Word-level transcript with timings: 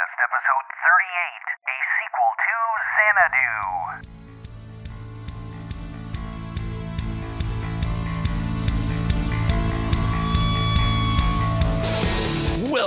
Quest, 0.00 0.16
episode 0.16 0.68
38, 0.80 1.44
a 1.68 1.76
sequel 2.00 2.32
to 2.40 2.56
Xanadu. 2.96 4.09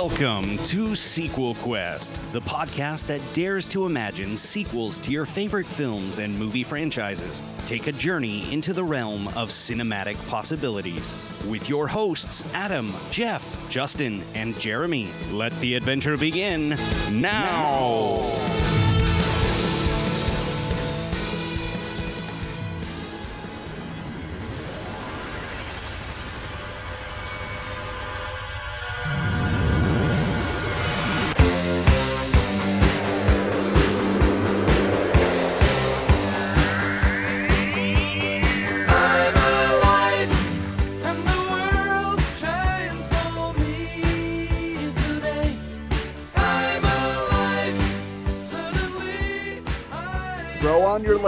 Welcome 0.06 0.58
to 0.66 0.94
Sequel 0.94 1.54
Quest, 1.54 2.20
the 2.32 2.42
podcast 2.42 3.06
that 3.06 3.22
dares 3.32 3.66
to 3.70 3.86
imagine 3.86 4.36
sequels 4.36 4.98
to 4.98 5.10
your 5.10 5.24
favorite 5.24 5.64
films 5.64 6.18
and 6.18 6.38
movie 6.38 6.62
franchises. 6.62 7.42
Take 7.64 7.86
a 7.86 7.92
journey 7.92 8.52
into 8.52 8.74
the 8.74 8.84
realm 8.84 9.28
of 9.28 9.48
cinematic 9.48 10.18
possibilities 10.28 11.16
with 11.48 11.70
your 11.70 11.88
hosts, 11.88 12.44
Adam, 12.52 12.92
Jeff, 13.10 13.70
Justin, 13.70 14.22
and 14.34 14.60
Jeremy. 14.60 15.08
Let 15.30 15.58
the 15.60 15.74
adventure 15.74 16.18
begin 16.18 16.76
now. 17.10 18.30
I'm 18.30 18.63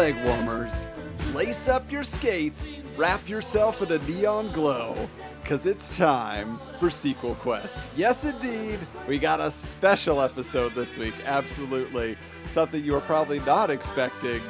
leg 0.07 0.25
warmers, 0.25 0.87
lace 1.35 1.69
up 1.69 1.91
your 1.91 2.05
skates, 2.05 2.79
wrap 2.97 3.29
yourself 3.29 3.83
in 3.83 3.91
a 3.91 3.99
neon 4.07 4.53
glow, 4.53 4.95
because 5.43 5.67
it's 5.67 5.97
time 5.97 6.61
for 6.79 6.91
Sequel 6.91 7.35
Quest. 7.35 7.89
Yes, 7.97 8.25
indeed, 8.25 8.79
we 9.09 9.19
got 9.19 9.41
a 9.41 9.51
special 9.51 10.23
episode 10.23 10.75
this 10.75 10.97
week. 10.97 11.15
Absolutely. 11.25 12.17
Something 12.47 12.84
you 12.84 12.93
were 12.93 13.01
probably 13.01 13.41
not 13.41 13.69
expecting. 13.69 14.41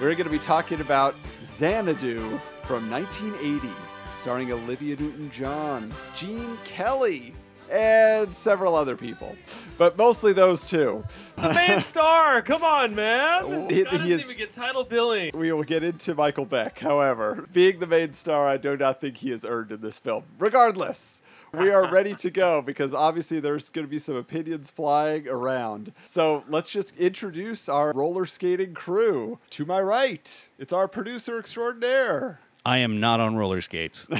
We're 0.00 0.14
going 0.14 0.24
to 0.24 0.30
be 0.30 0.38
talking 0.38 0.80
about 0.80 1.14
Xanadu 1.44 2.40
from 2.64 2.90
1980, 2.90 3.68
starring 4.12 4.50
Olivia 4.50 4.96
Newton 4.96 5.30
John, 5.30 5.92
Gene 6.14 6.56
Kelly, 6.64 7.34
and 7.72 8.34
several 8.34 8.74
other 8.76 8.96
people. 8.96 9.34
But 9.78 9.96
mostly 9.96 10.32
those 10.32 10.64
two. 10.64 11.02
main 11.38 11.80
star. 11.82 12.42
Come 12.42 12.62
on, 12.62 12.94
man. 12.94 13.68
He- 13.70 13.76
he 13.76 13.84
doesn't 13.84 14.06
is- 14.06 14.20
even 14.24 14.36
get 14.36 14.52
title 14.52 14.84
billing. 14.84 15.32
We 15.34 15.50
will 15.52 15.62
get 15.64 15.82
into 15.82 16.14
Michael 16.14 16.44
Beck. 16.44 16.78
However, 16.78 17.46
being 17.52 17.78
the 17.78 17.86
main 17.86 18.12
star, 18.12 18.46
I 18.46 18.56
do 18.58 18.76
not 18.76 19.00
think 19.00 19.16
he 19.16 19.30
has 19.30 19.44
earned 19.44 19.72
in 19.72 19.80
this 19.80 19.98
film. 19.98 20.24
Regardless, 20.38 21.22
we 21.54 21.70
are 21.70 21.90
ready 21.90 22.14
to 22.14 22.30
go 22.30 22.62
because 22.66 22.94
obviously 22.94 23.40
there's 23.40 23.68
going 23.70 23.86
to 23.86 23.90
be 23.90 23.98
some 23.98 24.16
opinions 24.16 24.70
flying 24.70 25.26
around. 25.28 25.92
So 26.04 26.44
let's 26.48 26.70
just 26.70 26.96
introduce 26.96 27.68
our 27.68 27.92
roller 27.92 28.26
skating 28.26 28.74
crew. 28.74 29.38
To 29.50 29.64
my 29.64 29.80
right, 29.80 30.48
it's 30.58 30.72
our 30.72 30.88
producer 30.88 31.38
extraordinaire. 31.38 32.40
I 32.64 32.78
am 32.78 33.00
not 33.00 33.20
on 33.20 33.36
roller 33.36 33.60
skates. 33.60 34.06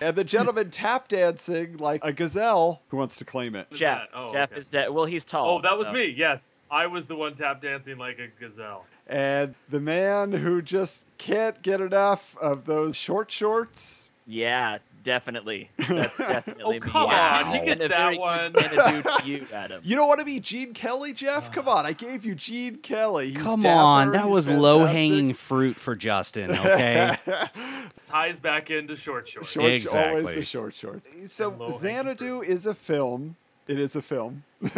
And 0.00 0.14
the 0.14 0.24
gentleman 0.24 0.70
tap 0.70 1.08
dancing 1.08 1.76
like 1.78 2.04
a 2.04 2.12
gazelle 2.12 2.82
who 2.88 2.96
wants 2.96 3.16
to 3.16 3.24
claim 3.24 3.54
it. 3.54 3.70
Jeff. 3.70 4.08
Oh, 4.14 4.32
Jeff 4.32 4.52
okay. 4.52 4.60
is 4.60 4.70
dead. 4.70 4.90
Well, 4.90 5.06
he's 5.06 5.24
tall. 5.24 5.50
Oh, 5.50 5.60
that 5.62 5.76
was 5.76 5.90
me. 5.90 6.14
Yes, 6.16 6.50
I 6.70 6.86
was 6.86 7.06
the 7.06 7.16
one 7.16 7.34
tap 7.34 7.60
dancing 7.60 7.98
like 7.98 8.18
a 8.18 8.28
gazelle. 8.40 8.84
And 9.06 9.54
the 9.68 9.80
man 9.80 10.32
who 10.32 10.62
just 10.62 11.04
can't 11.16 11.60
get 11.62 11.80
enough 11.80 12.36
of 12.38 12.64
those 12.64 12.94
short 12.94 13.30
shorts. 13.30 14.08
Yeah, 14.26 14.78
definitely. 15.08 15.70
That's 15.88 16.18
definitely 16.18 16.64
Oh, 16.64 16.70
me. 16.72 16.80
come 16.80 17.08
Wow. 17.08 17.44
on, 17.46 17.52
he 17.54 17.64
gets 17.64 17.80
and 17.82 17.90
that 17.90 18.18
one. 18.18 18.50
To 18.52 19.20
you, 19.24 19.46
Adam. 19.52 19.80
You 19.82 19.96
don't 19.96 20.06
want 20.06 20.20
to 20.20 20.26
be 20.26 20.38
Gene 20.38 20.74
Kelly, 20.74 21.14
Jeff? 21.14 21.48
Uh. 21.48 21.52
Come 21.52 21.68
on, 21.68 21.86
I 21.86 21.92
gave 21.92 22.26
you 22.26 22.34
Gene 22.34 22.76
Kelly. 22.76 23.30
He's 23.30 23.42
Come 23.42 23.60
dapper, 23.60 23.80
on, 23.80 24.12
that 24.12 24.28
was 24.28 24.48
low 24.50 24.84
hanging 24.84 25.32
fruit 25.32 25.76
for 25.76 25.96
Justin, 25.96 26.50
okay? 26.52 27.16
Ties 28.04 28.38
back 28.38 28.70
into 28.70 28.96
short 28.96 29.26
shorts. 29.26 29.48
Short, 29.50 29.64
always 29.64 29.82
Exactly. 29.84 30.34
the 30.34 30.42
short 30.44 30.74
shorts. 30.74 31.08
So 31.28 31.52
And 31.58 31.72
Xanadu 31.74 32.42
is 32.42 32.66
a 32.66 32.74
film. 32.74 33.36
It 33.68 33.78
is 33.78 33.94
a 33.94 34.00
film. 34.00 34.44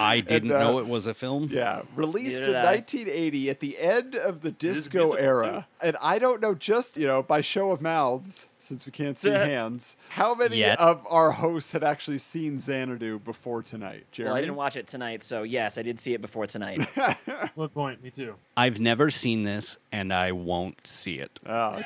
I 0.00 0.20
didn't 0.20 0.50
uh, 0.50 0.58
know 0.58 0.78
it 0.78 0.86
was 0.86 1.06
a 1.06 1.12
film. 1.12 1.48
Yeah, 1.52 1.82
released 1.94 2.40
Neither 2.40 2.56
in 2.56 2.64
1980 2.64 3.50
at 3.50 3.60
the 3.60 3.78
end 3.78 4.14
of 4.16 4.40
the 4.40 4.50
disco 4.50 4.98
musical, 5.00 5.18
era. 5.22 5.66
And 5.80 5.96
I 6.00 6.18
don't 6.18 6.40
know, 6.40 6.54
just, 6.54 6.96
you 6.96 7.06
know, 7.06 7.22
by 7.22 7.42
show 7.42 7.70
of 7.70 7.82
mouths, 7.82 8.48
since 8.58 8.86
we 8.86 8.92
can't 8.92 9.18
see 9.18 9.30
hands, 9.30 9.96
how 10.08 10.34
many 10.34 10.56
Yet. 10.56 10.80
of 10.80 11.06
our 11.10 11.32
hosts 11.32 11.72
had 11.72 11.84
actually 11.84 12.18
seen 12.18 12.58
Xanadu 12.58 13.18
before 13.18 13.62
tonight? 13.62 14.06
Jeremy? 14.10 14.30
Well, 14.30 14.38
I 14.38 14.40
didn't 14.40 14.56
watch 14.56 14.76
it 14.76 14.86
tonight, 14.86 15.22
so 15.22 15.42
yes, 15.42 15.76
I 15.76 15.82
did 15.82 15.98
see 15.98 16.14
it 16.14 16.22
before 16.22 16.46
tonight. 16.46 16.88
Good 17.56 17.74
point. 17.74 18.02
Me 18.02 18.10
too. 18.10 18.36
I've 18.56 18.80
never 18.80 19.10
seen 19.10 19.44
this, 19.44 19.76
and 19.92 20.12
I 20.14 20.32
won't 20.32 20.86
see 20.86 21.18
it. 21.18 21.38
Oh. 21.46 21.82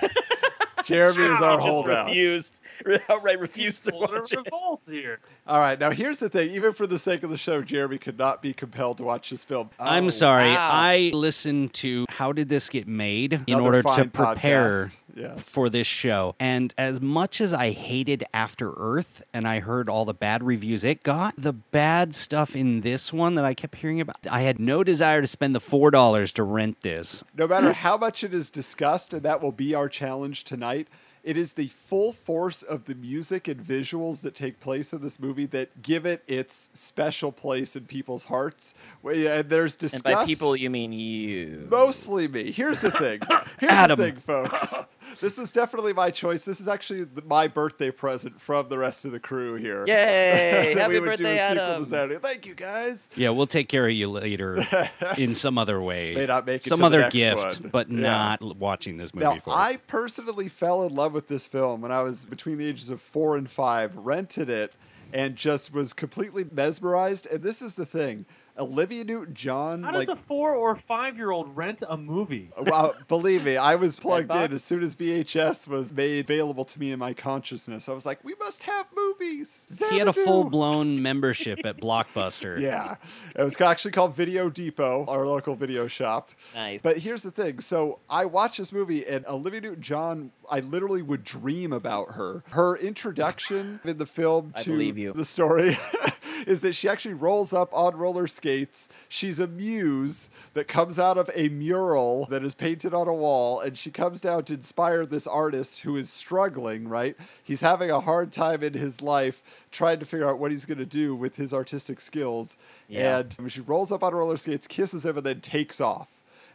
Jeremy 0.88 1.24
is 1.34 1.40
our 1.40 1.52
I 1.52 1.56
just 1.56 1.66
holdout. 1.68 2.06
refused. 2.08 2.60
Outright 3.08 3.40
refused 3.40 3.84
to 3.84 3.92
Holding 3.92 4.16
watch 4.16 4.32
it. 4.32 4.36
revolt 4.44 4.82
here. 4.90 5.20
All 5.46 5.58
right, 5.60 5.78
now 5.78 5.90
here's 5.90 6.18
the 6.18 6.28
thing. 6.28 6.50
Even 6.50 6.72
for 6.72 6.86
the 6.86 6.98
sake 6.98 7.22
of 7.22 7.30
the 7.30 7.36
show, 7.36 7.62
Jeremy 7.62 7.98
could 7.98 8.18
not 8.18 8.42
be 8.42 8.52
compelled 8.52 8.98
to 8.98 9.02
watch 9.04 9.30
this 9.30 9.44
film. 9.44 9.70
Oh, 9.78 9.84
I'm 9.84 10.06
Oh, 10.06 10.08
sorry. 10.10 10.48
wow. 10.50 10.68
I 10.72 11.10
listened 11.14 11.72
to 11.74 12.06
How 12.08 12.32
Did 12.32 12.48
This 12.48 12.68
Get 12.68 12.86
Made 12.88 13.32
in 13.32 13.42
Another 13.48 13.62
order 13.64 13.82
to 13.82 14.04
prepare 14.08 14.86
podcast. 14.86 14.96
Yes. 15.18 15.40
for 15.48 15.68
this 15.68 15.86
show. 15.86 16.34
And 16.38 16.72
as 16.78 17.00
much 17.00 17.40
as 17.40 17.52
I 17.52 17.70
hated 17.70 18.24
After 18.32 18.72
Earth 18.76 19.22
and 19.34 19.46
I 19.48 19.60
heard 19.60 19.88
all 19.88 20.04
the 20.04 20.14
bad 20.14 20.42
reviews 20.42 20.84
it 20.84 21.02
got, 21.02 21.34
the 21.36 21.52
bad 21.52 22.14
stuff 22.14 22.54
in 22.54 22.80
this 22.82 23.12
one 23.12 23.34
that 23.34 23.44
I 23.44 23.54
kept 23.54 23.74
hearing 23.76 24.00
about, 24.00 24.16
I 24.30 24.40
had 24.42 24.58
no 24.60 24.84
desire 24.84 25.20
to 25.20 25.26
spend 25.26 25.54
the 25.54 25.60
$4 25.60 26.32
to 26.32 26.42
rent 26.42 26.80
this. 26.82 27.24
No 27.36 27.46
matter 27.48 27.72
how 27.84 27.96
much 27.96 28.22
it 28.24 28.32
is 28.32 28.50
discussed, 28.50 29.12
and 29.12 29.22
that 29.22 29.42
will 29.42 29.52
be 29.52 29.74
our 29.74 29.88
challenge 29.88 30.44
tonight, 30.44 30.88
it 31.24 31.36
is 31.36 31.54
the 31.54 31.66
full 31.68 32.12
force 32.12 32.62
of 32.62 32.84
the 32.86 32.94
music 32.94 33.48
and 33.48 33.60
visuals 33.62 34.22
that 34.22 34.34
take 34.34 34.60
place 34.60 34.92
in 34.94 35.02
this 35.02 35.18
movie 35.20 35.44
that 35.46 35.82
give 35.82 36.06
it 36.06 36.22
its 36.26 36.70
special 36.72 37.32
place 37.32 37.76
in 37.76 37.84
people's 37.84 38.24
hearts. 38.26 38.72
And 39.04 39.50
there's 39.50 39.74
And 39.74 39.80
discussed. 39.80 40.04
by 40.04 40.24
people, 40.24 40.56
you 40.56 40.70
mean 40.70 40.92
you. 40.92 41.66
Mostly 41.70 42.28
me. 42.28 42.50
Here's 42.52 42.80
the 42.80 42.92
thing. 42.92 43.20
Here's 43.60 43.72
Adam. 43.72 43.98
the 43.98 44.12
thing, 44.12 44.16
folks. 44.20 44.74
This 45.28 45.36
was 45.36 45.52
definitely 45.52 45.92
my 45.92 46.10
choice. 46.10 46.44
This 46.44 46.60
is 46.60 46.68
actually 46.68 47.06
my 47.26 47.48
birthday 47.48 47.90
present 47.90 48.40
from 48.40 48.68
the 48.68 48.78
rest 48.78 49.04
of 49.04 49.12
the 49.12 49.18
crew 49.20 49.56
here. 49.56 49.84
Yay! 49.86 50.74
Happy 50.78 51.00
birthday, 51.00 51.16
do 51.16 51.26
a 51.26 51.48
sequel 51.82 51.96
Adam. 51.96 52.20
Thank 52.20 52.46
you, 52.46 52.54
guys. 52.54 53.10
Yeah, 53.16 53.30
we'll 53.30 53.46
take 53.48 53.68
care 53.68 53.86
of 53.86 53.92
you 53.92 54.08
later 54.08 54.64
in 55.18 55.34
some 55.34 55.58
other 55.58 55.80
way. 55.82 56.14
May 56.14 56.26
not 56.26 56.46
make 56.46 56.64
it 56.64 56.68
some 56.68 56.76
to 56.76 56.82
the 56.82 56.86
other 56.86 57.00
next 57.00 57.14
gift, 57.14 57.60
one. 57.62 57.70
but 57.70 57.90
Yeah. 57.90 58.00
not 58.00 58.56
watching 58.58 58.96
this 58.96 59.12
movie 59.12 59.24
Now, 59.26 59.40
for. 59.40 59.50
I 59.50 59.78
personally 59.88 60.48
fell 60.48 60.84
in 60.84 60.94
love 60.94 61.14
with 61.14 61.26
this 61.28 61.46
film 61.46 61.80
when 61.80 61.90
I 61.90 62.00
was 62.02 62.24
between 62.24 62.58
the 62.58 62.66
ages 62.66 62.88
of 62.90 63.00
four 63.00 63.36
and 63.36 63.50
five, 63.50 63.96
rented 63.96 64.48
it, 64.48 64.72
and 65.12 65.34
just 65.36 65.72
was 65.72 65.92
completely 65.92 66.44
mesmerized. 66.52 67.26
And 67.26 67.42
this 67.42 67.60
is 67.60 67.74
the 67.76 67.86
thing 67.86 68.24
Olivia 68.58 69.04
Newton 69.04 69.34
John, 69.34 69.82
How 69.82 69.90
like, 69.90 70.00
does 70.00 70.08
a 70.08 70.16
four 70.16 70.54
or 70.54 70.74
five 70.76 71.16
year 71.16 71.30
old 71.30 71.56
rent 71.56 71.82
a 71.88 71.96
movie? 71.96 72.50
well, 72.60 72.94
believe 73.08 73.44
me, 73.44 73.56
I 73.56 73.76
was 73.76 73.96
plugged 73.96 74.34
in 74.34 74.52
as 74.52 74.64
soon 74.64 74.82
as 74.82 74.96
VHS 74.96 75.68
was 75.68 75.92
made 75.92 76.24
available 76.24 76.64
to 76.64 76.80
me 76.80 76.92
in 76.92 76.98
my 76.98 77.14
consciousness. 77.14 77.88
I 77.88 77.92
was 77.92 78.04
like, 78.04 78.22
we 78.24 78.34
must 78.40 78.62
have 78.64 78.86
movies. 78.94 79.66
he 79.90 79.98
had 79.98 80.08
a 80.08 80.12
full 80.12 80.44
blown 80.44 81.02
membership 81.08 81.64
at 81.64 81.80
Blockbuster. 81.80 82.60
Yeah, 82.60 82.96
it 83.34 83.42
was 83.42 83.60
actually 83.60 83.92
called 83.92 84.14
Video 84.14 84.50
Depot, 84.50 85.04
our 85.06 85.26
local 85.26 85.54
video 85.54 85.86
shop. 85.86 86.30
Nice. 86.54 86.82
But 86.82 86.98
here's 86.98 87.22
the 87.22 87.30
thing. 87.30 87.60
So 87.60 88.00
I 88.08 88.24
watched 88.24 88.58
this 88.58 88.72
movie, 88.72 89.06
and 89.06 89.26
Olivia 89.26 89.60
Newton-John, 89.60 90.32
I 90.50 90.60
literally 90.60 91.02
would 91.02 91.24
dream 91.24 91.72
about 91.72 92.12
her. 92.12 92.42
Her 92.50 92.76
introduction 92.76 93.80
in 93.84 93.98
the 93.98 94.06
film 94.06 94.52
I 94.56 94.62
to 94.62 94.70
believe 94.70 94.98
you. 94.98 95.12
the 95.12 95.24
story 95.24 95.78
is 96.46 96.60
that 96.60 96.74
she 96.74 96.88
actually 96.88 97.14
rolls 97.14 97.52
up 97.52 97.72
on 97.72 97.96
roller 97.96 98.26
skates. 98.26 98.88
She's 99.08 99.38
a 99.38 99.46
muse 99.46 100.30
that 100.54 100.68
comes 100.68 100.98
out 100.98 101.18
of 101.18 101.30
a 101.34 101.48
mural 101.48 102.26
that 102.26 102.44
is 102.44 102.54
painted 102.54 102.94
on 102.94 103.08
a 103.08 103.14
wall, 103.14 103.60
and 103.60 103.76
she 103.76 103.90
comes 103.90 104.20
down 104.20 104.44
to 104.44 104.54
inspire 104.54 105.06
this 105.06 105.26
artist 105.26 105.80
who 105.80 105.96
is 105.96 106.10
struggling, 106.10 106.88
right? 106.88 107.16
He's 107.42 107.60
having 107.60 107.90
a 107.90 108.00
hard 108.00 108.32
time 108.32 108.62
in 108.62 108.74
his 108.74 109.02
life 109.02 109.42
trying 109.70 109.98
to 110.00 110.06
figure 110.06 110.28
out 110.28 110.38
what 110.38 110.50
he's 110.50 110.64
going 110.66 110.78
to 110.78 110.86
do 110.86 111.14
with 111.14 111.36
his 111.36 111.52
artistic 111.52 112.00
skills. 112.00 112.56
Yeah. 112.88 113.24
And 113.38 113.52
she 113.52 113.60
rolls 113.60 113.92
up 113.92 114.02
on 114.02 114.14
roller 114.14 114.36
skates, 114.36 114.66
kisses 114.66 115.04
him, 115.04 115.16
and 115.16 115.26
then 115.26 115.40
takes 115.40 115.80
off 115.80 116.08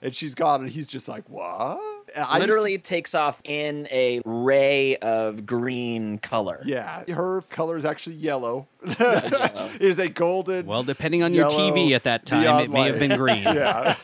and 0.03 0.13
she's 0.13 0.35
gone, 0.35 0.61
and 0.61 0.69
he's 0.69 0.85
just 0.85 1.07
like, 1.07 1.27
"What?" 1.29 1.79
I 2.15 2.19
used 2.19 2.31
to- 2.33 2.39
Literally 2.39 2.77
takes 2.77 3.15
off 3.15 3.41
in 3.43 3.87
a 3.91 4.21
ray 4.25 4.95
of 4.97 5.45
green 5.45 6.17
color. 6.19 6.61
yeah, 6.65 7.03
her 7.11 7.41
color 7.49 7.77
is 7.77 7.85
actually 7.85 8.15
yellow. 8.17 8.67
yellow. 8.99 9.69
it 9.75 9.81
is 9.81 9.99
a 9.99 10.09
golden. 10.09 10.65
Well, 10.65 10.83
depending 10.83 11.23
on 11.23 11.33
your 11.33 11.49
TV 11.49 11.91
at 11.91 12.03
that 12.03 12.25
time, 12.25 12.59
it 12.63 12.69
may 12.71 12.87
have 12.87 12.99
been 12.99 13.17
green. 13.17 13.43
yeah. 13.43 13.95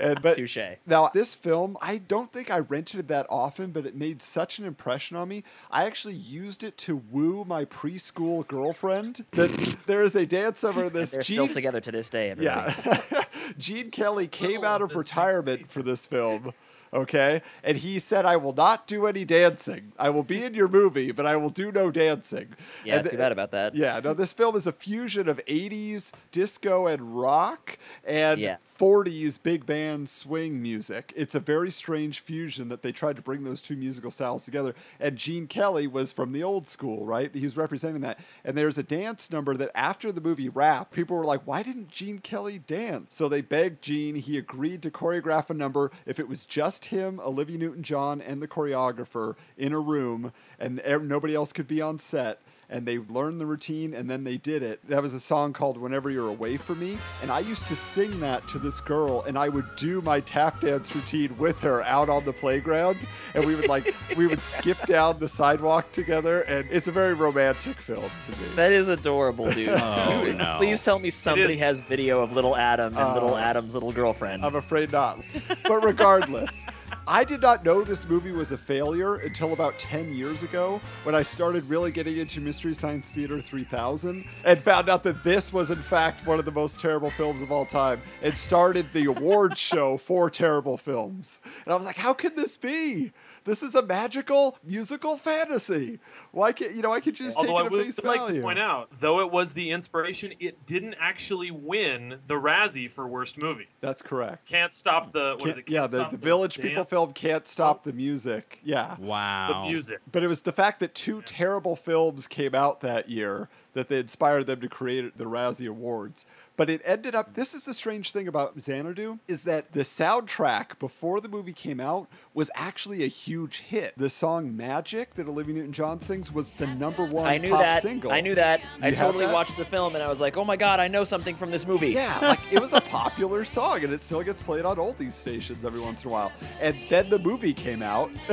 and, 0.00 0.20
but 0.22 0.36
Touche. 0.36 0.58
Now, 0.86 1.08
this 1.14 1.34
film, 1.34 1.76
I 1.80 1.98
don't 1.98 2.32
think 2.32 2.50
I 2.50 2.58
rented 2.58 3.00
it 3.00 3.08
that 3.08 3.26
often, 3.30 3.70
but 3.70 3.86
it 3.86 3.94
made 3.94 4.22
such 4.22 4.58
an 4.58 4.64
impression 4.64 5.16
on 5.16 5.28
me. 5.28 5.44
I 5.70 5.84
actually 5.86 6.14
used 6.14 6.62
it 6.64 6.76
to 6.78 6.96
woo 7.10 7.44
my 7.44 7.64
preschool 7.64 8.46
girlfriend. 8.46 9.24
That 9.32 9.76
there 9.86 10.02
is 10.02 10.14
a 10.14 10.26
dance 10.26 10.64
over 10.64 10.84
in 10.84 10.92
this. 10.92 11.12
They're 11.12 11.22
still 11.22 11.48
together 11.48 11.80
to 11.80 11.92
this 11.92 12.10
day. 12.10 12.30
Everybody. 12.30 12.74
yeah. 12.84 13.24
Gene 13.58 13.90
Kelly 13.90 14.26
came 14.26 14.64
out 14.64 14.82
of 14.82 14.94
retirement 14.96 15.68
for 15.68 15.82
this 15.82 16.06
film. 16.06 16.52
Okay. 16.94 17.40
And 17.64 17.78
he 17.78 17.98
said, 17.98 18.26
I 18.26 18.36
will 18.36 18.52
not 18.52 18.86
do 18.86 19.06
any 19.06 19.24
dancing. 19.24 19.92
I 19.98 20.10
will 20.10 20.22
be 20.22 20.44
in 20.44 20.52
your 20.52 20.68
movie, 20.68 21.10
but 21.10 21.24
I 21.24 21.36
will 21.36 21.48
do 21.48 21.72
no 21.72 21.90
dancing. 21.90 22.48
Yeah, 22.84 22.96
And 22.98 23.08
too 23.10 23.16
bad 23.16 23.32
about 23.32 23.50
that. 23.52 23.74
yeah, 23.74 23.98
no, 24.02 24.12
this 24.12 24.34
film 24.34 24.56
is 24.56 24.66
a 24.66 24.72
fusion 24.72 25.26
of 25.28 25.40
80s 25.46 26.12
disco 26.32 26.86
and 26.86 27.18
rock 27.18 27.78
and 28.04 28.38
Yeah. 28.40 28.56
40s 28.78 29.38
big 29.42 29.64
band 29.64 30.10
swing 30.10 30.60
music. 30.60 31.12
It's 31.16 31.34
a 31.34 31.40
very 31.40 31.70
strange 31.70 32.20
fusion 32.20 32.68
that 32.68 32.82
they 32.82 32.92
tried 32.92 33.16
to 33.16 33.22
bring 33.22 33.44
those 33.44 33.62
two 33.62 33.76
musical 33.76 34.10
styles 34.10 34.44
together. 34.44 34.74
And 35.00 35.16
Gene 35.16 35.46
Kelly 35.46 35.86
was 35.86 36.12
from 36.12 36.32
the 36.32 36.42
old 36.42 36.68
school, 36.68 37.06
right? 37.06 37.34
He 37.34 37.44
was 37.44 37.56
representing 37.56 38.02
that. 38.02 38.18
And 38.44 38.56
there's 38.58 38.76
a 38.76 38.82
dance 38.82 39.30
number 39.30 39.56
that 39.56 39.70
after 39.74 40.12
the 40.12 40.20
movie 40.20 40.48
wrapped, 40.50 40.92
people 40.92 41.16
were 41.16 41.24
like, 41.24 41.42
why 41.46 41.62
didn't 41.62 41.88
Gene 41.88 42.18
Kelly 42.18 42.58
dance? 42.58 43.14
So 43.14 43.28
they 43.30 43.40
begged 43.40 43.80
Gene. 43.82 44.16
He 44.16 44.36
agreed 44.36 44.82
to 44.82 44.90
choreograph 44.90 45.48
a 45.48 45.54
number 45.54 45.90
if 46.04 46.20
it 46.20 46.28
was 46.28 46.44
just 46.44 46.81
him, 46.86 47.20
Olivia 47.20 47.58
Newton 47.58 47.82
John, 47.82 48.20
and 48.20 48.42
the 48.42 48.48
choreographer 48.48 49.36
in 49.56 49.72
a 49.72 49.80
room, 49.80 50.32
and 50.58 50.82
nobody 50.84 51.34
else 51.34 51.52
could 51.52 51.68
be 51.68 51.80
on 51.80 51.98
set 51.98 52.40
and 52.72 52.86
they 52.86 52.98
learned 52.98 53.40
the 53.40 53.46
routine 53.46 53.92
and 53.94 54.10
then 54.10 54.24
they 54.24 54.36
did 54.38 54.62
it. 54.62 54.80
That 54.88 55.02
was 55.02 55.12
a 55.14 55.20
song 55.20 55.52
called 55.52 55.76
Whenever 55.76 56.10
You're 56.10 56.28
Away 56.28 56.56
From 56.56 56.80
Me. 56.80 56.98
And 57.22 57.30
I 57.30 57.40
used 57.40 57.66
to 57.68 57.76
sing 57.76 58.18
that 58.20 58.48
to 58.48 58.58
this 58.58 58.80
girl 58.80 59.22
and 59.22 59.38
I 59.38 59.48
would 59.50 59.66
do 59.76 60.00
my 60.00 60.20
tap 60.20 60.60
dance 60.62 60.94
routine 60.94 61.36
with 61.38 61.60
her 61.60 61.82
out 61.82 62.08
on 62.08 62.24
the 62.24 62.32
playground. 62.32 62.98
And 63.34 63.46
we 63.46 63.54
would 63.54 63.68
like, 63.68 63.94
we 64.16 64.26
would 64.26 64.40
skip 64.40 64.84
down 64.86 65.18
the 65.18 65.28
sidewalk 65.28 65.92
together. 65.92 66.42
And 66.42 66.66
it's 66.70 66.88
a 66.88 66.92
very 66.92 67.14
romantic 67.14 67.76
film 67.76 68.10
to 68.26 68.30
me. 68.32 68.48
That 68.56 68.72
is 68.72 68.88
adorable, 68.88 69.52
dude. 69.52 69.68
Oh, 69.92 70.24
Dude, 70.24 70.38
no. 70.38 70.54
Please 70.56 70.80
tell 70.80 70.98
me 70.98 71.10
somebody 71.10 71.56
has 71.56 71.80
video 71.80 72.20
of 72.20 72.32
little 72.32 72.56
Adam 72.56 72.96
and 72.96 73.14
little 73.14 73.34
Uh, 73.34 73.38
Adam's 73.40 73.74
little 73.74 73.92
girlfriend. 73.92 74.44
I'm 74.44 74.54
afraid 74.54 74.90
not. 74.92 75.20
But 75.64 75.84
regardless, 75.84 76.64
I 77.06 77.24
did 77.24 77.40
not 77.42 77.64
know 77.64 77.82
this 77.82 78.08
movie 78.08 78.30
was 78.32 78.52
a 78.52 78.58
failure 78.58 79.16
until 79.16 79.52
about 79.52 79.78
10 79.78 80.14
years 80.14 80.42
ago 80.42 80.80
when 81.02 81.14
I 81.14 81.22
started 81.22 81.68
really 81.68 81.90
getting 81.90 82.16
into 82.18 82.40
Mystery 82.62 82.74
Science 82.74 83.10
Theater 83.10 83.40
3000 83.40 84.24
and 84.44 84.62
found 84.62 84.88
out 84.88 85.02
that 85.02 85.24
this 85.24 85.52
was, 85.52 85.72
in 85.72 85.82
fact, 85.82 86.24
one 86.28 86.38
of 86.38 86.44
the 86.44 86.52
most 86.52 86.78
terrible 86.78 87.10
films 87.10 87.42
of 87.42 87.50
all 87.50 87.66
time 87.66 88.00
and 88.22 88.32
started 88.38 88.86
the 88.92 89.06
award 89.06 89.58
show 89.58 89.96
for 89.96 90.30
terrible 90.30 90.76
films. 90.76 91.40
And 91.64 91.74
I 91.74 91.76
was 91.76 91.86
like, 91.86 91.96
how 91.96 92.14
can 92.14 92.36
this 92.36 92.56
be? 92.56 93.10
This 93.44 93.62
is 93.62 93.74
a 93.74 93.82
magical 93.82 94.58
musical 94.64 95.16
fantasy. 95.16 95.98
Why 96.30 96.52
can't, 96.52 96.74
you 96.74 96.82
know, 96.82 96.92
I 96.92 97.00
could 97.00 97.14
just 97.14 97.36
Although 97.36 97.56
I 97.56 97.62
take 97.62 97.64
it 97.64 97.66
at 97.66 97.72
would 97.72 97.84
face 97.86 98.04
like 98.04 98.20
value. 98.20 98.36
to 98.36 98.42
point 98.42 98.58
out, 98.58 98.88
though 99.00 99.20
it 99.20 99.30
was 99.30 99.52
the 99.52 99.70
inspiration, 99.70 100.32
it 100.40 100.64
didn't 100.66 100.94
actually 101.00 101.50
win 101.50 102.18
the 102.26 102.34
Razzie 102.34 102.90
for 102.90 103.06
worst 103.06 103.42
movie. 103.42 103.68
That's 103.80 104.02
correct. 104.02 104.48
Can't 104.48 104.72
stop 104.72 105.12
the 105.12 105.36
what 105.38 105.48
is 105.48 105.56
Can't- 105.56 105.68
it? 105.68 105.72
yeah, 105.72 105.80
Can't 105.80 105.90
the, 105.90 105.98
Stop 105.98 106.10
the 106.12 106.16
Village 106.18 106.60
People 106.60 106.84
film 106.84 107.12
can't 107.14 107.46
stop 107.48 107.82
oh. 107.84 107.90
the 107.90 107.92
music. 107.96 108.60
Yeah. 108.62 108.96
Wow. 108.98 109.52
the 109.64 109.70
music. 109.70 110.00
But 110.10 110.22
it 110.22 110.28
was 110.28 110.42
the 110.42 110.52
fact 110.52 110.80
that 110.80 110.94
two 110.94 111.22
terrible 111.22 111.76
films 111.76 112.26
came 112.26 112.54
out 112.54 112.80
that 112.80 113.08
year 113.08 113.48
that 113.74 113.88
they 113.88 113.98
inspired 113.98 114.46
them 114.46 114.60
to 114.60 114.68
create 114.68 115.16
the 115.16 115.24
Razzie 115.24 115.68
Awards. 115.68 116.26
But 116.56 116.68
it 116.68 116.82
ended 116.84 117.14
up. 117.14 117.34
This 117.34 117.54
is 117.54 117.64
the 117.64 117.72
strange 117.74 118.12
thing 118.12 118.28
about 118.28 118.60
Xanadu 118.60 119.18
is 119.26 119.44
that 119.44 119.72
the 119.72 119.80
soundtrack 119.80 120.78
before 120.78 121.20
the 121.20 121.28
movie 121.28 121.52
came 121.54 121.80
out 121.80 122.08
was 122.34 122.50
actually 122.54 123.04
a 123.04 123.08
huge 123.08 123.60
hit. 123.60 123.94
The 123.96 124.10
song 124.10 124.54
"Magic" 124.56 125.14
that 125.14 125.26
Olivia 125.26 125.54
Newton-John 125.54 126.00
sings 126.00 126.30
was 126.30 126.50
the 126.52 126.66
number 126.66 127.04
one 127.06 127.26
I 127.26 127.38
knew 127.38 127.50
pop 127.50 127.60
that. 127.60 127.82
single. 127.82 128.12
I 128.12 128.20
knew 128.20 128.34
that. 128.34 128.60
I 128.82 128.88
You 128.88 128.94
have 128.94 129.06
totally 129.06 129.26
that? 129.26 129.32
watched 129.34 129.56
the 129.56 129.64
film 129.64 129.94
and 129.94 130.04
I 130.04 130.08
was 130.08 130.20
like, 130.20 130.36
oh 130.36 130.44
my 130.44 130.56
god, 130.56 130.78
I 130.78 130.88
know 130.88 131.04
something 131.04 131.34
from 131.34 131.50
this 131.50 131.66
movie. 131.66 131.90
Yeah, 131.90 132.18
like 132.20 132.40
it 132.52 132.60
was 132.60 132.74
a 132.74 132.80
popular 132.82 133.44
song, 133.56 133.82
and 133.84 133.92
it 133.92 134.00
still 134.02 134.22
gets 134.22 134.42
played 134.42 134.64
on 134.66 134.76
oldies 134.76 135.12
stations 135.12 135.64
every 135.64 135.80
once 135.80 136.04
in 136.04 136.10
a 136.10 136.12
while. 136.12 136.32
And 136.60 136.76
then 136.90 137.08
the 137.08 137.18
movie 137.18 137.54
came 137.54 137.82
out, 137.82 138.10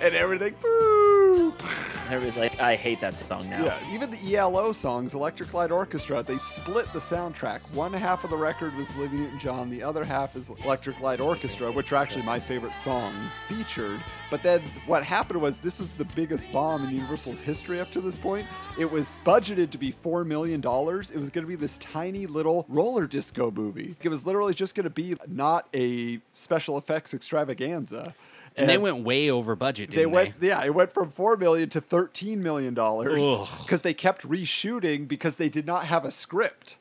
and 0.00 0.14
everything. 0.14 0.54
Boo, 0.60 1.11
Everybody's 2.06 2.36
like, 2.36 2.60
I 2.60 2.76
hate 2.76 3.00
that 3.00 3.16
song 3.16 3.48
now. 3.48 3.64
Yeah, 3.64 3.94
even 3.94 4.10
the 4.10 4.36
ELO 4.36 4.72
songs, 4.72 5.14
Electric 5.14 5.52
Light 5.54 5.70
Orchestra, 5.70 6.22
they 6.22 6.38
split 6.38 6.92
the 6.92 6.98
soundtrack. 6.98 7.60
One 7.74 7.92
half 7.92 8.24
of 8.24 8.30
the 8.30 8.36
record 8.36 8.74
was 8.76 8.90
Olivia 8.96 9.20
Newton-John, 9.20 9.70
the 9.70 9.82
other 9.82 10.04
half 10.04 10.36
is 10.36 10.50
Electric 10.64 11.00
Light 11.00 11.20
Orchestra, 11.20 11.70
which 11.72 11.92
are 11.92 11.96
actually 11.96 12.22
my 12.22 12.38
favorite 12.38 12.74
songs 12.74 13.38
featured. 13.48 14.00
But 14.30 14.42
then 14.42 14.62
what 14.86 15.04
happened 15.04 15.40
was 15.40 15.60
this 15.60 15.80
was 15.80 15.92
the 15.92 16.04
biggest 16.04 16.50
bomb 16.52 16.84
in 16.84 16.94
Universal's 16.94 17.40
history 17.40 17.80
up 17.80 17.90
to 17.92 18.00
this 18.00 18.18
point. 18.18 18.46
It 18.78 18.90
was 18.90 19.20
budgeted 19.24 19.70
to 19.70 19.78
be 19.78 19.90
four 19.90 20.24
million 20.24 20.60
dollars. 20.60 21.10
It 21.10 21.18
was 21.18 21.30
going 21.30 21.44
to 21.44 21.48
be 21.48 21.56
this 21.56 21.78
tiny 21.78 22.26
little 22.26 22.64
roller 22.68 23.06
disco 23.06 23.50
movie. 23.50 23.94
It 24.02 24.08
was 24.08 24.26
literally 24.26 24.54
just 24.54 24.74
going 24.74 24.84
to 24.84 24.90
be 24.90 25.16
not 25.28 25.68
a 25.74 26.20
special 26.34 26.78
effects 26.78 27.14
extravaganza. 27.14 28.14
And 28.56 28.68
they 28.68 28.78
went 28.78 29.04
way 29.04 29.30
over 29.30 29.56
budget, 29.56 29.90
They 29.90 30.06
went, 30.06 30.34
yeah, 30.40 30.62
it 30.64 30.74
went 30.74 30.92
from 30.92 31.10
four 31.10 31.36
million 31.36 31.68
to 31.70 31.80
thirteen 31.80 32.42
million 32.42 32.74
dollars 32.74 33.22
because 33.62 33.82
they 33.82 33.94
kept 33.94 34.28
reshooting 34.28 35.08
because 35.08 35.36
they 35.38 35.48
did 35.48 35.66
not 35.66 35.84
have 35.86 36.04
a 36.04 36.10
script. 36.10 36.76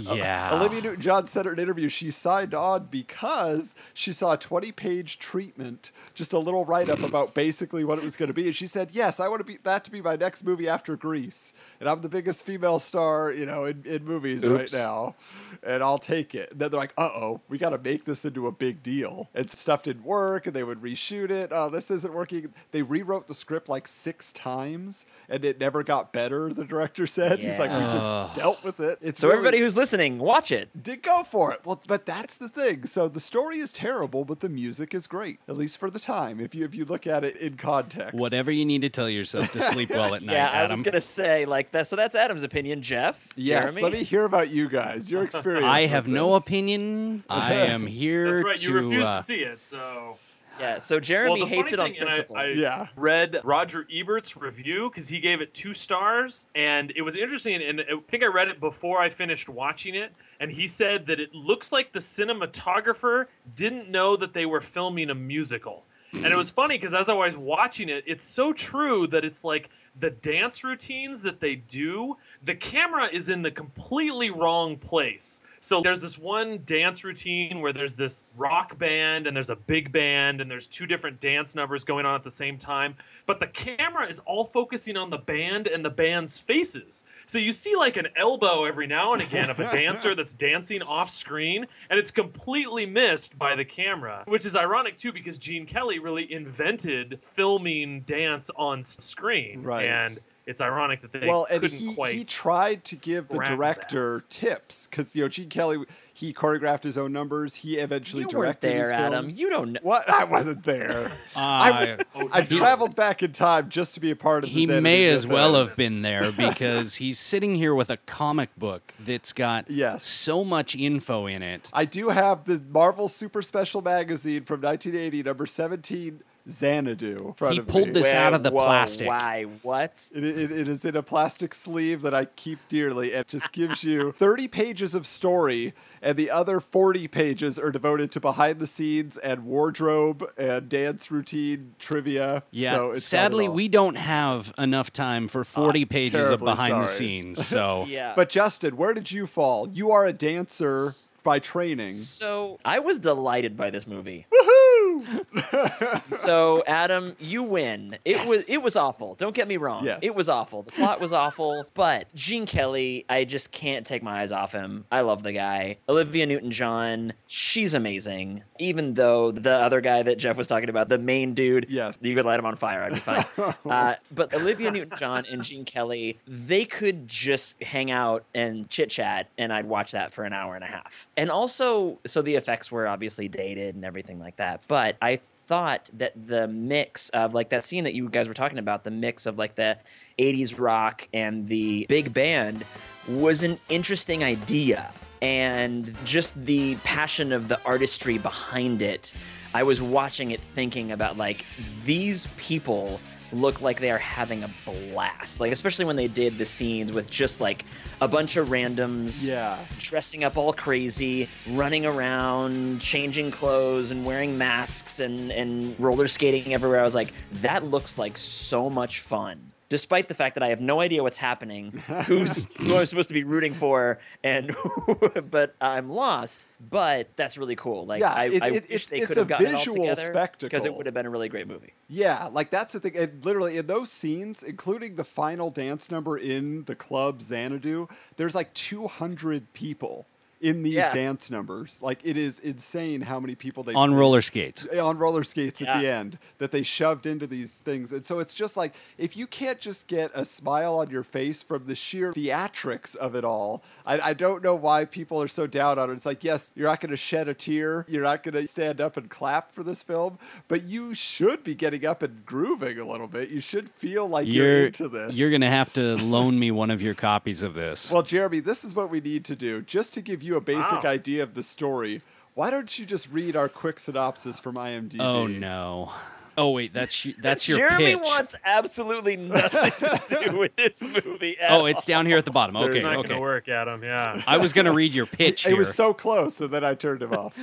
Yeah. 0.00 0.50
Uh, 0.50 0.56
Olivia 0.58 0.82
Newton-John 0.82 1.26
said 1.26 1.46
in 1.46 1.52
an 1.52 1.58
interview 1.58 1.88
she 1.88 2.10
signed 2.10 2.54
on 2.54 2.88
because 2.90 3.74
she 3.94 4.12
saw 4.12 4.32
a 4.32 4.38
20-page 4.38 5.18
treatment, 5.18 5.92
just 6.18 6.32
a 6.34 6.38
little 6.38 6.64
write-up 6.64 7.02
about 7.02 7.32
basically 7.32 7.84
what 7.84 7.96
it 7.98 8.04
was 8.04 8.16
going 8.16 8.26
to 8.26 8.34
be, 8.34 8.46
and 8.46 8.54
she 8.56 8.66
said, 8.66 8.90
"Yes, 8.92 9.20
I 9.20 9.28
want 9.28 9.40
to 9.40 9.44
be 9.44 9.56
that 9.62 9.84
to 9.84 9.90
be 9.90 10.02
my 10.02 10.16
next 10.16 10.44
movie 10.44 10.68
after 10.68 10.96
Grease, 10.96 11.52
and 11.80 11.88
I'm 11.88 12.02
the 12.02 12.08
biggest 12.08 12.44
female 12.44 12.78
star, 12.80 13.32
you 13.32 13.46
know, 13.46 13.64
in, 13.64 13.82
in 13.86 14.04
movies 14.04 14.46
right 14.46 14.70
now, 14.72 15.14
and 15.62 15.82
I'll 15.82 15.98
take 15.98 16.34
it." 16.34 16.50
And 16.50 16.60
then 16.60 16.70
they're 16.70 16.80
like, 16.80 16.92
"Uh-oh, 16.98 17.40
we 17.48 17.56
got 17.56 17.70
to 17.70 17.78
make 17.78 18.04
this 18.04 18.24
into 18.24 18.46
a 18.48 18.52
big 18.52 18.82
deal," 18.82 19.28
and 19.34 19.48
stuff 19.48 19.84
didn't 19.84 20.04
work, 20.04 20.46
and 20.46 20.54
they 20.54 20.64
would 20.64 20.82
reshoot 20.82 21.30
it. 21.30 21.50
Oh, 21.52 21.70
this 21.70 21.90
isn't 21.90 22.12
working. 22.12 22.52
They 22.72 22.82
rewrote 22.82 23.28
the 23.28 23.34
script 23.34 23.68
like 23.68 23.86
six 23.88 24.32
times, 24.32 25.06
and 25.28 25.44
it 25.44 25.60
never 25.60 25.82
got 25.84 26.12
better. 26.12 26.52
The 26.52 26.64
director 26.64 27.06
said, 27.06 27.38
"He's 27.38 27.58
like, 27.58 27.70
we 27.70 27.78
just 27.92 28.34
dealt 28.34 28.62
with 28.64 28.80
it." 28.80 28.98
It's 29.00 29.20
So 29.20 29.28
really- 29.28 29.38
everybody 29.38 29.60
who's 29.60 29.76
listening, 29.76 30.18
watch 30.18 30.50
it. 30.50 30.82
did 30.82 31.02
go 31.02 31.22
for 31.22 31.52
it. 31.52 31.60
Well, 31.64 31.80
but 31.86 32.04
that's 32.06 32.36
the 32.36 32.48
thing. 32.48 32.86
So 32.86 33.06
the 33.08 33.20
story 33.20 33.58
is 33.58 33.72
terrible, 33.72 34.24
but 34.24 34.40
the 34.40 34.48
music 34.48 34.92
is 34.94 35.06
great, 35.06 35.38
at 35.48 35.56
least 35.56 35.78
for 35.78 35.90
the 35.90 36.00
time. 36.00 36.07
If 36.08 36.54
you 36.54 36.64
if 36.64 36.74
you 36.74 36.84
look 36.84 37.06
at 37.06 37.24
it 37.24 37.36
in 37.36 37.56
context, 37.56 38.14
Whatever 38.14 38.50
you 38.50 38.64
need 38.64 38.82
to 38.82 38.88
tell 38.88 39.08
yourself 39.10 39.52
to 39.52 39.60
sleep 39.60 39.90
well 39.90 40.14
at 40.14 40.22
night, 40.24 40.32
yeah, 40.34 40.50
I 40.50 40.66
was 40.66 40.80
gonna 40.80 41.00
say 41.00 41.44
like 41.44 41.70
that. 41.72 41.86
So 41.86 41.96
that's 41.96 42.14
Adam's 42.14 42.42
opinion, 42.42 42.80
Jeff. 42.82 43.28
Yes, 43.36 43.74
Jeremy? 43.74 43.82
let 43.82 43.92
me 43.92 44.04
hear 44.04 44.24
about 44.24 44.50
you 44.50 44.68
guys. 44.68 45.10
Your 45.10 45.22
experience. 45.24 45.66
I 45.66 45.82
with 45.82 45.90
have 45.90 46.08
no 46.08 46.34
opinion. 46.34 47.24
I 47.28 47.54
am 47.66 47.86
here 47.86 48.32
That's 48.34 48.44
right. 48.44 48.56
to. 48.58 48.70
You 48.70 48.74
refuse 48.76 49.06
uh, 49.06 49.16
to 49.18 49.22
see 49.22 49.40
it, 49.40 49.60
so. 49.62 50.16
Yeah. 50.58 50.80
So 50.80 50.98
Jeremy 50.98 51.40
well, 51.42 51.46
hates 51.46 51.72
it 51.72 51.78
on 51.78 51.90
thing, 51.90 52.00
and 52.00 52.08
I- 52.08 52.12
principle. 52.12 52.36
I, 52.36 52.46
Yeah. 52.48 52.86
read 52.96 53.38
Roger 53.44 53.86
Ebert's 53.94 54.36
review 54.36 54.90
because 54.90 55.08
he 55.08 55.20
gave 55.20 55.40
it 55.40 55.54
two 55.54 55.72
stars, 55.72 56.48
and 56.56 56.92
it 56.96 57.02
was 57.02 57.16
interesting. 57.16 57.62
And 57.62 57.80
I 57.82 57.84
think 58.08 58.24
I 58.24 58.26
read 58.26 58.48
it 58.48 58.58
before 58.58 59.00
I 59.00 59.08
finished 59.08 59.48
watching 59.48 59.94
it, 59.94 60.10
and 60.40 60.50
he 60.50 60.66
said 60.66 61.06
that 61.06 61.20
it 61.20 61.32
looks 61.32 61.70
like 61.70 61.92
the 61.92 62.00
cinematographer 62.00 63.26
didn't 63.54 63.88
know 63.88 64.16
that 64.16 64.32
they 64.32 64.46
were 64.46 64.60
filming 64.60 65.10
a 65.10 65.14
musical. 65.14 65.84
And 66.12 66.26
it 66.26 66.36
was 66.36 66.50
funny 66.50 66.76
because 66.76 66.94
as 66.94 67.08
I 67.08 67.14
was 67.14 67.36
watching 67.36 67.88
it, 67.88 68.04
it's 68.06 68.24
so 68.24 68.52
true 68.52 69.06
that 69.08 69.24
it's 69.24 69.44
like 69.44 69.68
the 70.00 70.10
dance 70.10 70.64
routines 70.64 71.22
that 71.22 71.40
they 71.40 71.56
do, 71.56 72.16
the 72.44 72.54
camera 72.54 73.08
is 73.12 73.30
in 73.30 73.42
the 73.42 73.50
completely 73.50 74.30
wrong 74.30 74.76
place. 74.76 75.42
So 75.60 75.80
there's 75.80 76.00
this 76.00 76.18
one 76.18 76.60
dance 76.64 77.04
routine 77.04 77.60
where 77.60 77.72
there's 77.72 77.96
this 77.96 78.24
rock 78.36 78.78
band 78.78 79.26
and 79.26 79.36
there's 79.36 79.50
a 79.50 79.56
big 79.56 79.90
band 79.90 80.40
and 80.40 80.50
there's 80.50 80.66
two 80.66 80.86
different 80.86 81.20
dance 81.20 81.54
numbers 81.54 81.82
going 81.82 82.06
on 82.06 82.14
at 82.14 82.22
the 82.22 82.30
same 82.30 82.58
time, 82.58 82.94
but 83.26 83.40
the 83.40 83.48
camera 83.48 84.06
is 84.06 84.20
all 84.20 84.44
focusing 84.44 84.96
on 84.96 85.10
the 85.10 85.18
band 85.18 85.66
and 85.66 85.84
the 85.84 85.90
band's 85.90 86.38
faces. 86.38 87.04
So 87.26 87.38
you 87.38 87.50
see 87.50 87.74
like 87.74 87.96
an 87.96 88.08
elbow 88.16 88.64
every 88.64 88.86
now 88.86 89.14
and 89.14 89.22
again 89.22 89.50
of 89.50 89.58
a 89.58 89.70
dancer 89.70 90.14
that's 90.16 90.32
dancing 90.32 90.82
off 90.82 91.10
screen 91.10 91.66
and 91.90 91.98
it's 91.98 92.12
completely 92.12 92.86
missed 92.86 93.36
by 93.36 93.56
the 93.56 93.64
camera, 93.64 94.22
which 94.26 94.46
is 94.46 94.54
ironic 94.54 94.96
too 94.96 95.12
because 95.12 95.38
Gene 95.38 95.66
Kelly 95.66 95.98
really 95.98 96.32
invented 96.32 97.20
filming 97.20 98.02
dance 98.02 98.50
on 98.54 98.82
screen. 98.82 99.62
Right. 99.62 99.87
And 99.88 100.18
it's 100.46 100.62
ironic 100.62 101.02
that 101.02 101.12
they 101.12 101.26
well, 101.26 101.46
and 101.50 101.60
couldn't 101.60 101.78
he, 101.78 101.94
quite. 101.94 102.14
he 102.14 102.24
tried 102.24 102.82
to 102.84 102.96
give 102.96 103.28
the 103.28 103.38
director 103.38 104.14
that. 104.20 104.30
tips 104.30 104.86
because 104.90 105.14
you 105.14 105.20
know 105.22 105.28
Gene 105.28 105.50
Kelly 105.50 105.84
he 106.14 106.32
choreographed 106.32 106.82
his 106.82 106.96
own 106.98 107.12
numbers. 107.12 107.54
He 107.54 107.76
eventually 107.76 108.22
You 108.22 108.28
weren't 108.36 108.58
directed 108.60 108.70
there, 108.70 108.82
his 108.84 108.92
Adam. 108.92 109.12
films. 109.12 109.40
You 109.40 109.50
don't 109.50 109.72
know. 109.74 109.80
What? 109.82 110.08
I 110.10 110.24
wasn't 110.24 110.64
there. 110.64 111.12
Uh, 111.36 111.98
Oh, 112.16 112.28
I've 112.32 112.48
traveled 112.48 112.96
back 112.96 113.22
in 113.22 113.30
time 113.32 113.68
just 113.68 113.94
to 113.94 114.00
be 114.00 114.10
a 114.10 114.16
part 114.16 114.42
of. 114.42 114.50
he 114.50 114.66
this 114.66 114.82
may 114.82 115.04
edited 115.04 115.16
as 115.18 115.26
well 115.28 115.54
have 115.54 115.76
been 115.76 116.02
there 116.02 116.32
because 116.36 116.96
he's 116.96 117.18
sitting 117.18 117.54
here 117.54 117.74
with 117.74 117.90
a 117.90 117.96
comic 117.98 118.48
book 118.56 118.94
that's 118.98 119.32
got 119.32 119.70
Yes. 119.70 120.04
so 120.04 120.42
much 120.44 120.74
info 120.74 121.26
in 121.26 121.42
it. 121.42 121.70
I 121.72 121.84
do 121.84 122.08
have 122.08 122.44
the 122.46 122.60
Marvel 122.70 123.06
Super 123.06 123.42
Special 123.42 123.82
magazine 123.82 124.42
from 124.44 124.60
1980, 124.62 125.22
number 125.22 125.46
17, 125.46 126.22
Xanadu. 126.50 127.34
front 127.36 127.54
He 127.54 127.60
of 127.60 127.66
pulled 127.66 127.88
me. 127.88 127.92
this 127.92 128.12
out 128.12 128.34
of 128.34 128.42
the 128.42 128.50
Whoa, 128.50 128.64
plastic. 128.64 129.08
Why? 129.08 129.44
What? 129.62 130.10
It, 130.14 130.24
it, 130.24 130.50
it 130.50 130.68
is 130.68 130.84
in 130.84 130.96
a 130.96 131.02
plastic 131.02 131.54
sleeve 131.54 132.02
that 132.02 132.14
I 132.14 132.24
keep 132.24 132.58
dearly. 132.68 133.12
It 133.12 133.28
just 133.28 133.52
gives 133.52 133.84
you 133.84 134.12
30 134.16 134.48
pages 134.48 134.94
of 134.94 135.06
story, 135.06 135.74
and 136.02 136.16
the 136.16 136.30
other 136.30 136.60
40 136.60 137.08
pages 137.08 137.58
are 137.58 137.70
devoted 137.70 138.10
to 138.12 138.20
behind 138.20 138.58
the 138.58 138.66
scenes 138.66 139.16
and 139.18 139.44
wardrobe 139.44 140.28
and 140.36 140.68
dance 140.68 141.10
routine 141.10 141.74
trivia. 141.78 142.42
Yeah. 142.50 142.76
so 142.76 142.90
it's 142.92 143.10
got 143.10 143.18
it 143.18 143.20
Sadly, 143.28 143.48
we 143.48 143.68
don't 143.68 143.96
have 143.96 144.52
enough 144.58 144.92
time 144.92 145.28
for 145.28 145.40
ah, 145.40 145.44
40 145.44 145.84
pages 145.84 146.14
of 146.20 146.40
terribly 146.40 146.46
behind 146.46 146.82
the 146.82 146.86
scenes. 146.86 147.46
So 147.58 147.86
Yeah. 147.88 148.12
But 148.14 148.28
Justin, 148.28 148.76
where 148.76 148.94
did 148.94 149.10
you 149.10 149.26
fall? 149.26 149.68
You 149.68 149.90
are 149.90 150.06
a 150.06 150.12
dancer 150.12 150.88
by 151.24 151.38
training. 151.38 151.94
So 151.94 152.58
I 152.64 152.78
was 152.78 152.98
delighted 152.98 153.56
by 153.56 153.70
this 153.70 153.86
movie. 153.86 154.26
Woohoo! 154.32 154.67
So 156.10 156.62
Adam, 156.66 157.16
you 157.18 157.42
win. 157.42 157.98
It 158.04 158.26
was 158.28 158.48
it 158.48 158.62
was 158.62 158.76
awful. 158.76 159.14
Don't 159.14 159.34
get 159.34 159.46
me 159.48 159.56
wrong. 159.56 159.84
Yes. 159.84 159.98
It 160.02 160.14
was 160.14 160.28
awful. 160.28 160.62
The 160.62 160.72
plot 160.72 161.00
was 161.00 161.12
awful, 161.12 161.64
but 161.74 162.12
Gene 162.14 162.46
Kelly, 162.46 163.04
I 163.08 163.24
just 163.24 163.52
can't 163.52 163.84
take 163.86 164.02
my 164.02 164.20
eyes 164.20 164.32
off 164.32 164.52
him. 164.52 164.84
I 164.90 165.00
love 165.02 165.22
the 165.22 165.32
guy. 165.32 165.78
Olivia 165.88 166.26
Newton-John, 166.26 167.12
she's 167.26 167.74
amazing. 167.74 168.42
Even 168.58 168.94
though 168.94 169.30
the 169.30 169.52
other 169.54 169.80
guy 169.80 170.02
that 170.02 170.18
Jeff 170.18 170.36
was 170.36 170.46
talking 170.46 170.68
about, 170.68 170.88
the 170.88 170.98
main 170.98 171.34
dude, 171.34 171.66
Yes. 171.68 171.98
you 172.00 172.14
could 172.14 172.24
light 172.24 172.38
him 172.38 172.46
on 172.46 172.56
fire, 172.56 172.82
I'd 172.82 172.94
be 172.94 173.00
fine. 173.00 173.24
uh, 173.66 173.94
but 174.10 174.34
Olivia 174.34 174.70
Newton-John 174.70 175.26
and 175.30 175.42
Gene 175.44 175.64
Kelly, 175.64 176.18
they 176.26 176.64
could 176.64 177.06
just 177.08 177.62
hang 177.62 177.90
out 177.90 178.24
and 178.34 178.68
chit 178.68 178.90
chat, 178.90 179.28
and 179.38 179.52
I'd 179.52 179.66
watch 179.66 179.92
that 179.92 180.12
for 180.12 180.24
an 180.24 180.32
hour 180.32 180.54
and 180.54 180.64
a 180.64 180.68
half. 180.68 181.06
And 181.16 181.30
also, 181.30 181.98
so 182.06 182.22
the 182.22 182.34
effects 182.34 182.72
were 182.72 182.88
obviously 182.88 183.28
dated 183.28 183.74
and 183.74 183.84
everything 183.84 184.18
like 184.18 184.36
that. 184.36 184.62
But 184.66 184.77
I 184.78 185.20
thought 185.46 185.88
that 185.94 186.12
the 186.28 186.46
mix 186.46 187.08
of 187.10 187.34
like 187.34 187.48
that 187.48 187.64
scene 187.64 187.84
that 187.84 187.94
you 187.94 188.08
guys 188.08 188.28
were 188.28 188.34
talking 188.34 188.58
about, 188.58 188.84
the 188.84 188.90
mix 188.90 189.26
of 189.26 189.38
like 189.38 189.54
the 189.54 189.78
80s 190.18 190.58
rock 190.58 191.08
and 191.12 191.48
the 191.48 191.86
big 191.88 192.12
band 192.12 192.64
was 193.08 193.42
an 193.42 193.58
interesting 193.68 194.22
idea. 194.22 194.90
And 195.20 195.96
just 196.04 196.44
the 196.44 196.76
passion 196.76 197.32
of 197.32 197.48
the 197.48 197.60
artistry 197.64 198.18
behind 198.18 198.82
it. 198.82 199.12
I 199.54 199.62
was 199.62 199.80
watching 199.80 200.30
it 200.30 200.40
thinking 200.40 200.92
about 200.92 201.16
like 201.16 201.44
these 201.84 202.26
people 202.36 203.00
look 203.32 203.60
like 203.60 203.80
they 203.80 203.90
are 203.90 203.98
having 203.98 204.44
a 204.44 204.50
blast. 204.64 205.40
Like 205.40 205.52
especially 205.52 205.84
when 205.84 205.96
they 205.96 206.08
did 206.08 206.38
the 206.38 206.44
scenes 206.44 206.92
with 206.92 207.10
just 207.10 207.40
like 207.40 207.64
a 208.00 208.08
bunch 208.08 208.36
of 208.36 208.48
randoms 208.48 209.28
yeah. 209.28 209.58
dressing 209.78 210.24
up 210.24 210.36
all 210.36 210.52
crazy, 210.52 211.28
running 211.50 211.84
around, 211.84 212.80
changing 212.80 213.30
clothes 213.30 213.90
and 213.90 214.04
wearing 214.04 214.38
masks 214.38 215.00
and, 215.00 215.32
and 215.32 215.78
roller 215.78 216.08
skating 216.08 216.54
everywhere. 216.54 216.80
I 216.80 216.84
was 216.84 216.94
like, 216.94 217.12
that 217.42 217.64
looks 217.64 217.98
like 217.98 218.16
so 218.16 218.70
much 218.70 219.00
fun. 219.00 219.52
Despite 219.70 220.08
the 220.08 220.14
fact 220.14 220.34
that 220.34 220.42
I 220.42 220.48
have 220.48 220.62
no 220.62 220.80
idea 220.80 221.02
what's 221.02 221.18
happening, 221.18 221.72
who's 222.06 222.44
who 222.56 222.74
I'm 222.74 222.86
supposed 222.86 223.08
to 223.08 223.14
be 223.14 223.22
rooting 223.22 223.52
for, 223.52 223.98
and 224.24 224.54
but 225.30 225.54
I'm 225.60 225.90
lost. 225.90 226.46
But 226.70 227.14
that's 227.16 227.36
really 227.36 227.54
cool. 227.54 227.84
Like 227.86 228.00
Yeah, 228.00 228.12
I, 228.14 228.24
it- 228.26 228.42
I 228.42 228.48
it- 228.50 228.70
wish 228.70 228.88
they 228.88 229.00
could 229.00 229.16
have 229.18 229.28
gotten 229.28 229.46
it 229.46 229.52
all 229.54 229.58
visual 229.60 229.76
together 229.94 230.30
because 230.40 230.64
it 230.64 230.74
would 230.74 230.86
have 230.86 230.94
been 230.94 231.04
a 231.06 231.10
really 231.10 231.28
great 231.28 231.46
movie. 231.46 231.74
Yeah, 231.88 232.28
like 232.32 232.48
that's 232.50 232.72
the 232.72 232.80
thing. 232.80 232.96
And 232.96 233.22
literally, 233.24 233.58
in 233.58 233.66
those 233.66 233.90
scenes, 233.92 234.42
including 234.42 234.96
the 234.96 235.04
final 235.04 235.50
dance 235.50 235.90
number 235.90 236.16
in 236.16 236.64
the 236.64 236.74
club 236.74 237.20
Xanadu, 237.20 237.88
there's 238.16 238.34
like 238.34 238.54
200 238.54 239.52
people 239.52 240.06
in 240.40 240.62
these 240.62 240.74
Yeah. 240.74 240.92
dance 240.92 241.30
numbers. 241.30 241.80
Like 241.82 241.98
it 242.04 242.16
is 242.16 242.38
insane 242.38 243.00
how 243.02 243.18
many 243.20 243.34
people 243.34 243.62
they 243.64 243.74
on 243.74 243.92
roller 243.94 244.22
skates. 244.22 244.66
on 244.68 244.98
roller 244.98 245.24
skates 245.24 245.60
at 245.62 245.80
the 245.80 245.88
end 245.88 246.18
that 246.38 246.50
they 246.52 246.62
shoved 246.62 247.06
into 247.06 247.26
these 247.26 247.58
things. 247.58 247.92
And 247.92 248.04
so 248.04 248.18
it's 248.20 248.34
just 248.34 248.56
like 248.56 248.74
if 248.98 249.16
you 249.16 249.26
can't 249.26 249.58
just 249.58 249.88
get 249.88 250.10
a 250.14 250.24
smile 250.24 250.76
on 250.76 250.90
your 250.90 251.02
face 251.02 251.42
from 251.42 251.66
the 251.66 251.74
sheer 251.74 252.12
theatrics 252.12 252.94
of 252.96 253.14
it 253.14 253.24
all, 253.24 253.62
I, 253.84 254.00
I 254.10 254.14
don't 254.14 254.42
know 254.42 254.54
why 254.54 254.84
people 254.84 255.20
are 255.22 255.28
so 255.28 255.46
down 255.46 255.78
on 255.78 255.90
it. 255.90 255.94
It's 255.94 256.06
like, 256.06 256.22
yes, 256.22 256.52
you're 256.54 256.68
not 256.68 256.80
going 256.80 256.90
to 256.90 256.96
shed 256.96 257.28
a 257.28 257.34
tear, 257.34 257.84
you're 257.88 258.02
not 258.02 258.22
going 258.22 258.34
to 258.34 258.46
stand 258.46 258.80
up 258.80 258.96
and 258.96 259.08
clap 259.10 259.52
for 259.52 259.62
this 259.62 259.82
film, 259.82 260.18
but 260.46 260.62
you 260.64 260.94
should 260.94 261.42
be 261.44 261.54
getting 261.54 261.84
up 261.86 262.02
and 262.02 262.24
grooving 262.24 262.78
a 262.78 262.86
little 262.86 263.08
bit. 263.08 263.30
You 263.30 263.40
should 263.40 263.68
feel 263.70 264.06
like 264.08 264.26
you're, 264.26 264.46
You're 264.58 264.66
into 264.66 264.88
this. 264.88 265.16
you're 265.16 265.30
gonna 265.30 265.48
have 265.50 265.72
to 265.74 265.96
loan 265.96 266.38
me 266.38 266.50
one 266.50 266.70
of 266.70 266.80
your 266.82 266.94
copies 266.94 267.42
of 267.42 267.54
this. 267.54 267.90
Well, 267.90 268.02
Jeremy, 268.02 268.40
this 268.40 268.64
is 268.64 268.74
what 268.74 268.90
we 268.90 269.00
need 269.00 269.24
to 269.26 269.36
do. 269.36 269.62
Just 269.62 269.94
to 269.94 270.00
give 270.00 270.22
you 270.22 270.27
a 270.36 270.40
basic 270.40 270.82
Wow. 270.84 270.90
idea 270.90 271.22
of 271.22 271.34
the 271.34 271.42
story, 271.42 272.02
why 272.34 272.50
don't 272.50 272.78
you 272.78 272.86
just 272.86 273.10
read 273.10 273.34
our 273.36 273.48
quick 273.48 273.80
synopsis 273.80 274.38
from 274.38 274.54
IMDb? 274.56 275.00
oh 275.00 275.26
no. 275.26 275.92
Oh 276.36 276.50
wait, 276.50 276.72
that's 276.72 277.04
y- 277.04 277.14
that's 277.20 277.48
your 277.48 277.58
Jeremy 277.58 277.96
pitch. 277.96 277.98
wants 278.00 278.36
absolutely 278.44 279.16
nothing 279.16 279.72
to 279.72 280.24
do 280.30 280.38
with 280.38 280.54
this 280.54 280.82
movie. 280.86 281.36
At 281.40 281.50
oh, 281.50 281.66
it's 281.66 281.84
down 281.84 282.06
here 282.06 282.16
at 282.16 282.24
the 282.24 282.30
bottom. 282.30 282.54
It's 282.54 282.66
Okay, 282.76 282.80
not 282.80 282.96
okay. 282.98 283.08
gonna 283.08 283.20
work, 283.20 283.48
Adam. 283.48 283.82
Yeah. 283.82 284.22
I 284.24 284.36
was 284.36 284.52
gonna 284.52 284.72
read 284.72 284.94
your 284.94 285.06
pitch 285.20 285.44
It 285.46 285.48
here. 285.50 285.58
was 285.58 285.74
so 285.74 285.92
close, 285.92 286.40
and 286.40 286.50
then 286.52 286.62
I 286.62 286.74
turned 286.74 287.02
him 287.02 287.12
off. 287.12 287.36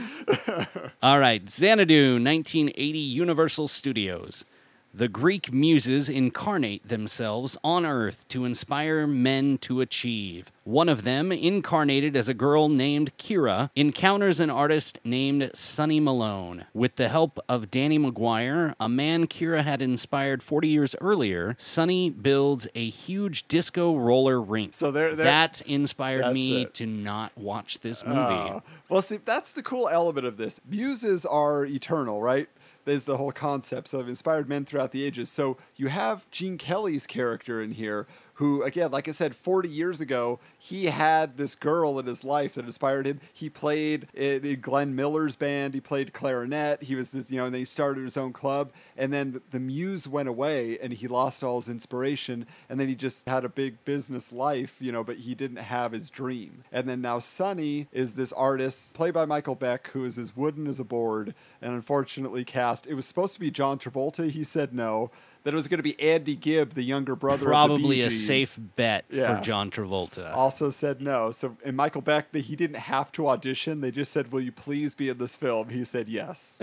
All 1.03 1.19
right, 1.19 1.47
Xanadu, 1.49 2.13
1980 2.23 2.97
Universal 2.97 3.67
Studios. 3.67 4.45
The 4.97 5.09
Greek 5.09 5.51
muses 5.51 6.07
incarnate 6.07 6.87
themselves 6.87 7.57
on 7.65 7.85
Earth 7.85 8.25
to 8.29 8.45
inspire 8.45 9.05
men 9.05 9.57
to 9.57 9.81
achieve. 9.81 10.53
One 10.63 10.87
of 10.87 11.03
them, 11.03 11.33
incarnated 11.33 12.15
as 12.15 12.29
a 12.29 12.33
girl 12.33 12.69
named 12.69 13.11
Kira, 13.17 13.71
encounters 13.75 14.39
an 14.39 14.49
artist 14.49 15.01
named 15.03 15.51
Sonny 15.53 15.99
Malone. 15.99 16.63
With 16.73 16.95
the 16.95 17.09
help 17.09 17.41
of 17.49 17.69
Danny 17.69 17.99
McGuire, 17.99 18.73
a 18.79 18.87
man 18.87 19.27
Kira 19.27 19.63
had 19.65 19.81
inspired 19.81 20.41
40 20.41 20.69
years 20.69 20.95
earlier, 21.01 21.57
Sonny 21.59 22.09
builds 22.09 22.65
a 22.73 22.89
huge 22.89 23.49
disco 23.49 23.97
roller 23.97 24.41
rink. 24.41 24.73
So 24.73 24.91
there- 24.91 25.13
that 25.13 25.59
inspired 25.67 26.33
me 26.33 26.61
it. 26.61 26.73
to 26.75 26.85
not 26.85 27.37
watch 27.37 27.81
this 27.81 28.01
oh. 28.05 28.09
movie. 28.09 28.51
Oh. 28.53 28.63
well, 28.87 29.01
see, 29.01 29.17
that's 29.17 29.51
the 29.51 29.61
cool 29.61 29.89
element 29.89 30.25
of 30.25 30.37
this. 30.37 30.61
Muses 30.65 31.25
are 31.25 31.65
eternal, 31.65 32.21
right? 32.21 32.47
There's 32.85 33.05
the 33.05 33.17
whole 33.17 33.31
concept. 33.31 33.89
So, 33.89 33.97
they've 33.97 34.07
inspired 34.07 34.47
men 34.47 34.65
throughout 34.65 34.91
the 34.91 35.03
ages. 35.03 35.29
So, 35.29 35.57
you 35.75 35.87
have 35.87 36.29
Gene 36.31 36.57
Kelly's 36.57 37.05
character 37.05 37.61
in 37.61 37.71
here, 37.71 38.07
who, 38.35 38.63
again, 38.63 38.91
like 38.91 39.07
I 39.07 39.11
said, 39.11 39.35
40 39.35 39.69
years 39.69 40.01
ago, 40.01 40.39
he 40.57 40.85
had 40.85 41.37
this 41.37 41.55
girl 41.55 41.97
in 41.99 42.05
his 42.05 42.23
life 42.23 42.53
that 42.53 42.65
inspired 42.65 43.07
him. 43.07 43.21
He 43.33 43.49
played 43.49 44.07
in, 44.13 44.45
in 44.45 44.59
Glenn 44.59 44.95
Miller's 44.95 45.37
band, 45.37 45.73
he 45.73 45.79
played 45.79 46.13
clarinet. 46.13 46.83
He 46.83 46.95
was 46.95 47.11
this, 47.11 47.31
you 47.31 47.37
know, 47.37 47.45
and 47.45 47.53
then 47.53 47.61
he 47.61 47.65
started 47.65 48.03
his 48.03 48.17
own 48.17 48.33
club. 48.33 48.71
And 48.97 49.13
then 49.13 49.33
the, 49.33 49.41
the 49.51 49.59
muse 49.59 50.07
went 50.07 50.27
away 50.27 50.77
and 50.79 50.91
he 50.91 51.07
lost 51.07 51.43
all 51.43 51.61
his 51.61 51.69
inspiration. 51.69 52.45
And 52.69 52.77
then 52.79 52.89
he 52.89 52.95
just 52.95 53.27
had 53.27 53.45
a 53.45 53.49
big 53.49 53.83
business 53.85 54.33
life, 54.33 54.77
you 54.79 54.91
know, 54.91 55.03
but 55.03 55.17
he 55.17 55.33
didn't 55.33 55.57
have 55.57 55.93
his 55.93 56.09
dream. 56.09 56.65
And 56.73 56.89
then 56.89 57.01
now 57.01 57.19
Sonny 57.19 57.87
is 57.93 58.15
this 58.15 58.33
artist, 58.33 58.95
played 58.95 59.13
by 59.13 59.25
Michael 59.25 59.55
Beck, 59.55 59.87
who 59.91 60.03
is 60.03 60.19
as 60.19 60.35
wooden 60.35 60.67
as 60.67 60.79
a 60.79 60.83
board 60.83 61.33
and 61.61 61.73
unfortunately 61.73 62.43
cast. 62.43 62.85
It 62.85 62.95
was 62.95 63.05
supposed 63.05 63.33
to 63.35 63.39
be 63.39 63.49
John 63.49 63.79
Travolta. 63.79 64.29
He 64.29 64.43
said 64.43 64.73
no. 64.73 65.09
That 65.45 65.53
it 65.53 65.57
was 65.57 65.67
going 65.69 65.77
to 65.77 65.83
be 65.83 65.97
Andy 66.01 66.35
Gibb, 66.35 66.73
the 66.73 66.81
younger 66.83 67.15
brother 67.15 67.45
Probably 67.45 68.01
of 68.01 68.07
a 68.07 68.09
the 68.09 68.09
Bee 68.09 68.15
Gees. 68.15 68.27
safe 68.27 68.59
bet 68.75 69.05
Yeah. 69.11 69.37
for 69.37 69.43
John 69.43 69.69
Travolta. 69.71 70.33
Also 70.35 70.71
said 70.71 71.01
no. 71.01 71.29
So, 71.31 71.55
and 71.63 71.77
Michael 71.77 72.01
Beck, 72.01 72.33
he 72.35 72.55
didn't 72.55 72.77
have 72.77 73.11
to 73.13 73.27
audition. 73.27 73.79
They 73.81 73.91
just 73.91 74.11
said, 74.11 74.31
"Will 74.31 74.41
you 74.41 74.51
please 74.51 74.95
be 74.95 75.07
in 75.07 75.19
this 75.19 75.37
film?" 75.37 75.69
He 75.69 75.85
said 75.85 76.07
yes. 76.09 76.57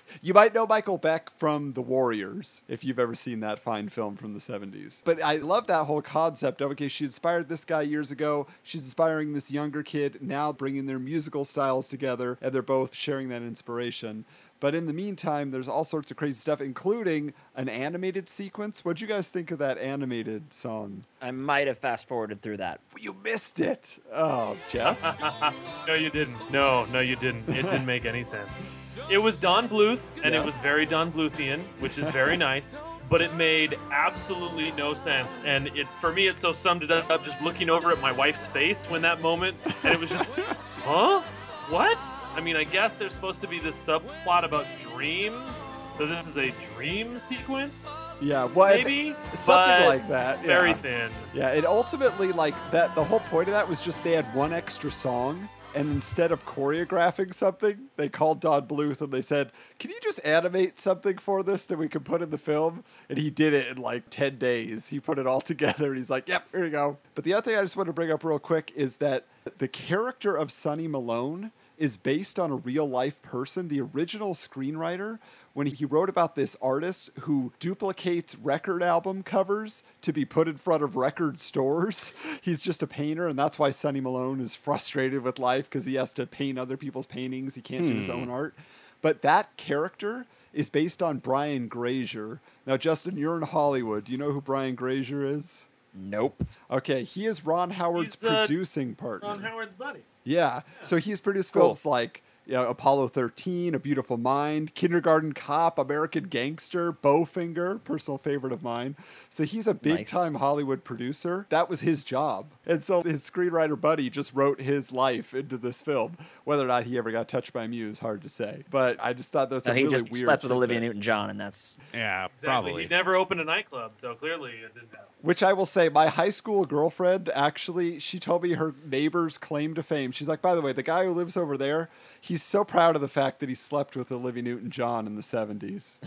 you 0.22 0.32
might 0.32 0.54
know 0.54 0.66
Michael 0.66 0.96
Beck 0.96 1.28
from 1.36 1.72
The 1.72 1.82
Warriors 1.82 2.62
if 2.68 2.84
you've 2.84 3.00
ever 3.00 3.14
seen 3.16 3.40
that 3.40 3.58
fine 3.58 3.88
film 3.88 4.14
from 4.16 4.32
the 4.32 4.38
'70s. 4.40 5.02
But 5.04 5.20
I 5.22 5.36
love 5.36 5.66
that 5.66 5.84
whole 5.86 6.00
concept 6.02 6.60
of 6.60 6.70
okay, 6.70 6.86
she 6.88 7.04
inspired 7.06 7.48
this 7.48 7.64
guy 7.64 7.82
years 7.82 8.10
ago. 8.12 8.46
She's 8.62 8.84
inspiring 8.84 9.32
this 9.32 9.50
younger 9.50 9.82
kid 9.82 10.18
now, 10.22 10.52
bringing 10.52 10.86
their 10.86 11.00
musical 11.00 11.44
styles 11.44 11.88
together, 11.88 12.38
and 12.40 12.52
they're 12.54 12.62
both 12.62 12.94
sharing 12.94 13.28
that 13.30 13.42
inspiration. 13.42 14.24
But 14.60 14.74
in 14.74 14.86
the 14.86 14.92
meantime, 14.92 15.50
there's 15.50 15.68
all 15.68 15.84
sorts 15.84 16.10
of 16.10 16.18
crazy 16.18 16.34
stuff, 16.34 16.60
including 16.60 17.32
an 17.56 17.68
animated 17.70 18.28
sequence. 18.28 18.84
What'd 18.84 19.00
you 19.00 19.06
guys 19.06 19.30
think 19.30 19.50
of 19.50 19.58
that 19.58 19.78
animated 19.78 20.52
song? 20.52 21.02
I 21.22 21.30
might 21.30 21.66
have 21.66 21.78
fast 21.78 22.06
forwarded 22.06 22.42
through 22.42 22.58
that. 22.58 22.80
You 22.98 23.16
missed 23.24 23.60
it. 23.60 23.98
Oh, 24.14 24.56
Jeff. 24.68 24.98
No, 25.88 25.94
you 25.94 26.10
didn't. 26.10 26.36
No, 26.52 26.84
no, 26.92 27.00
you 27.00 27.16
didn't. 27.16 27.48
It 27.48 27.62
didn't 27.62 27.86
make 27.86 28.04
any 28.04 28.22
sense. 28.22 28.62
It 29.10 29.18
was 29.18 29.36
Don 29.36 29.68
Bluth, 29.68 30.12
and 30.22 30.34
it 30.34 30.44
was 30.44 30.56
very 30.58 30.84
Don 30.86 31.10
Bluthian, 31.10 31.60
which 31.80 31.96
is 31.98 32.08
very 32.10 32.36
nice. 32.36 32.76
but 33.08 33.20
it 33.20 33.34
made 33.34 33.76
absolutely 33.90 34.70
no 34.72 34.94
sense. 34.94 35.40
And 35.44 35.66
it 35.68 35.88
for 35.92 36.12
me, 36.12 36.28
it 36.28 36.36
so 36.36 36.52
summed 36.52 36.82
it 36.84 36.90
up 36.92 37.24
just 37.24 37.40
looking 37.42 37.70
over 37.70 37.90
at 37.90 38.00
my 38.00 38.12
wife's 38.12 38.46
face 38.46 38.88
when 38.88 39.02
that 39.02 39.20
moment, 39.20 39.56
and 39.82 39.92
it 39.94 39.98
was 39.98 40.10
just, 40.10 40.34
huh? 40.84 41.22
What? 41.70 42.02
I 42.34 42.40
mean, 42.40 42.56
I 42.56 42.64
guess 42.64 42.98
there's 42.98 43.14
supposed 43.14 43.40
to 43.42 43.46
be 43.46 43.60
this 43.60 43.76
subplot 43.76 44.44
about 44.44 44.66
dreams. 44.80 45.66
So 45.92 46.04
this 46.04 46.26
is 46.26 46.36
a 46.36 46.52
dream 46.74 47.18
sequence, 47.18 47.88
Yeah, 48.20 48.44
well, 48.44 48.76
maybe 48.76 49.14
something 49.34 49.86
like 49.86 50.08
that. 50.08 50.40
Yeah. 50.40 50.46
Very 50.46 50.74
thin. 50.74 51.10
Yeah, 51.34 51.50
it 51.50 51.64
ultimately 51.64 52.32
like 52.32 52.54
that. 52.70 52.94
The 52.94 53.04
whole 53.04 53.20
point 53.20 53.48
of 53.48 53.54
that 53.54 53.68
was 53.68 53.80
just 53.80 54.02
they 54.02 54.12
had 54.12 54.32
one 54.34 54.52
extra 54.52 54.90
song, 54.90 55.48
and 55.74 55.90
instead 55.92 56.32
of 56.32 56.44
choreographing 56.46 57.34
something, 57.34 57.88
they 57.96 58.08
called 58.08 58.40
Don 58.40 58.66
Bluth 58.66 59.00
and 59.00 59.12
they 59.12 59.22
said, 59.22 59.52
"Can 59.78 59.90
you 59.90 59.98
just 60.00 60.20
animate 60.24 60.78
something 60.78 61.18
for 61.18 61.42
this 61.42 61.66
that 61.66 61.76
we 61.76 61.88
can 61.88 62.02
put 62.02 62.22
in 62.22 62.30
the 62.30 62.38
film?" 62.38 62.84
And 63.08 63.18
he 63.18 63.28
did 63.30 63.52
it 63.52 63.68
in 63.68 63.76
like 63.76 64.04
ten 64.10 64.38
days. 64.38 64.88
He 64.88 65.00
put 65.00 65.18
it 65.18 65.26
all 65.26 65.40
together, 65.52 65.88
and 65.88 65.96
he's 65.96 66.10
like, 66.10 66.28
"Yep, 66.28 66.48
here 66.52 66.64
you 66.64 66.70
go." 66.70 66.98
But 67.14 67.24
the 67.24 67.34
other 67.34 67.50
thing 67.50 67.58
I 67.58 67.62
just 67.62 67.76
want 67.76 67.88
to 67.88 67.92
bring 67.92 68.10
up 68.10 68.24
real 68.24 68.38
quick 68.38 68.72
is 68.74 68.98
that 68.98 69.26
the 69.58 69.68
character 69.68 70.36
of 70.36 70.50
Sonny 70.52 70.86
Malone 70.88 71.50
is 71.80 71.96
based 71.96 72.38
on 72.38 72.52
a 72.52 72.56
real 72.56 72.88
life 72.88 73.20
person. 73.22 73.68
The 73.68 73.80
original 73.80 74.34
screenwriter, 74.34 75.18
when 75.54 75.66
he 75.66 75.86
wrote 75.86 76.10
about 76.10 76.34
this 76.34 76.54
artist 76.60 77.08
who 77.20 77.52
duplicates 77.58 78.36
record 78.36 78.82
album 78.82 79.22
covers 79.22 79.82
to 80.02 80.12
be 80.12 80.26
put 80.26 80.46
in 80.46 80.58
front 80.58 80.82
of 80.82 80.94
record 80.94 81.40
stores, 81.40 82.12
he's 82.42 82.60
just 82.60 82.82
a 82.82 82.86
painter, 82.86 83.26
and 83.26 83.38
that's 83.38 83.58
why 83.58 83.70
Sonny 83.70 84.00
Malone 84.00 84.40
is 84.40 84.54
frustrated 84.54 85.22
with 85.22 85.38
life 85.38 85.70
because 85.70 85.86
he 85.86 85.94
has 85.94 86.12
to 86.12 86.26
paint 86.26 86.58
other 86.58 86.76
people's 86.76 87.06
paintings. 87.06 87.54
He 87.54 87.62
can't 87.62 87.86
do 87.86 87.94
his 87.94 88.10
own 88.10 88.28
art. 88.28 88.54
But 89.00 89.22
that 89.22 89.56
character 89.56 90.26
is 90.52 90.68
based 90.68 91.02
on 91.02 91.18
Brian 91.18 91.66
Grazer. 91.66 92.40
Now, 92.66 92.76
Justin, 92.76 93.16
you're 93.16 93.36
in 93.36 93.42
Hollywood. 93.42 94.04
Do 94.04 94.12
you 94.12 94.18
know 94.18 94.32
who 94.32 94.42
Brian 94.42 94.74
Grazer 94.74 95.26
is? 95.26 95.64
Nope. 95.94 96.44
Okay, 96.70 97.04
he 97.04 97.26
is 97.26 97.44
Ron 97.46 97.70
Howard's 97.70 98.20
He's, 98.20 98.30
uh, 98.30 98.44
producing 98.44 98.94
partner. 98.94 99.28
Ron 99.28 99.42
Howard's 99.42 99.74
buddy. 99.74 100.00
Yeah. 100.24 100.60
So 100.82 100.96
he's 100.98 101.20
produced 101.20 101.52
Cool. 101.52 101.62
films 101.62 101.84
like 101.86 102.22
you 102.50 102.56
know, 102.56 102.68
Apollo 102.68 103.08
13, 103.08 103.76
A 103.76 103.78
Beautiful 103.78 104.16
Mind, 104.16 104.74
Kindergarten 104.74 105.32
Cop, 105.34 105.78
American 105.78 106.24
Gangster, 106.24 106.92
Bowfinger, 106.92 107.82
personal 107.84 108.18
favorite 108.18 108.52
of 108.52 108.60
mine. 108.60 108.96
So 109.28 109.44
he's 109.44 109.68
a 109.68 109.74
big 109.74 110.08
time 110.08 110.34
Hollywood 110.34 110.82
producer. 110.82 111.46
That 111.50 111.68
was 111.70 111.82
his 111.82 112.02
job. 112.02 112.50
And 112.66 112.82
so 112.82 113.04
his 113.04 113.22
screenwriter 113.22 113.80
buddy 113.80 114.10
just 114.10 114.34
wrote 114.34 114.60
his 114.60 114.90
life 114.90 115.32
into 115.32 115.56
this 115.58 115.80
film. 115.80 116.16
Whether 116.42 116.64
or 116.64 116.66
not 116.66 116.86
he 116.86 116.98
ever 116.98 117.12
got 117.12 117.28
touched 117.28 117.52
by 117.52 117.64
a 117.64 117.68
Muse, 117.68 118.00
hard 118.00 118.20
to 118.22 118.28
say. 118.28 118.64
But 118.68 118.96
I 119.00 119.12
just 119.12 119.30
thought 119.30 119.48
that 119.50 119.54
was 119.54 119.64
So 119.64 119.70
a 119.70 119.74
he 119.76 119.84
really 119.84 119.96
just 119.98 120.10
weird 120.10 120.24
slept 120.24 120.42
with 120.42 120.50
Olivia. 120.50 120.80
Newton 120.80 121.02
John, 121.02 121.30
and 121.30 121.38
that's 121.38 121.76
Yeah, 121.94 122.24
Exactly. 122.24 122.46
probably. 122.48 122.82
He 122.82 122.88
never 122.88 123.14
opened 123.14 123.40
a 123.40 123.44
nightclub, 123.44 123.92
so 123.94 124.16
clearly 124.16 124.50
it 124.50 124.74
didn't 124.74 124.90
happen. 124.90 125.06
Which 125.22 125.42
I 125.42 125.52
will 125.52 125.66
say, 125.66 125.88
my 125.88 126.08
high 126.08 126.30
school 126.30 126.64
girlfriend 126.64 127.30
actually, 127.32 128.00
she 128.00 128.18
told 128.18 128.42
me 128.42 128.54
her 128.54 128.74
neighbor's 128.84 129.38
claim 129.38 129.74
to 129.74 129.82
fame. 129.84 130.10
She's 130.12 130.26
like, 130.28 130.42
by 130.42 130.54
the 130.56 130.62
way, 130.62 130.72
the 130.72 130.82
guy 130.82 131.04
who 131.04 131.12
lives 131.12 131.36
over 131.36 131.56
there, 131.58 131.90
he's 132.18 132.39
so 132.42 132.64
proud 132.64 132.94
of 132.96 133.02
the 133.02 133.08
fact 133.08 133.40
that 133.40 133.48
he 133.48 133.54
slept 133.54 133.96
with 133.96 134.10
Olivia 134.12 134.42
Newton 134.42 134.70
John 134.70 135.06
in 135.06 135.16
the 135.16 135.22
70s. 135.22 135.98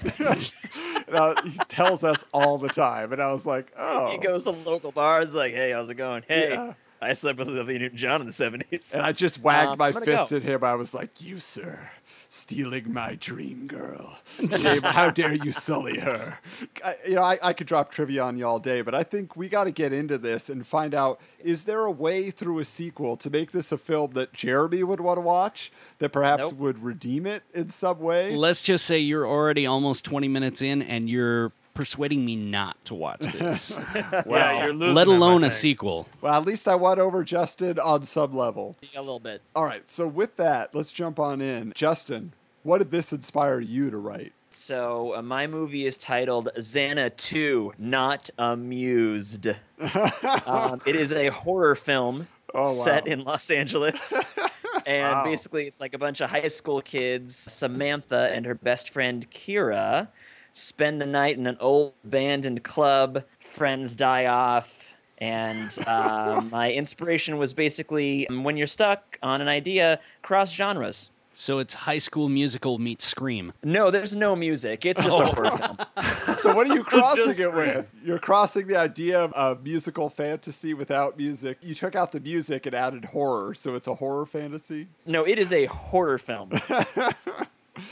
Now, 1.11 1.35
he 1.43 1.57
tells 1.67 2.03
us 2.03 2.25
all 2.33 2.57
the 2.57 2.69
time. 2.69 3.13
And 3.13 3.21
I 3.21 3.31
was 3.31 3.45
like, 3.45 3.71
oh. 3.77 4.09
he 4.11 4.17
goes 4.17 4.45
to 4.45 4.51
local 4.51 4.91
bars 4.91 5.35
like, 5.35 5.53
"Hey, 5.53 5.71
how's 5.71 5.89
it 5.91 5.95
going? 5.95 6.23
Hey, 6.27 6.51
Yeah. 6.51 6.73
I 7.01 7.13
slept 7.13 7.37
with 7.37 7.49
Olivia 7.49 7.77
Newton 7.77 7.97
John 7.97 8.21
in 8.21 8.25
the 8.25 8.33
'70s." 8.33 8.93
And 8.95 9.03
I 9.03 9.11
just 9.11 9.39
wagged 9.39 9.71
Um, 9.73 9.77
my 9.77 9.91
fist 9.91 10.31
go. 10.31 10.37
at 10.37 10.43
him. 10.43 10.63
I 10.63 10.73
was 10.73 10.93
like, 10.93 11.21
you, 11.21 11.37
sir, 11.37 11.91
stealing 12.33 12.91
my 12.91 13.13
dream 13.13 13.67
girl. 13.67 14.17
Shame, 14.57 14.81
how 14.81 15.11
dare 15.11 15.33
you 15.33 15.51
sully 15.51 15.99
her? 15.99 16.39
I, 16.83 16.95
you 17.07 17.13
know, 17.13 17.21
I, 17.21 17.37
I 17.43 17.53
could 17.53 17.67
drop 17.67 17.91
trivia 17.91 18.23
on 18.23 18.37
you 18.37 18.47
all 18.47 18.57
day, 18.57 18.81
but 18.81 18.95
I 18.95 19.03
think 19.03 19.35
we 19.37 19.47
got 19.47 19.65
to 19.65 19.71
get 19.71 19.93
into 19.93 20.17
this 20.17 20.49
and 20.49 20.65
find 20.65 20.95
out 20.95 21.21
is 21.39 21.65
there 21.65 21.85
a 21.85 21.91
way 21.91 22.31
through 22.31 22.57
a 22.57 22.65
sequel 22.65 23.17
to 23.17 23.29
make 23.29 23.51
this 23.51 23.71
a 23.71 23.77
film 23.77 24.13
that 24.13 24.33
Jeremy 24.33 24.83
would 24.83 24.99
want 24.99 25.17
to 25.17 25.21
watch, 25.21 25.71
that 25.99 26.09
perhaps 26.09 26.45
Nope. 26.45 26.53
would 26.55 26.83
redeem 26.83 27.27
it 27.27 27.43
in 27.53 27.69
some 27.69 27.99
way? 27.99 28.35
Let's 28.35 28.63
just 28.63 28.85
say 28.85 28.97
you're 28.97 29.27
already 29.27 29.67
almost 29.67 30.03
20 30.03 30.27
minutes 30.27 30.63
in 30.63 30.81
and 30.81 31.07
you're 31.07 31.51
persuading 31.73 32.23
me 32.25 32.35
not 32.35 32.83
to 32.85 32.93
watch 32.95 33.19
this, 33.21 33.77
yeah, 33.95 34.63
you're 34.65 34.73
losing 34.73 34.95
let 34.95 35.07
him, 35.07 35.13
alone 35.15 35.43
a 35.43 35.51
sequel. 35.51 36.07
Well, 36.21 36.33
at 36.33 36.45
least 36.45 36.67
I 36.67 36.75
won 36.75 36.99
over 36.99 37.23
Justin 37.23 37.79
on 37.79 38.03
some 38.03 38.35
level. 38.35 38.75
a 38.95 38.99
little 38.99 39.19
bit. 39.19 39.41
All 39.55 39.63
right, 39.65 39.89
so 39.89 40.07
with 40.07 40.35
that, 40.37 40.73
let's 40.75 40.91
jump 40.91 41.19
on 41.19 41.41
in. 41.41 41.73
Justin, 41.75 42.33
what 42.63 42.77
did 42.79 42.91
this 42.91 43.11
inspire 43.11 43.59
you 43.59 43.89
to 43.89 43.97
write? 43.97 44.33
So 44.51 45.15
uh, 45.15 45.21
my 45.23 45.47
movie 45.47 45.85
is 45.87 45.97
titled 45.97 46.49
Xana 46.57 47.15
2, 47.15 47.73
Not 47.79 48.29
Amused. 48.37 49.47
um, 50.45 50.79
it 50.85 50.95
is 50.95 51.11
a 51.11 51.29
horror 51.29 51.75
film 51.75 52.27
Oh, 52.55 52.71
set 52.83 53.07
in 53.07 53.23
Los 53.23 53.49
Angeles. 53.49 54.13
and 54.85 55.11
Wow. 55.13 55.23
basically, 55.23 55.65
it's 55.65 55.81
like 55.81 55.95
a 55.95 55.97
bunch 55.97 56.21
of 56.21 56.29
high 56.29 56.49
school 56.49 56.81
kids. 56.81 57.35
Samantha 57.35 58.29
and 58.31 58.45
her 58.45 58.53
best 58.53 58.91
friend 58.91 59.27
Kira 59.31 60.09
spend 60.53 61.01
the 61.01 61.05
night 61.05 61.37
in 61.37 61.45
an 61.47 61.57
old 61.59 61.93
abandoned 62.05 62.63
club. 62.63 63.25
Friends 63.39 63.95
die 63.95 64.27
off. 64.27 64.95
And 65.17 65.77
uh, 65.85 66.41
my 66.51 66.71
inspiration 66.71 67.37
was 67.37 67.53
basically 67.53 68.27
um, 68.29 68.45
when 68.45 68.55
you're 68.55 68.67
stuck 68.67 69.19
on 69.21 69.41
an 69.41 69.49
idea, 69.49 69.99
cross 70.21 70.53
genres. 70.53 71.09
So 71.35 71.57
it's 71.57 71.73
High 71.73 71.97
School 71.97 72.29
Musical 72.29 72.77
meets 72.77 73.05
Scream. 73.05 73.53
No, 73.63 73.89
there's 73.89 74.15
no 74.15 74.35
music. 74.35 74.85
It's 74.85 75.01
just 75.01 75.17
a 75.17 75.25
horror 75.25 75.57
film. 75.57 75.77
So 76.43 76.53
what 76.53 76.69
are 76.69 76.75
you 76.75 76.83
crossing 76.83 77.23
Just 77.23 77.39
it 77.39 77.53
with? 77.53 77.89
You're 78.03 78.19
crossing 78.19 78.67
the 78.67 78.75
idea 78.75 79.17
of 79.17 79.31
a 79.33 79.59
musical 79.63 80.09
fantasy 80.09 80.73
without 80.73 81.17
music. 81.17 81.57
You 81.61 81.73
took 81.73 81.95
out 81.95 82.11
the 82.11 82.19
music 82.19 82.65
and 82.65 82.75
added 82.75 83.05
horror, 83.05 83.53
so 83.53 83.75
it's 83.75 83.87
a 83.87 83.95
horror 83.95 84.25
fantasy. 84.25 84.89
No, 85.05 85.23
it 85.25 85.39
is 85.39 85.53
a 85.53 85.67
horror 85.67 86.17
film. 86.17 86.51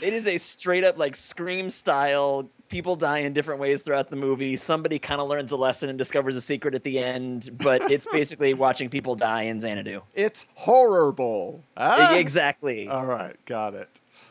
It 0.00 0.12
is 0.12 0.26
a 0.26 0.38
straight 0.38 0.84
up 0.84 0.98
like 0.98 1.16
scream 1.16 1.70
style. 1.70 2.48
People 2.68 2.96
die 2.96 3.18
in 3.18 3.34
different 3.34 3.60
ways 3.60 3.82
throughout 3.82 4.08
the 4.08 4.16
movie. 4.16 4.56
Somebody 4.56 4.98
kind 4.98 5.20
of 5.20 5.28
learns 5.28 5.52
a 5.52 5.56
lesson 5.56 5.90
and 5.90 5.98
discovers 5.98 6.36
a 6.36 6.40
secret 6.40 6.74
at 6.74 6.84
the 6.84 6.98
end, 6.98 7.50
but 7.58 7.90
it's 7.90 8.06
basically 8.12 8.54
watching 8.54 8.88
people 8.88 9.14
die 9.14 9.42
in 9.42 9.60
Xanadu. 9.60 10.02
It's 10.14 10.46
horrible. 10.54 11.64
Ah? 11.76 12.14
Exactly. 12.14 12.88
All 12.88 13.06
right, 13.06 13.36
got 13.44 13.74
it. 13.74 13.88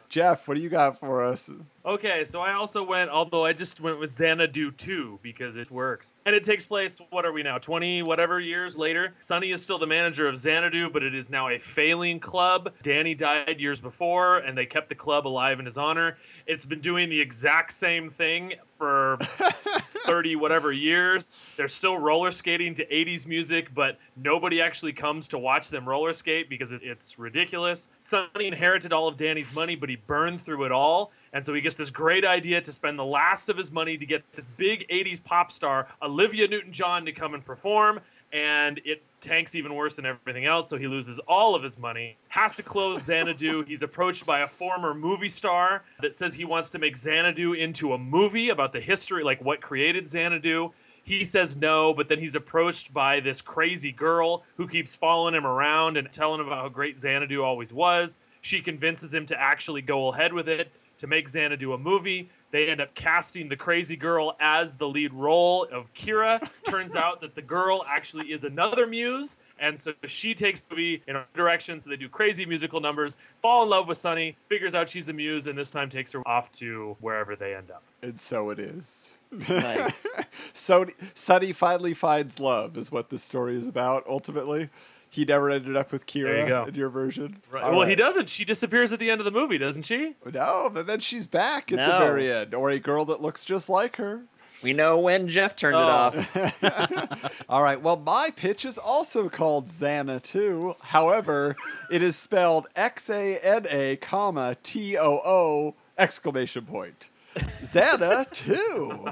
Jeff, 0.09 0.47
what 0.47 0.57
do 0.57 0.61
you 0.63 0.69
got 0.69 0.99
for 0.99 1.23
us? 1.23 1.49
Okay, 1.83 2.23
so 2.23 2.41
I 2.41 2.53
also 2.53 2.83
went, 2.83 3.09
although 3.09 3.43
I 3.43 3.53
just 3.53 3.81
went 3.81 3.99
with 3.99 4.11
Xanadu 4.11 4.71
2 4.71 5.19
because 5.23 5.57
it 5.57 5.71
works. 5.71 6.13
And 6.27 6.35
it 6.35 6.43
takes 6.43 6.63
place, 6.63 7.01
what 7.09 7.25
are 7.25 7.31
we 7.31 7.41
now, 7.41 7.57
20 7.57 8.03
whatever 8.03 8.39
years 8.39 8.77
later? 8.77 9.15
Sonny 9.19 9.49
is 9.49 9.63
still 9.63 9.79
the 9.79 9.87
manager 9.87 10.27
of 10.27 10.37
Xanadu, 10.37 10.91
but 10.91 11.01
it 11.01 11.15
is 11.15 11.31
now 11.31 11.49
a 11.49 11.57
failing 11.57 12.19
club. 12.19 12.71
Danny 12.83 13.15
died 13.15 13.59
years 13.59 13.81
before, 13.81 14.39
and 14.39 14.55
they 14.55 14.65
kept 14.65 14.89
the 14.89 14.95
club 14.95 15.25
alive 15.25 15.57
in 15.57 15.65
his 15.65 15.77
honor. 15.77 16.17
It's 16.45 16.65
been 16.65 16.81
doing 16.81 17.09
the 17.09 17.19
exact 17.19 17.73
same 17.73 18.11
thing 18.11 18.53
for 18.75 19.17
30 20.05 20.35
whatever 20.35 20.71
years. 20.71 21.31
They're 21.57 21.67
still 21.67 21.97
roller 21.97 22.29
skating 22.29 22.75
to 22.75 22.85
80s 22.85 23.25
music, 23.25 23.73
but 23.73 23.97
nobody 24.17 24.61
actually 24.61 24.93
comes 24.93 25.27
to 25.29 25.39
watch 25.39 25.69
them 25.71 25.89
roller 25.89 26.13
skate 26.13 26.47
because 26.47 26.73
it's 26.73 27.17
ridiculous. 27.17 27.89
Sonny 27.99 28.45
inherited 28.45 28.93
all 28.93 29.07
of 29.07 29.17
Danny's 29.17 29.51
money, 29.51 29.75
but 29.75 29.89
he 29.89 29.95
burned 29.95 30.39
through 30.39 30.65
it 30.65 30.71
all. 30.71 31.11
And 31.33 31.45
so 31.45 31.53
he 31.53 31.61
gets 31.61 31.75
this 31.75 31.89
great 31.89 32.25
idea 32.25 32.59
to 32.61 32.71
spend 32.71 32.99
the 32.99 33.05
last 33.05 33.49
of 33.49 33.57
his 33.57 33.71
money 33.71 33.97
to 33.97 34.05
get 34.05 34.23
this 34.33 34.45
big 34.57 34.87
80s 34.89 35.23
pop 35.23 35.51
star, 35.51 35.87
Olivia 36.01 36.47
Newton 36.47 36.73
John, 36.73 37.05
to 37.05 37.11
come 37.11 37.33
and 37.33 37.45
perform. 37.45 37.99
And 38.33 38.79
it 38.85 39.01
tanks 39.19 39.55
even 39.55 39.75
worse 39.75 39.97
than 39.97 40.05
everything 40.05 40.45
else. 40.45 40.69
So 40.69 40.77
he 40.77 40.87
loses 40.87 41.19
all 41.27 41.53
of 41.53 41.63
his 41.63 41.77
money, 41.77 42.17
has 42.29 42.55
to 42.55 42.63
close 42.63 43.01
Xanadu. 43.03 43.63
He's 43.67 43.83
approached 43.83 44.25
by 44.25 44.41
a 44.41 44.47
former 44.47 44.93
movie 44.93 45.29
star 45.29 45.83
that 46.01 46.15
says 46.15 46.33
he 46.33 46.45
wants 46.45 46.69
to 46.71 46.79
make 46.79 46.95
Xanadu 46.95 47.53
into 47.53 47.93
a 47.93 47.97
movie 47.97 48.49
about 48.49 48.73
the 48.73 48.81
history, 48.81 49.23
like 49.23 49.41
what 49.43 49.61
created 49.61 50.07
Xanadu. 50.07 50.71
He 51.03 51.23
says 51.23 51.57
no, 51.57 51.93
but 51.93 52.07
then 52.07 52.19
he's 52.19 52.35
approached 52.35 52.93
by 52.93 53.19
this 53.19 53.41
crazy 53.41 53.91
girl 53.91 54.43
who 54.55 54.67
keeps 54.67 54.95
following 54.95 55.33
him 55.33 55.47
around 55.47 55.97
and 55.97 56.11
telling 56.11 56.39
him 56.39 56.45
about 56.45 56.61
how 56.61 56.69
great 56.69 56.97
Xanadu 56.97 57.43
always 57.43 57.73
was. 57.73 58.17
She 58.41 58.61
convinces 58.61 59.13
him 59.13 59.25
to 59.25 59.39
actually 59.39 59.81
go 59.81 60.09
ahead 60.09 60.31
with 60.31 60.47
it 60.47 60.71
to 61.01 61.07
make 61.07 61.27
Xanadu 61.27 61.73
a 61.73 61.77
movie. 61.79 62.29
They 62.51 62.69
end 62.69 62.79
up 62.79 62.93
casting 62.93 63.49
the 63.49 63.55
crazy 63.55 63.95
girl 63.95 64.37
as 64.39 64.75
the 64.75 64.87
lead 64.87 65.11
role 65.13 65.65
of 65.71 65.91
Kira. 65.95 66.47
Turns 66.63 66.95
out 66.95 67.19
that 67.21 67.33
the 67.33 67.41
girl 67.41 67.83
actually 67.87 68.31
is 68.31 68.43
another 68.43 68.85
muse, 68.85 69.39
and 69.59 69.77
so 69.77 69.93
she 70.05 70.35
takes 70.35 70.67
the 70.67 70.75
movie 70.75 71.01
in 71.07 71.15
a 71.15 71.25
direction. 71.33 71.79
So 71.79 71.89
they 71.89 71.95
do 71.95 72.07
crazy 72.07 72.45
musical 72.45 72.79
numbers, 72.79 73.17
fall 73.41 73.63
in 73.63 73.69
love 73.69 73.87
with 73.87 73.97
Sonny, 73.97 74.37
figures 74.47 74.75
out 74.75 74.89
she's 74.89 75.09
a 75.09 75.13
muse, 75.13 75.47
and 75.47 75.57
this 75.57 75.71
time 75.71 75.89
takes 75.89 76.11
her 76.13 76.21
off 76.27 76.51
to 76.53 76.95
wherever 76.99 77.35
they 77.35 77.55
end 77.55 77.71
up. 77.71 77.83
And 78.03 78.19
so 78.19 78.51
it 78.51 78.59
is. 78.59 79.13
Nice. 79.49 80.05
so 80.53 80.85
Sonny 81.15 81.51
finally 81.51 81.95
finds 81.95 82.39
love, 82.39 82.77
is 82.77 82.91
what 82.91 83.09
this 83.09 83.23
story 83.23 83.57
is 83.57 83.65
about. 83.65 84.05
Ultimately, 84.07 84.69
he 85.11 85.25
never 85.25 85.51
ended 85.51 85.75
up 85.75 85.91
with 85.91 86.05
Kira 86.07 86.47
you 86.47 86.55
in 86.69 86.73
your 86.73 86.89
version. 86.89 87.37
Right. 87.51 87.63
All 87.63 87.77
well, 87.77 87.87
he 87.87 87.95
doesn't. 87.95 88.29
She 88.29 88.45
disappears 88.45 88.91
at 88.93 88.99
the 88.99 89.11
end 89.11 89.19
of 89.21 89.25
the 89.25 89.31
movie, 89.31 89.57
doesn't 89.59 89.83
she? 89.83 90.15
No, 90.33 90.71
but 90.73 90.87
then 90.87 90.99
she's 91.01 91.27
back 91.27 91.71
at 91.71 91.77
the 91.77 91.97
very 91.99 92.31
end, 92.31 92.55
or 92.55 92.69
a 92.71 92.79
girl 92.79 93.05
that 93.05 93.21
looks 93.21 93.43
just 93.45 93.69
like 93.69 93.97
her. 93.97 94.23
We 94.63 94.73
know 94.73 94.99
when 94.99 95.27
Jeff 95.27 95.55
turned 95.55 95.75
it 95.75 95.79
Oh. 95.79 95.83
off. 95.83 97.31
All 97.49 97.61
right. 97.63 97.81
Well, 97.81 97.97
my 97.97 98.31
pitch 98.35 98.63
is 98.63 98.77
also 98.77 99.27
called 99.27 99.65
Xana 99.65 100.21
too. 100.21 100.75
However, 100.81 101.55
it 101.91 102.01
is 102.01 102.15
spelled 102.15 102.67
X 102.75 103.09
A 103.09 103.37
N 103.39 103.65
A, 103.69 103.95
comma 103.97 104.55
T 104.63 104.97
O 104.97 105.19
O 105.25 105.75
exclamation 105.97 106.65
point. 106.65 107.09
Xana 107.35 108.29
two. 108.31 109.07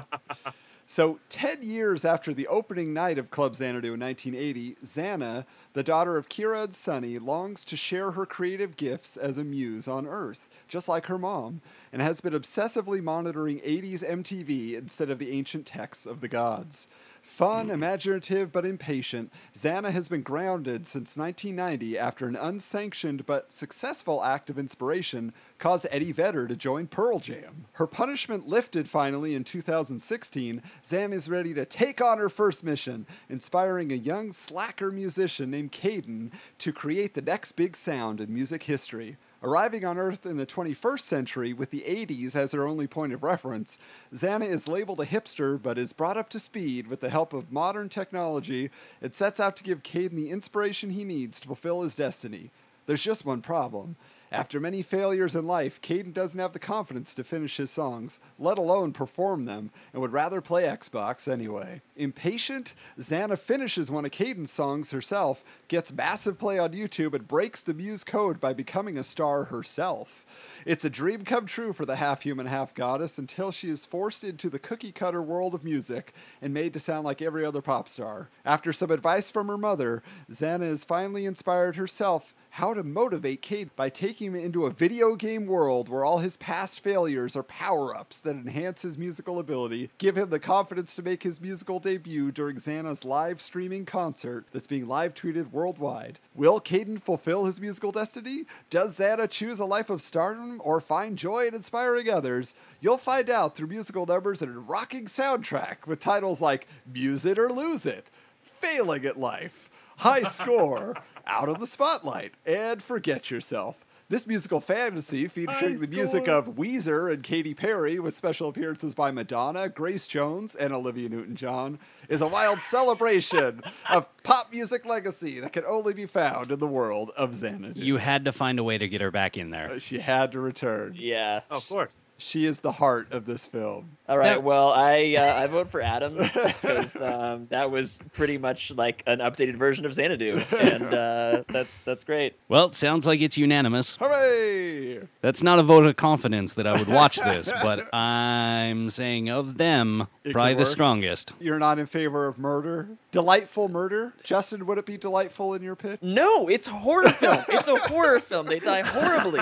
So, 0.92 1.20
10 1.28 1.62
years 1.62 2.04
after 2.04 2.34
the 2.34 2.48
opening 2.48 2.92
night 2.92 3.16
of 3.16 3.30
Club 3.30 3.54
Xanadu 3.54 3.94
in 3.94 4.00
1980, 4.00 4.74
Xana, 4.84 5.44
the 5.72 5.84
daughter 5.84 6.16
of 6.16 6.28
Kira 6.28 6.64
and 6.64 6.74
Sonny, 6.74 7.16
longs 7.20 7.64
to 7.66 7.76
share 7.76 8.10
her 8.10 8.26
creative 8.26 8.76
gifts 8.76 9.16
as 9.16 9.38
a 9.38 9.44
muse 9.44 9.86
on 9.86 10.04
Earth, 10.04 10.48
just 10.66 10.88
like 10.88 11.06
her 11.06 11.16
mom, 11.16 11.60
and 11.92 12.02
has 12.02 12.20
been 12.20 12.32
obsessively 12.32 13.00
monitoring 13.00 13.60
80s 13.60 14.02
MTV 14.02 14.74
instead 14.74 15.10
of 15.10 15.20
the 15.20 15.30
ancient 15.30 15.64
texts 15.64 16.06
of 16.06 16.20
the 16.20 16.28
gods. 16.28 16.88
Fun, 17.22 17.70
imaginative, 17.70 18.50
but 18.52 18.64
impatient, 18.64 19.32
Xana 19.54 19.90
has 19.92 20.08
been 20.08 20.22
grounded 20.22 20.86
since 20.86 21.16
1990 21.16 21.98
after 21.98 22.26
an 22.26 22.36
unsanctioned 22.36 23.26
but 23.26 23.52
successful 23.52 24.24
act 24.24 24.50
of 24.50 24.58
inspiration 24.58 25.32
caused 25.58 25.86
Eddie 25.90 26.12
Vedder 26.12 26.46
to 26.46 26.56
join 26.56 26.86
Pearl 26.86 27.18
Jam. 27.18 27.66
Her 27.72 27.86
punishment 27.86 28.48
lifted 28.48 28.88
finally 28.88 29.34
in 29.34 29.44
2016, 29.44 30.62
Xana 30.84 31.12
is 31.14 31.28
ready 31.28 31.54
to 31.54 31.64
take 31.64 32.00
on 32.00 32.18
her 32.18 32.28
first 32.28 32.64
mission, 32.64 33.06
inspiring 33.28 33.92
a 33.92 33.96
young 33.96 34.32
slacker 34.32 34.90
musician 34.90 35.50
named 35.50 35.72
Caden 35.72 36.32
to 36.58 36.72
create 36.72 37.14
the 37.14 37.22
next 37.22 37.52
big 37.52 37.76
sound 37.76 38.20
in 38.20 38.32
music 38.32 38.64
history. 38.64 39.16
Arriving 39.42 39.86
on 39.86 39.96
Earth 39.96 40.26
in 40.26 40.36
the 40.36 40.44
21st 40.44 41.00
century 41.00 41.52
with 41.54 41.70
the 41.70 41.80
80s 41.80 42.36
as 42.36 42.52
her 42.52 42.66
only 42.66 42.86
point 42.86 43.14
of 43.14 43.22
reference, 43.22 43.78
Xana 44.14 44.46
is 44.46 44.68
labeled 44.68 45.00
a 45.00 45.06
hipster 45.06 45.60
but 45.60 45.78
is 45.78 45.94
brought 45.94 46.18
up 46.18 46.28
to 46.30 46.38
speed 46.38 46.88
with 46.88 47.00
the 47.00 47.08
help 47.08 47.32
of 47.32 47.50
modern 47.50 47.88
technology 47.88 48.68
and 49.00 49.14
sets 49.14 49.40
out 49.40 49.56
to 49.56 49.64
give 49.64 49.82
Caden 49.82 50.16
the 50.16 50.30
inspiration 50.30 50.90
he 50.90 51.04
needs 51.04 51.40
to 51.40 51.46
fulfill 51.46 51.80
his 51.80 51.94
destiny. 51.94 52.50
There's 52.84 53.02
just 53.02 53.24
one 53.24 53.40
problem. 53.40 53.96
After 54.32 54.60
many 54.60 54.82
failures 54.82 55.34
in 55.34 55.44
life, 55.44 55.82
Caden 55.82 56.14
doesn't 56.14 56.38
have 56.38 56.52
the 56.52 56.60
confidence 56.60 57.16
to 57.16 57.24
finish 57.24 57.56
his 57.56 57.70
songs, 57.70 58.20
let 58.38 58.58
alone 58.58 58.92
perform 58.92 59.44
them, 59.44 59.72
and 59.92 60.00
would 60.00 60.12
rather 60.12 60.40
play 60.40 60.62
Xbox 60.62 61.26
anyway. 61.26 61.82
Impatient, 61.96 62.74
Xana 62.96 63.36
finishes 63.36 63.90
one 63.90 64.04
of 64.04 64.12
Caden's 64.12 64.52
songs 64.52 64.92
herself, 64.92 65.42
gets 65.66 65.92
massive 65.92 66.38
play 66.38 66.60
on 66.60 66.70
YouTube, 66.70 67.12
and 67.12 67.26
breaks 67.26 67.60
the 67.60 67.74
Muse 67.74 68.04
code 68.04 68.38
by 68.38 68.52
becoming 68.52 68.96
a 68.96 69.02
star 69.02 69.44
herself. 69.44 70.24
It's 70.64 70.84
a 70.84 70.90
dream 70.90 71.24
come 71.24 71.46
true 71.46 71.72
for 71.72 71.84
the 71.84 71.96
half 71.96 72.22
human, 72.22 72.46
half 72.46 72.72
goddess 72.72 73.18
until 73.18 73.50
she 73.50 73.68
is 73.68 73.84
forced 73.84 74.22
into 74.22 74.48
the 74.48 74.60
cookie 74.60 74.92
cutter 74.92 75.22
world 75.22 75.54
of 75.54 75.64
music 75.64 76.14
and 76.40 76.54
made 76.54 76.72
to 76.74 76.78
sound 76.78 77.04
like 77.04 77.20
every 77.20 77.44
other 77.44 77.62
pop 77.62 77.88
star. 77.88 78.30
After 78.44 78.72
some 78.72 78.92
advice 78.92 79.28
from 79.28 79.48
her 79.48 79.58
mother, 79.58 80.04
Xana 80.30 80.68
is 80.68 80.84
finally 80.84 81.26
inspired 81.26 81.74
herself 81.74 82.32
how 82.50 82.74
to 82.74 82.82
motivate 82.82 83.42
Cade 83.42 83.74
by 83.76 83.88
taking 83.88 84.28
him 84.28 84.34
into 84.34 84.66
a 84.66 84.70
video 84.70 85.14
game 85.14 85.46
world 85.46 85.88
where 85.88 86.04
all 86.04 86.18
his 86.18 86.36
past 86.36 86.80
failures 86.80 87.36
are 87.36 87.42
power 87.44 87.96
ups 87.96 88.20
that 88.20 88.36
enhance 88.36 88.82
his 88.82 88.98
musical 88.98 89.38
ability, 89.38 89.90
give 89.98 90.18
him 90.18 90.30
the 90.30 90.40
confidence 90.40 90.94
to 90.96 91.02
make 91.02 91.22
his 91.22 91.40
musical 91.40 91.78
debut 91.78 92.32
during 92.32 92.56
Xana's 92.56 93.04
live 93.04 93.40
streaming 93.40 93.84
concert 93.84 94.46
that's 94.52 94.66
being 94.66 94.88
live 94.88 95.14
tweeted 95.14 95.52
worldwide. 95.52 96.18
Will 96.34 96.60
Caden 96.60 97.00
fulfill 97.00 97.44
his 97.44 97.60
musical 97.60 97.92
destiny? 97.92 98.44
Does 98.68 98.98
Xana 98.98 99.30
choose 99.30 99.60
a 99.60 99.64
life 99.64 99.88
of 99.88 100.02
stardom 100.02 100.60
or 100.64 100.80
find 100.80 101.16
joy 101.16 101.46
in 101.46 101.54
inspiring 101.54 102.10
others? 102.10 102.54
You'll 102.80 102.98
find 102.98 103.30
out 103.30 103.56
through 103.56 103.68
musical 103.68 104.06
numbers 104.06 104.42
and 104.42 104.54
a 104.54 104.58
rocking 104.58 105.06
soundtrack 105.06 105.86
with 105.86 106.00
titles 106.00 106.40
like 106.40 106.66
Muse 106.92 107.24
It 107.24 107.38
or 107.38 107.50
Lose 107.50 107.86
It, 107.86 108.08
Failing 108.42 109.06
at 109.06 109.18
Life, 109.18 109.69
High 110.00 110.22
Score, 110.22 110.96
Out 111.26 111.50
of 111.50 111.60
the 111.60 111.66
Spotlight, 111.66 112.32
and 112.46 112.82
Forget 112.82 113.30
Yourself. 113.30 113.76
This 114.08 114.26
musical 114.26 114.60
fantasy, 114.60 115.28
featuring 115.28 115.78
the 115.78 115.88
music 115.90 116.26
of 116.26 116.56
Weezer 116.56 117.12
and 117.12 117.22
Katy 117.22 117.52
Perry, 117.54 118.00
with 118.00 118.14
special 118.14 118.48
appearances 118.48 118.94
by 118.94 119.10
Madonna, 119.12 119.68
Grace 119.68 120.06
Jones, 120.08 120.54
and 120.56 120.72
Olivia 120.72 121.08
Newton 121.10 121.36
John, 121.36 121.78
is 122.08 122.20
a 122.22 122.26
wild 122.26 122.60
celebration 122.60 123.62
of 123.90 124.08
pop 124.24 124.50
music 124.50 124.84
legacy 124.86 125.38
that 125.38 125.52
can 125.52 125.64
only 125.64 125.92
be 125.92 126.06
found 126.06 126.50
in 126.50 126.58
the 126.58 126.66
world 126.66 127.12
of 127.16 127.36
Xanadu. 127.36 127.78
You 127.80 127.98
had 127.98 128.24
to 128.24 128.32
find 128.32 128.58
a 128.58 128.64
way 128.64 128.78
to 128.78 128.88
get 128.88 129.00
her 129.00 129.10
back 129.12 129.36
in 129.36 129.50
there. 129.50 129.78
she 129.78 129.98
had 130.00 130.32
to 130.32 130.40
return. 130.40 130.94
Yeah. 130.96 131.42
Of 131.50 131.68
course. 131.68 132.04
She 132.22 132.44
is 132.44 132.60
the 132.60 132.72
heart 132.72 133.12
of 133.12 133.24
this 133.24 133.46
film. 133.46 133.96
All 134.08 134.18
right. 134.18 134.34
That- 134.34 134.42
Well, 134.42 134.70
I 134.72 135.16
uh, 135.18 135.42
I 135.42 135.46
vote 135.46 135.70
for 135.70 135.80
Adam 135.80 136.16
because 136.34 137.00
um, 137.00 137.46
that 137.50 137.70
was 137.70 137.98
pretty 138.12 138.36
much 138.38 138.70
like 138.72 139.02
an 139.06 139.18
updated 139.20 139.56
version 139.56 139.86
of 139.86 139.94
Xanadu, 139.94 140.42
and 140.58 140.92
uh, 140.94 141.42
that's 141.48 141.78
that's 141.78 142.04
great. 142.04 142.34
Well, 142.48 142.66
it 142.66 142.74
sounds 142.74 143.06
like 143.06 143.20
it's 143.20 143.38
unanimous. 143.38 143.96
Hooray! 144.00 145.00
That's 145.22 145.42
not 145.42 145.58
a 145.58 145.62
vote 145.62 145.86
of 145.86 145.96
confidence 145.96 146.52
that 146.54 146.66
I 146.66 146.78
would 146.78 146.88
watch 146.88 147.16
this, 147.18 147.50
but 147.62 147.92
I'm 147.94 148.90
saying 148.90 149.30
of 149.30 149.56
them, 149.58 150.06
It 150.24 150.32
probably 150.32 150.52
could 150.52 150.58
the 150.58 150.62
work. 150.62 150.68
strongest. 150.68 151.32
You're 151.40 151.58
not 151.58 151.78
in 151.78 151.86
favor 151.86 152.26
of 152.26 152.38
murder? 152.38 152.88
Delightful 153.12 153.68
murder? 153.68 154.12
Justin, 154.22 154.66
would 154.66 154.78
it 154.78 154.86
be 154.86 154.96
delightful 154.96 155.54
in 155.54 155.62
your 155.62 155.74
pitch? 155.76 156.00
No, 156.02 156.48
it's 156.48 156.66
a 156.66 156.70
horror 156.72 157.10
film. 157.10 157.44
It's 157.48 157.68
a 157.68 157.76
horror 157.76 158.20
film. 158.20 158.46
They 158.46 158.58
die 158.60 158.82
horribly. 158.82 159.40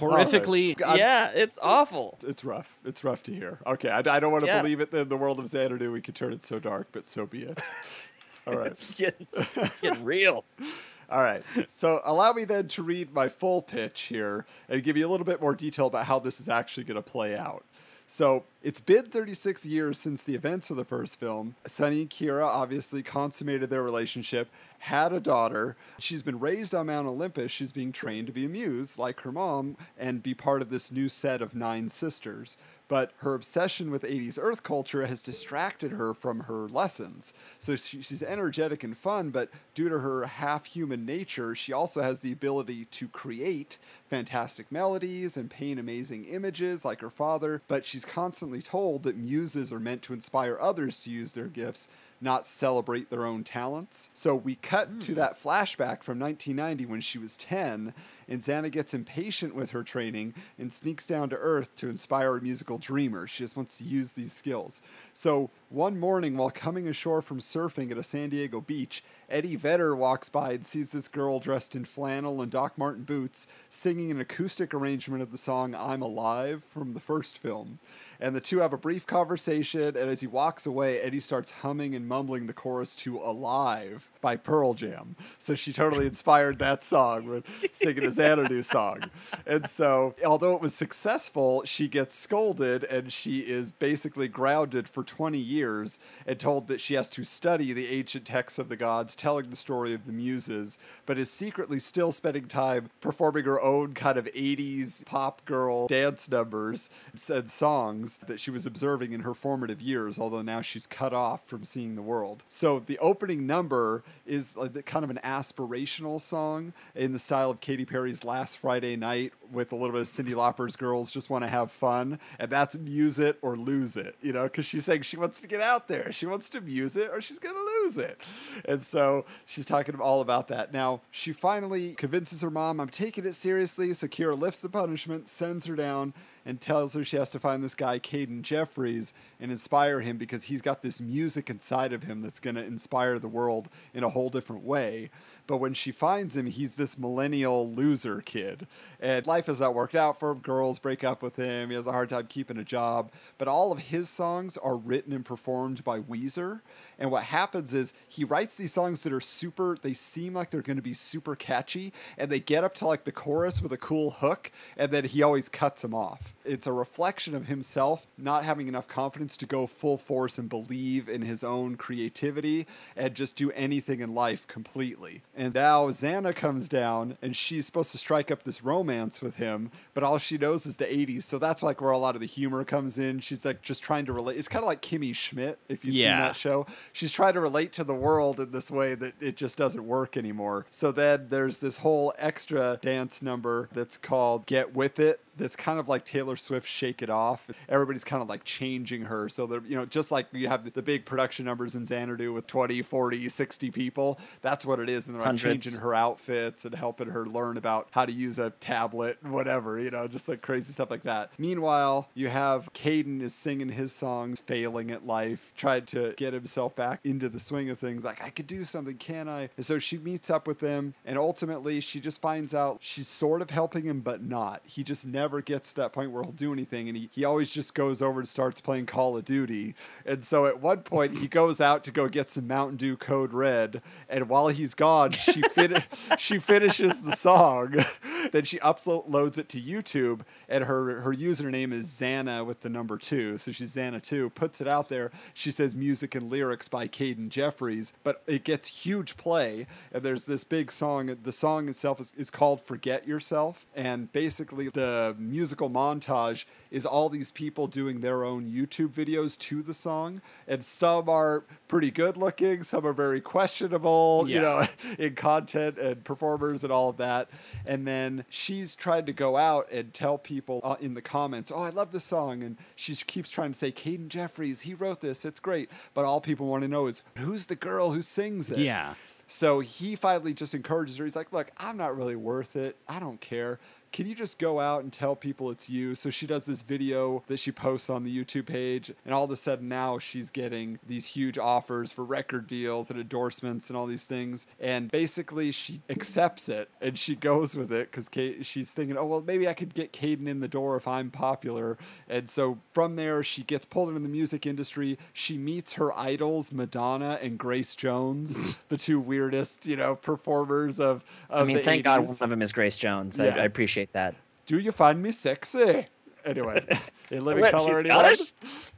Horrifically. 0.00 0.80
I'm- 0.84 0.98
yeah, 0.98 1.30
it's 1.34 1.58
awful. 1.62 2.18
It's 2.26 2.44
rough. 2.44 2.78
It's 2.84 3.04
rough 3.04 3.22
to 3.24 3.34
hear. 3.34 3.58
Okay, 3.66 3.88
I, 3.90 3.98
I 3.98 4.20
don't 4.20 4.32
want 4.32 4.44
to 4.44 4.50
Yeah. 4.50 4.62
believe 4.62 4.80
it 4.80 4.90
that 4.92 5.00
in 5.02 5.08
the 5.08 5.16
world 5.16 5.38
of 5.38 5.48
Xanadu 5.48 5.92
we 5.92 6.00
could 6.00 6.14
turn 6.14 6.32
it 6.32 6.44
so 6.44 6.58
dark, 6.58 6.88
but 6.92 7.06
so 7.06 7.26
be 7.26 7.42
it. 7.44 7.60
All 8.46 8.56
right. 8.56 8.68
It's 8.68 8.94
getting, 8.94 9.26
it's 9.30 9.46
getting 9.80 10.04
real. 10.04 10.44
All 11.10 11.22
right. 11.22 11.42
So 11.68 12.00
allow 12.04 12.32
me 12.32 12.44
then 12.44 12.68
to 12.68 12.82
read 12.82 13.12
my 13.12 13.28
full 13.28 13.62
pitch 13.62 14.02
here 14.02 14.46
and 14.68 14.82
give 14.82 14.96
you 14.96 15.06
a 15.06 15.10
little 15.10 15.26
bit 15.26 15.40
more 15.40 15.54
detail 15.54 15.86
about 15.88 16.06
how 16.06 16.18
this 16.20 16.40
is 16.40 16.48
actually 16.48 16.84
going 16.84 16.96
to 16.96 17.02
play 17.02 17.36
out. 17.36 17.64
So 18.06 18.44
it's 18.62 18.80
been 18.80 19.06
36 19.06 19.64
years 19.64 19.98
since 19.98 20.22
the 20.22 20.34
events 20.34 20.68
of 20.68 20.76
the 20.76 20.84
first 20.84 21.18
film. 21.18 21.54
Sonny 21.66 22.02
and 22.02 22.10
Kira 22.10 22.44
obviously 22.44 23.02
consummated 23.02 23.70
their 23.70 23.82
relationship, 23.82 24.50
had 24.80 25.12
a 25.12 25.20
daughter. 25.20 25.76
She's 25.98 26.22
been 26.22 26.40
raised 26.40 26.74
on 26.74 26.86
Mount 26.86 27.06
Olympus. 27.06 27.52
She's 27.52 27.72
being 27.72 27.92
trained 27.92 28.26
to 28.26 28.32
be 28.32 28.46
a 28.46 28.48
muse 28.48 28.98
like 28.98 29.20
her 29.20 29.32
mom 29.32 29.76
and 29.98 30.22
be 30.22 30.34
part 30.34 30.62
of 30.62 30.70
this 30.70 30.90
new 30.90 31.08
set 31.08 31.42
of 31.42 31.54
nine 31.54 31.88
sisters. 31.88 32.56
But 32.88 33.12
her 33.18 33.34
obsession 33.34 33.92
with 33.92 34.02
80s 34.02 34.36
Earth 34.40 34.64
culture 34.64 35.06
has 35.06 35.22
distracted 35.22 35.92
her 35.92 36.12
from 36.12 36.40
her 36.40 36.66
lessons. 36.66 37.32
So 37.60 37.76
she, 37.76 38.02
she's 38.02 38.22
energetic 38.22 38.82
and 38.82 38.98
fun, 38.98 39.30
but 39.30 39.48
due 39.74 39.88
to 39.88 40.00
her 40.00 40.26
half 40.26 40.64
human 40.64 41.06
nature, 41.06 41.54
she 41.54 41.72
also 41.72 42.02
has 42.02 42.18
the 42.18 42.32
ability 42.32 42.86
to 42.86 43.06
create 43.06 43.78
fantastic 44.08 44.72
melodies 44.72 45.36
and 45.36 45.48
paint 45.48 45.78
amazing 45.78 46.24
images 46.24 46.84
like 46.84 47.00
her 47.00 47.10
father. 47.10 47.62
But 47.68 47.86
she's 47.86 48.04
constantly 48.04 48.49
told 48.58 49.04
that 49.04 49.16
muses 49.16 49.72
are 49.72 49.78
meant 49.78 50.02
to 50.02 50.12
inspire 50.12 50.58
others 50.60 50.98
to 51.00 51.10
use 51.10 51.32
their 51.32 51.46
gifts, 51.46 51.86
not 52.20 52.46
celebrate 52.46 53.08
their 53.08 53.24
own 53.24 53.44
talents. 53.44 54.10
So 54.12 54.34
we 54.34 54.56
cut 54.56 55.00
to 55.02 55.12
hmm. 55.12 55.18
that 55.18 55.34
flashback 55.34 56.02
from 56.02 56.18
1990 56.18 56.86
when 56.86 57.00
she 57.00 57.18
was 57.18 57.36
10, 57.36 57.94
and 58.28 58.40
Xana 58.40 58.70
gets 58.70 58.92
impatient 58.92 59.54
with 59.54 59.70
her 59.70 59.84
training 59.84 60.34
and 60.58 60.72
sneaks 60.72 61.06
down 61.06 61.30
to 61.30 61.36
Earth 61.36 61.74
to 61.76 61.88
inspire 61.88 62.36
a 62.36 62.42
musical 62.42 62.78
dreamer. 62.78 63.26
She 63.26 63.44
just 63.44 63.56
wants 63.56 63.78
to 63.78 63.84
use 63.84 64.12
these 64.14 64.32
skills. 64.32 64.82
So 65.12 65.50
one 65.70 66.00
morning, 66.00 66.36
while 66.36 66.50
coming 66.50 66.88
ashore 66.88 67.22
from 67.22 67.38
surfing 67.38 67.92
at 67.92 67.96
a 67.96 68.02
San 68.02 68.28
Diego 68.30 68.60
beach, 68.60 69.04
Eddie 69.28 69.54
Vedder 69.54 69.94
walks 69.94 70.28
by 70.28 70.50
and 70.50 70.66
sees 70.66 70.90
this 70.90 71.06
girl 71.06 71.38
dressed 71.38 71.76
in 71.76 71.84
flannel 71.84 72.42
and 72.42 72.50
Doc 72.50 72.76
Martin 72.76 73.04
boots 73.04 73.46
singing 73.68 74.10
an 74.10 74.18
acoustic 74.18 74.74
arrangement 74.74 75.22
of 75.22 75.30
the 75.30 75.38
song 75.38 75.72
I'm 75.72 76.02
Alive 76.02 76.64
from 76.64 76.94
the 76.94 77.00
first 77.00 77.38
film. 77.38 77.78
And 78.18 78.34
the 78.34 78.40
two 78.40 78.58
have 78.58 78.72
a 78.72 78.76
brief 78.76 79.06
conversation, 79.06 79.96
and 79.96 79.96
as 79.96 80.20
he 80.20 80.26
walks 80.26 80.66
away, 80.66 81.00
Eddie 81.00 81.20
starts 81.20 81.52
humming 81.52 81.94
and 81.94 82.06
mumbling 82.06 82.48
the 82.48 82.52
chorus 82.52 82.94
to 82.96 83.18
Alive 83.18 84.10
by 84.20 84.36
Pearl 84.36 84.74
Jam. 84.74 85.14
So 85.38 85.54
she 85.54 85.72
totally 85.72 86.06
inspired 86.06 86.58
that 86.58 86.82
song 86.84 87.26
with 87.26 87.46
singing 87.72 88.04
a 88.04 88.10
Xanadu 88.10 88.62
song. 88.64 89.04
And 89.46 89.66
so, 89.66 90.14
although 90.26 90.54
it 90.54 90.60
was 90.60 90.74
successful, 90.74 91.62
she 91.64 91.88
gets 91.88 92.14
scolded 92.14 92.84
and 92.84 93.10
she 93.10 93.40
is 93.40 93.72
basically 93.72 94.28
grounded 94.28 94.88
for 94.88 95.02
20 95.02 95.38
years 95.38 95.59
and 95.64 96.38
told 96.38 96.68
that 96.68 96.80
she 96.80 96.94
has 96.94 97.10
to 97.10 97.24
study 97.24 97.72
the 97.72 97.88
ancient 97.88 98.24
texts 98.24 98.58
of 98.58 98.68
the 98.68 98.76
gods, 98.76 99.14
telling 99.14 99.50
the 99.50 99.56
story 99.56 99.92
of 99.94 100.06
the 100.06 100.12
muses, 100.12 100.78
but 101.06 101.18
is 101.18 101.30
secretly 101.30 101.78
still 101.78 102.12
spending 102.12 102.46
time 102.46 102.90
performing 103.00 103.44
her 103.44 103.60
own 103.60 103.94
kind 103.94 104.18
of 104.18 104.26
80s 104.26 105.04
pop 105.04 105.44
girl 105.44 105.86
dance 105.86 106.30
numbers 106.30 106.90
and 107.32 107.50
songs 107.50 108.18
that 108.26 108.40
she 108.40 108.50
was 108.50 108.66
observing 108.66 109.12
in 109.12 109.20
her 109.20 109.34
formative 109.34 109.80
years, 109.80 110.18
although 110.18 110.42
now 110.42 110.60
she's 110.60 110.86
cut 110.86 111.12
off 111.12 111.46
from 111.46 111.64
seeing 111.64 111.96
the 111.96 112.02
world. 112.02 112.44
So 112.48 112.80
the 112.80 112.98
opening 112.98 113.46
number 113.46 114.02
is 114.26 114.54
uh, 114.56 114.68
like 114.74 114.86
kind 114.86 115.04
of 115.04 115.10
an 115.10 115.20
aspirational 115.24 116.20
song 116.20 116.72
in 116.94 117.12
the 117.12 117.18
style 117.18 117.50
of 117.50 117.60
Katy 117.60 117.84
Perry's 117.84 118.24
last 118.24 118.58
Friday 118.58 118.96
night 118.96 119.32
with 119.52 119.72
a 119.72 119.74
little 119.74 119.92
bit 119.92 120.02
of 120.02 120.06
Cyndi 120.06 120.34
Lauper's 120.34 120.76
girls 120.76 121.10
just 121.10 121.30
want 121.30 121.44
to 121.44 121.48
have 121.48 121.70
fun, 121.70 122.18
and 122.38 122.50
that's 122.50 122.76
use 122.84 123.18
it 123.18 123.38
or 123.42 123.56
lose 123.56 123.96
it, 123.96 124.16
you 124.20 124.32
know, 124.32 124.44
because 124.44 124.66
she's 124.66 124.84
saying 124.84 125.02
she 125.02 125.16
wants 125.16 125.40
to 125.40 125.48
get 125.48 125.60
out 125.60 125.88
there, 125.88 126.12
she 126.12 126.26
wants 126.26 126.48
to 126.50 126.62
use 126.64 126.96
it 126.96 127.10
or 127.12 127.20
she's 127.20 127.38
gonna 127.38 127.58
lose 127.82 127.98
it, 127.98 128.20
and 128.66 128.82
so 128.82 129.24
she's 129.46 129.66
talking 129.66 129.94
all 129.96 130.20
about 130.20 130.48
that. 130.48 130.72
Now 130.72 131.02
she 131.10 131.32
finally 131.32 131.94
convinces 131.94 132.40
her 132.42 132.50
mom, 132.50 132.80
"I'm 132.80 132.88
taking 132.88 133.26
it 133.26 133.34
seriously." 133.34 133.92
So 133.92 134.06
Kira 134.06 134.38
lifts 134.38 134.62
the 134.62 134.68
punishment, 134.68 135.28
sends 135.28 135.66
her 135.66 135.76
down, 135.76 136.14
and 136.46 136.60
tells 136.60 136.94
her 136.94 137.04
she 137.04 137.16
has 137.16 137.30
to 137.30 137.38
find 137.38 137.62
this 137.62 137.74
guy, 137.74 137.98
Caden 137.98 138.42
Jeffries, 138.42 139.12
and 139.38 139.50
inspire 139.50 140.00
him 140.00 140.16
because 140.16 140.44
he's 140.44 140.62
got 140.62 140.82
this 140.82 141.00
music 141.00 141.50
inside 141.50 141.92
of 141.92 142.04
him 142.04 142.22
that's 142.22 142.40
going 142.40 142.56
to 142.56 142.64
inspire 142.64 143.18
the 143.18 143.28
world 143.28 143.68
in 143.92 144.04
a 144.04 144.08
whole 144.08 144.30
different 144.30 144.64
way. 144.64 145.10
But 145.46 145.58
when 145.58 145.74
she 145.74 145.92
finds 145.92 146.36
him, 146.36 146.46
he's 146.46 146.76
this 146.76 146.98
millennial 146.98 147.70
loser 147.72 148.20
kid. 148.20 148.66
And 149.00 149.26
life 149.26 149.46
has 149.46 149.60
not 149.60 149.74
worked 149.74 149.94
out 149.94 150.18
for 150.18 150.32
him. 150.32 150.38
Girls 150.38 150.78
break 150.78 151.02
up 151.02 151.22
with 151.22 151.36
him. 151.36 151.70
He 151.70 151.76
has 151.76 151.86
a 151.86 151.92
hard 151.92 152.10
time 152.10 152.26
keeping 152.26 152.58
a 152.58 152.64
job. 152.64 153.10
But 153.38 153.48
all 153.48 153.72
of 153.72 153.78
his 153.78 154.08
songs 154.08 154.56
are 154.56 154.76
written 154.76 155.12
and 155.12 155.24
performed 155.24 155.82
by 155.84 156.00
Weezer. 156.00 156.60
And 156.98 157.10
what 157.10 157.24
happens 157.24 157.72
is 157.72 157.94
he 158.08 158.24
writes 158.24 158.56
these 158.56 158.72
songs 158.72 159.02
that 159.02 159.12
are 159.12 159.20
super, 159.20 159.76
they 159.80 159.94
seem 159.94 160.34
like 160.34 160.50
they're 160.50 160.60
going 160.60 160.76
to 160.76 160.82
be 160.82 160.94
super 160.94 161.34
catchy. 161.34 161.92
And 162.18 162.30
they 162.30 162.40
get 162.40 162.64
up 162.64 162.74
to 162.76 162.86
like 162.86 163.04
the 163.04 163.12
chorus 163.12 163.62
with 163.62 163.72
a 163.72 163.78
cool 163.78 164.10
hook. 164.10 164.52
And 164.76 164.92
then 164.92 165.04
he 165.04 165.22
always 165.22 165.48
cuts 165.48 165.82
them 165.82 165.94
off. 165.94 166.34
It's 166.44 166.66
a 166.66 166.72
reflection 166.72 167.34
of 167.34 167.46
himself 167.46 168.06
not 168.18 168.44
having 168.44 168.68
enough 168.68 168.88
confidence 168.88 169.36
to 169.38 169.46
go 169.46 169.66
full 169.66 169.98
force 169.98 170.38
and 170.38 170.48
believe 170.48 171.08
in 171.08 171.22
his 171.22 171.42
own 171.42 171.76
creativity 171.76 172.66
and 172.96 173.14
just 173.14 173.36
do 173.36 173.50
anything 173.52 174.00
in 174.00 174.14
life 174.14 174.46
completely. 174.46 175.22
And 175.36 175.54
now 175.54 175.88
Xana 175.88 176.34
comes 176.34 176.68
down 176.68 177.16
and 177.22 177.34
she's 177.36 177.64
supposed 177.64 177.92
to 177.92 177.98
strike 177.98 178.30
up 178.30 178.42
this 178.42 178.64
romance 178.64 179.22
with 179.22 179.36
him, 179.36 179.70
but 179.94 180.02
all 180.02 180.18
she 180.18 180.36
knows 180.36 180.66
is 180.66 180.76
the 180.76 180.86
80s. 180.86 181.22
So 181.22 181.38
that's 181.38 181.62
like 181.62 181.80
where 181.80 181.92
a 181.92 181.98
lot 181.98 182.14
of 182.14 182.20
the 182.20 182.26
humor 182.26 182.64
comes 182.64 182.98
in. 182.98 183.20
She's 183.20 183.44
like 183.44 183.62
just 183.62 183.82
trying 183.82 184.06
to 184.06 184.12
relate. 184.12 184.38
It's 184.38 184.48
kind 184.48 184.62
of 184.62 184.66
like 184.66 184.82
Kimmy 184.82 185.14
Schmidt, 185.14 185.58
if 185.68 185.84
you've 185.84 185.94
seen 185.94 186.04
that 186.04 186.36
show. 186.36 186.66
She's 186.92 187.12
trying 187.12 187.34
to 187.34 187.40
relate 187.40 187.72
to 187.74 187.84
the 187.84 187.94
world 187.94 188.40
in 188.40 188.50
this 188.50 188.70
way 188.70 188.94
that 188.96 189.14
it 189.20 189.36
just 189.36 189.56
doesn't 189.56 189.86
work 189.86 190.16
anymore. 190.16 190.66
So 190.70 190.92
then 190.92 191.28
there's 191.30 191.60
this 191.60 191.78
whole 191.78 192.12
extra 192.18 192.78
dance 192.82 193.22
number 193.22 193.68
that's 193.72 193.96
called 193.96 194.46
Get 194.46 194.74
With 194.74 194.98
It. 194.98 195.20
That's 195.40 195.56
kind 195.56 195.78
of 195.80 195.88
like 195.88 196.04
Taylor 196.04 196.36
Swift 196.36 196.68
Shake 196.68 197.02
It 197.02 197.10
Off. 197.10 197.50
Everybody's 197.68 198.04
kind 198.04 198.22
of 198.22 198.28
like 198.28 198.44
changing 198.44 199.02
her. 199.02 199.28
So 199.28 199.46
they're, 199.46 199.62
you 199.66 199.76
know, 199.76 199.86
just 199.86 200.10
like 200.10 200.26
you 200.32 200.48
have 200.48 200.70
the, 200.70 200.80
big 200.80 201.04
production 201.04 201.44
numbers 201.44 201.74
in 201.74 201.84
Xanadu 201.84 202.32
with 202.32 202.46
20, 202.46 202.80
40, 202.82 203.28
60 203.28 203.70
people. 203.70 204.18
That's 204.40 204.64
what 204.64 204.80
it 204.80 204.88
is. 204.88 205.06
And 205.06 205.14
they're 205.14 205.22
like 205.22 205.36
changing 205.36 205.74
her 205.74 205.94
outfits 205.94 206.64
and 206.64 206.74
helping 206.74 207.08
her 207.08 207.26
learn 207.26 207.58
about 207.58 207.88
how 207.90 208.06
to 208.06 208.12
use 208.12 208.38
a 208.38 208.50
tablet, 208.50 209.22
whatever, 209.22 209.78
you 209.78 209.90
know, 209.90 210.06
just 210.06 210.28
like 210.28 210.40
crazy 210.40 210.72
stuff 210.72 210.90
like 210.90 211.02
that. 211.02 211.30
Meanwhile, 211.38 212.08
you 212.14 212.28
have 212.28 212.72
Caden 212.72 213.20
is 213.20 213.34
singing 213.34 213.68
his 213.68 213.92
songs, 213.92 214.40
failing 214.40 214.90
at 214.90 215.06
life, 215.06 215.52
tried 215.56 215.86
to 215.88 216.14
get 216.16 216.32
himself 216.32 216.74
back 216.74 217.00
into 217.04 217.28
the 217.28 217.38
swing 217.38 217.70
of 217.70 217.78
things. 217.78 218.02
Like, 218.02 218.22
I 218.22 218.30
could 218.30 218.46
do 218.46 218.64
something, 218.64 218.96
can 218.96 219.28
I? 219.28 219.50
And 219.56 219.66
so 219.66 219.78
she 219.78 219.98
meets 219.98 220.30
up 220.30 220.46
with 220.46 220.60
him, 220.60 220.94
and 221.04 221.18
ultimately 221.18 221.80
she 221.80 222.00
just 222.00 222.20
finds 222.20 222.54
out 222.54 222.78
she's 222.80 223.06
sort 223.06 223.42
of 223.42 223.50
helping 223.50 223.84
him, 223.84 224.00
but 224.00 224.22
not. 224.22 224.62
He 224.64 224.82
just 224.82 225.06
never 225.06 225.29
gets 225.40 225.72
to 225.72 225.80
that 225.82 225.92
point 225.92 226.10
where 226.10 226.22
he'll 226.22 226.32
do 226.32 226.52
anything, 226.52 226.88
and 226.88 226.96
he, 226.96 227.08
he 227.12 227.24
always 227.24 227.50
just 227.50 227.74
goes 227.74 228.02
over 228.02 228.20
and 228.20 228.28
starts 228.28 228.60
playing 228.60 228.86
Call 228.86 229.16
of 229.16 229.24
Duty. 229.24 229.74
And 230.04 230.24
so 230.24 230.46
at 230.46 230.60
one 230.60 230.78
point, 230.78 231.18
he 231.18 231.28
goes 231.28 231.60
out 231.60 231.84
to 231.84 231.92
go 231.92 232.08
get 232.08 232.28
some 232.28 232.48
Mountain 232.48 232.76
Dew 232.76 232.96
Code 232.96 233.32
Red, 233.32 233.82
and 234.08 234.28
while 234.28 234.48
he's 234.48 234.74
gone, 234.74 235.12
she 235.12 235.42
fin- 235.54 235.84
she 236.18 236.38
finishes 236.38 237.02
the 237.02 237.14
song. 237.14 237.84
then 238.32 238.44
she 238.44 238.58
uploads 238.58 239.38
it 239.38 239.48
to 239.50 239.60
YouTube, 239.60 240.22
and 240.48 240.64
her 240.64 241.00
her 241.00 241.14
username 241.14 241.72
is 241.72 241.86
Xana 241.86 242.44
with 242.44 242.60
the 242.62 242.68
number 242.68 242.98
two. 242.98 243.38
So 243.38 243.52
she's 243.52 243.74
Xana 243.74 244.02
two. 244.02 244.30
Puts 244.30 244.60
it 244.60 244.68
out 244.68 244.88
there. 244.88 245.10
She 245.34 245.50
says 245.50 245.74
music 245.74 246.14
and 246.14 246.30
lyrics 246.30 246.68
by 246.68 246.88
Caden 246.88 247.28
Jeffries, 247.28 247.92
but 248.02 248.22
it 248.26 248.44
gets 248.44 248.84
huge 248.84 249.16
play. 249.16 249.66
And 249.92 250.02
there's 250.02 250.26
this 250.26 250.44
big 250.44 250.72
song. 250.72 251.16
The 251.22 251.32
song 251.32 251.68
itself 251.68 252.00
is, 252.00 252.12
is 252.16 252.30
called 252.30 252.60
"Forget 252.60 253.06
Yourself," 253.06 253.66
and 253.74 254.10
basically 254.12 254.68
the 254.68 255.14
musical 255.20 255.70
montage 255.70 256.44
is 256.70 256.86
all 256.86 257.08
these 257.08 257.30
people 257.30 257.66
doing 257.66 258.00
their 258.00 258.24
own 258.24 258.46
YouTube 258.46 258.90
videos 258.90 259.36
to 259.38 259.62
the 259.62 259.74
song, 259.74 260.20
and 260.46 260.64
some 260.64 261.08
are 261.08 261.44
pretty 261.68 261.90
good 261.90 262.16
looking, 262.16 262.62
some 262.62 262.86
are 262.86 262.92
very 262.92 263.20
questionable, 263.20 264.24
you 264.28 264.40
know, 264.40 264.66
in 264.98 265.14
content 265.14 265.78
and 265.78 266.02
performers 266.04 266.64
and 266.64 266.72
all 266.72 266.88
of 266.88 266.96
that. 266.96 267.28
And 267.66 267.86
then 267.86 268.24
she's 268.28 268.74
tried 268.74 269.06
to 269.06 269.12
go 269.12 269.36
out 269.36 269.70
and 269.70 269.92
tell 269.92 270.18
people 270.18 270.60
uh, 270.64 270.76
in 270.80 270.94
the 270.94 271.02
comments, 271.02 271.52
"Oh, 271.54 271.62
I 271.62 271.70
love 271.70 271.92
this 271.92 272.04
song," 272.04 272.42
and 272.42 272.56
she 272.76 272.94
keeps 272.94 273.30
trying 273.30 273.52
to 273.52 273.58
say, 273.58 273.72
"Caden 273.72 274.08
Jeffries, 274.08 274.62
he 274.62 274.74
wrote 274.74 275.00
this. 275.00 275.24
It's 275.24 275.40
great." 275.40 275.70
But 275.94 276.04
all 276.04 276.20
people 276.20 276.46
want 276.46 276.62
to 276.62 276.68
know 276.68 276.86
is 276.86 277.02
who's 277.16 277.46
the 277.46 277.56
girl 277.56 277.90
who 277.90 278.02
sings 278.02 278.50
it. 278.50 278.58
Yeah. 278.58 278.94
So 279.30 279.60
he 279.60 279.94
finally 279.94 280.34
just 280.34 280.56
encourages 280.56 280.96
her. 280.96 281.04
He's 281.04 281.14
like, 281.14 281.32
Look, 281.32 281.52
I'm 281.56 281.76
not 281.76 281.96
really 281.96 282.16
worth 282.16 282.56
it. 282.56 282.76
I 282.88 282.98
don't 282.98 283.20
care. 283.20 283.60
Can 283.92 284.06
you 284.06 284.14
just 284.14 284.38
go 284.38 284.60
out 284.60 284.82
and 284.82 284.92
tell 284.92 285.16
people 285.16 285.50
it's 285.50 285.68
you? 285.68 285.94
So 285.94 286.10
she 286.10 286.26
does 286.26 286.46
this 286.46 286.62
video 286.62 287.24
that 287.26 287.38
she 287.38 287.50
posts 287.50 287.90
on 287.90 288.04
the 288.04 288.24
YouTube 288.24 288.46
page, 288.46 288.92
and 289.04 289.12
all 289.12 289.24
of 289.24 289.30
a 289.30 289.36
sudden 289.36 289.68
now 289.68 289.98
she's 289.98 290.30
getting 290.30 290.78
these 290.86 291.06
huge 291.06 291.38
offers 291.38 291.90
for 291.90 292.04
record 292.04 292.46
deals 292.46 292.90
and 292.90 293.00
endorsements 293.00 293.68
and 293.68 293.76
all 293.76 293.86
these 293.86 294.04
things. 294.04 294.46
And 294.60 294.90
basically, 294.90 295.50
she 295.50 295.80
accepts 295.90 296.48
it 296.48 296.70
and 296.80 296.98
she 296.98 297.16
goes 297.16 297.56
with 297.56 297.72
it 297.72 297.90
because 297.90 298.08
she's 298.46 298.70
thinking, 298.70 298.96
oh, 298.96 299.06
well, 299.06 299.22
maybe 299.26 299.48
I 299.48 299.54
could 299.54 299.74
get 299.74 299.92
Caden 299.92 300.28
in 300.28 300.40
the 300.40 300.48
door 300.48 300.76
if 300.76 300.86
I'm 300.86 301.10
popular. 301.10 301.76
And 302.08 302.30
so 302.30 302.58
from 302.72 302.96
there, 302.96 303.22
she 303.22 303.42
gets 303.42 303.64
pulled 303.64 303.88
into 303.88 304.00
the 304.00 304.08
music 304.08 304.46
industry. 304.46 304.98
She 305.12 305.36
meets 305.36 305.74
her 305.74 305.96
idols, 305.98 306.52
Madonna 306.52 307.18
and 307.22 307.38
Grace 307.38 307.74
Jones, 307.74 308.58
the 308.68 308.76
two 308.76 309.00
weirdest, 309.00 309.66
you 309.66 309.76
know, 309.76 309.96
performers 309.96 310.78
of, 310.78 311.04
of 311.28 311.42
I 311.42 311.44
mean, 311.44 311.56
the 311.56 311.62
thank 311.62 311.84
God 311.84 312.06
one 312.06 312.16
of 312.20 312.30
them 312.30 312.42
is 312.42 312.52
Grace 312.52 312.76
Jones. 312.76 313.18
I, 313.18 313.26
I 313.26 313.44
appreciate 313.44 313.79
that. 313.92 314.14
Do 314.46 314.58
you 314.58 314.72
find 314.72 315.02
me 315.02 315.12
sexy? 315.12 315.86
Anyway, 316.24 316.66
in 317.10 317.24
Living 317.24 317.42
Color? 317.50 317.82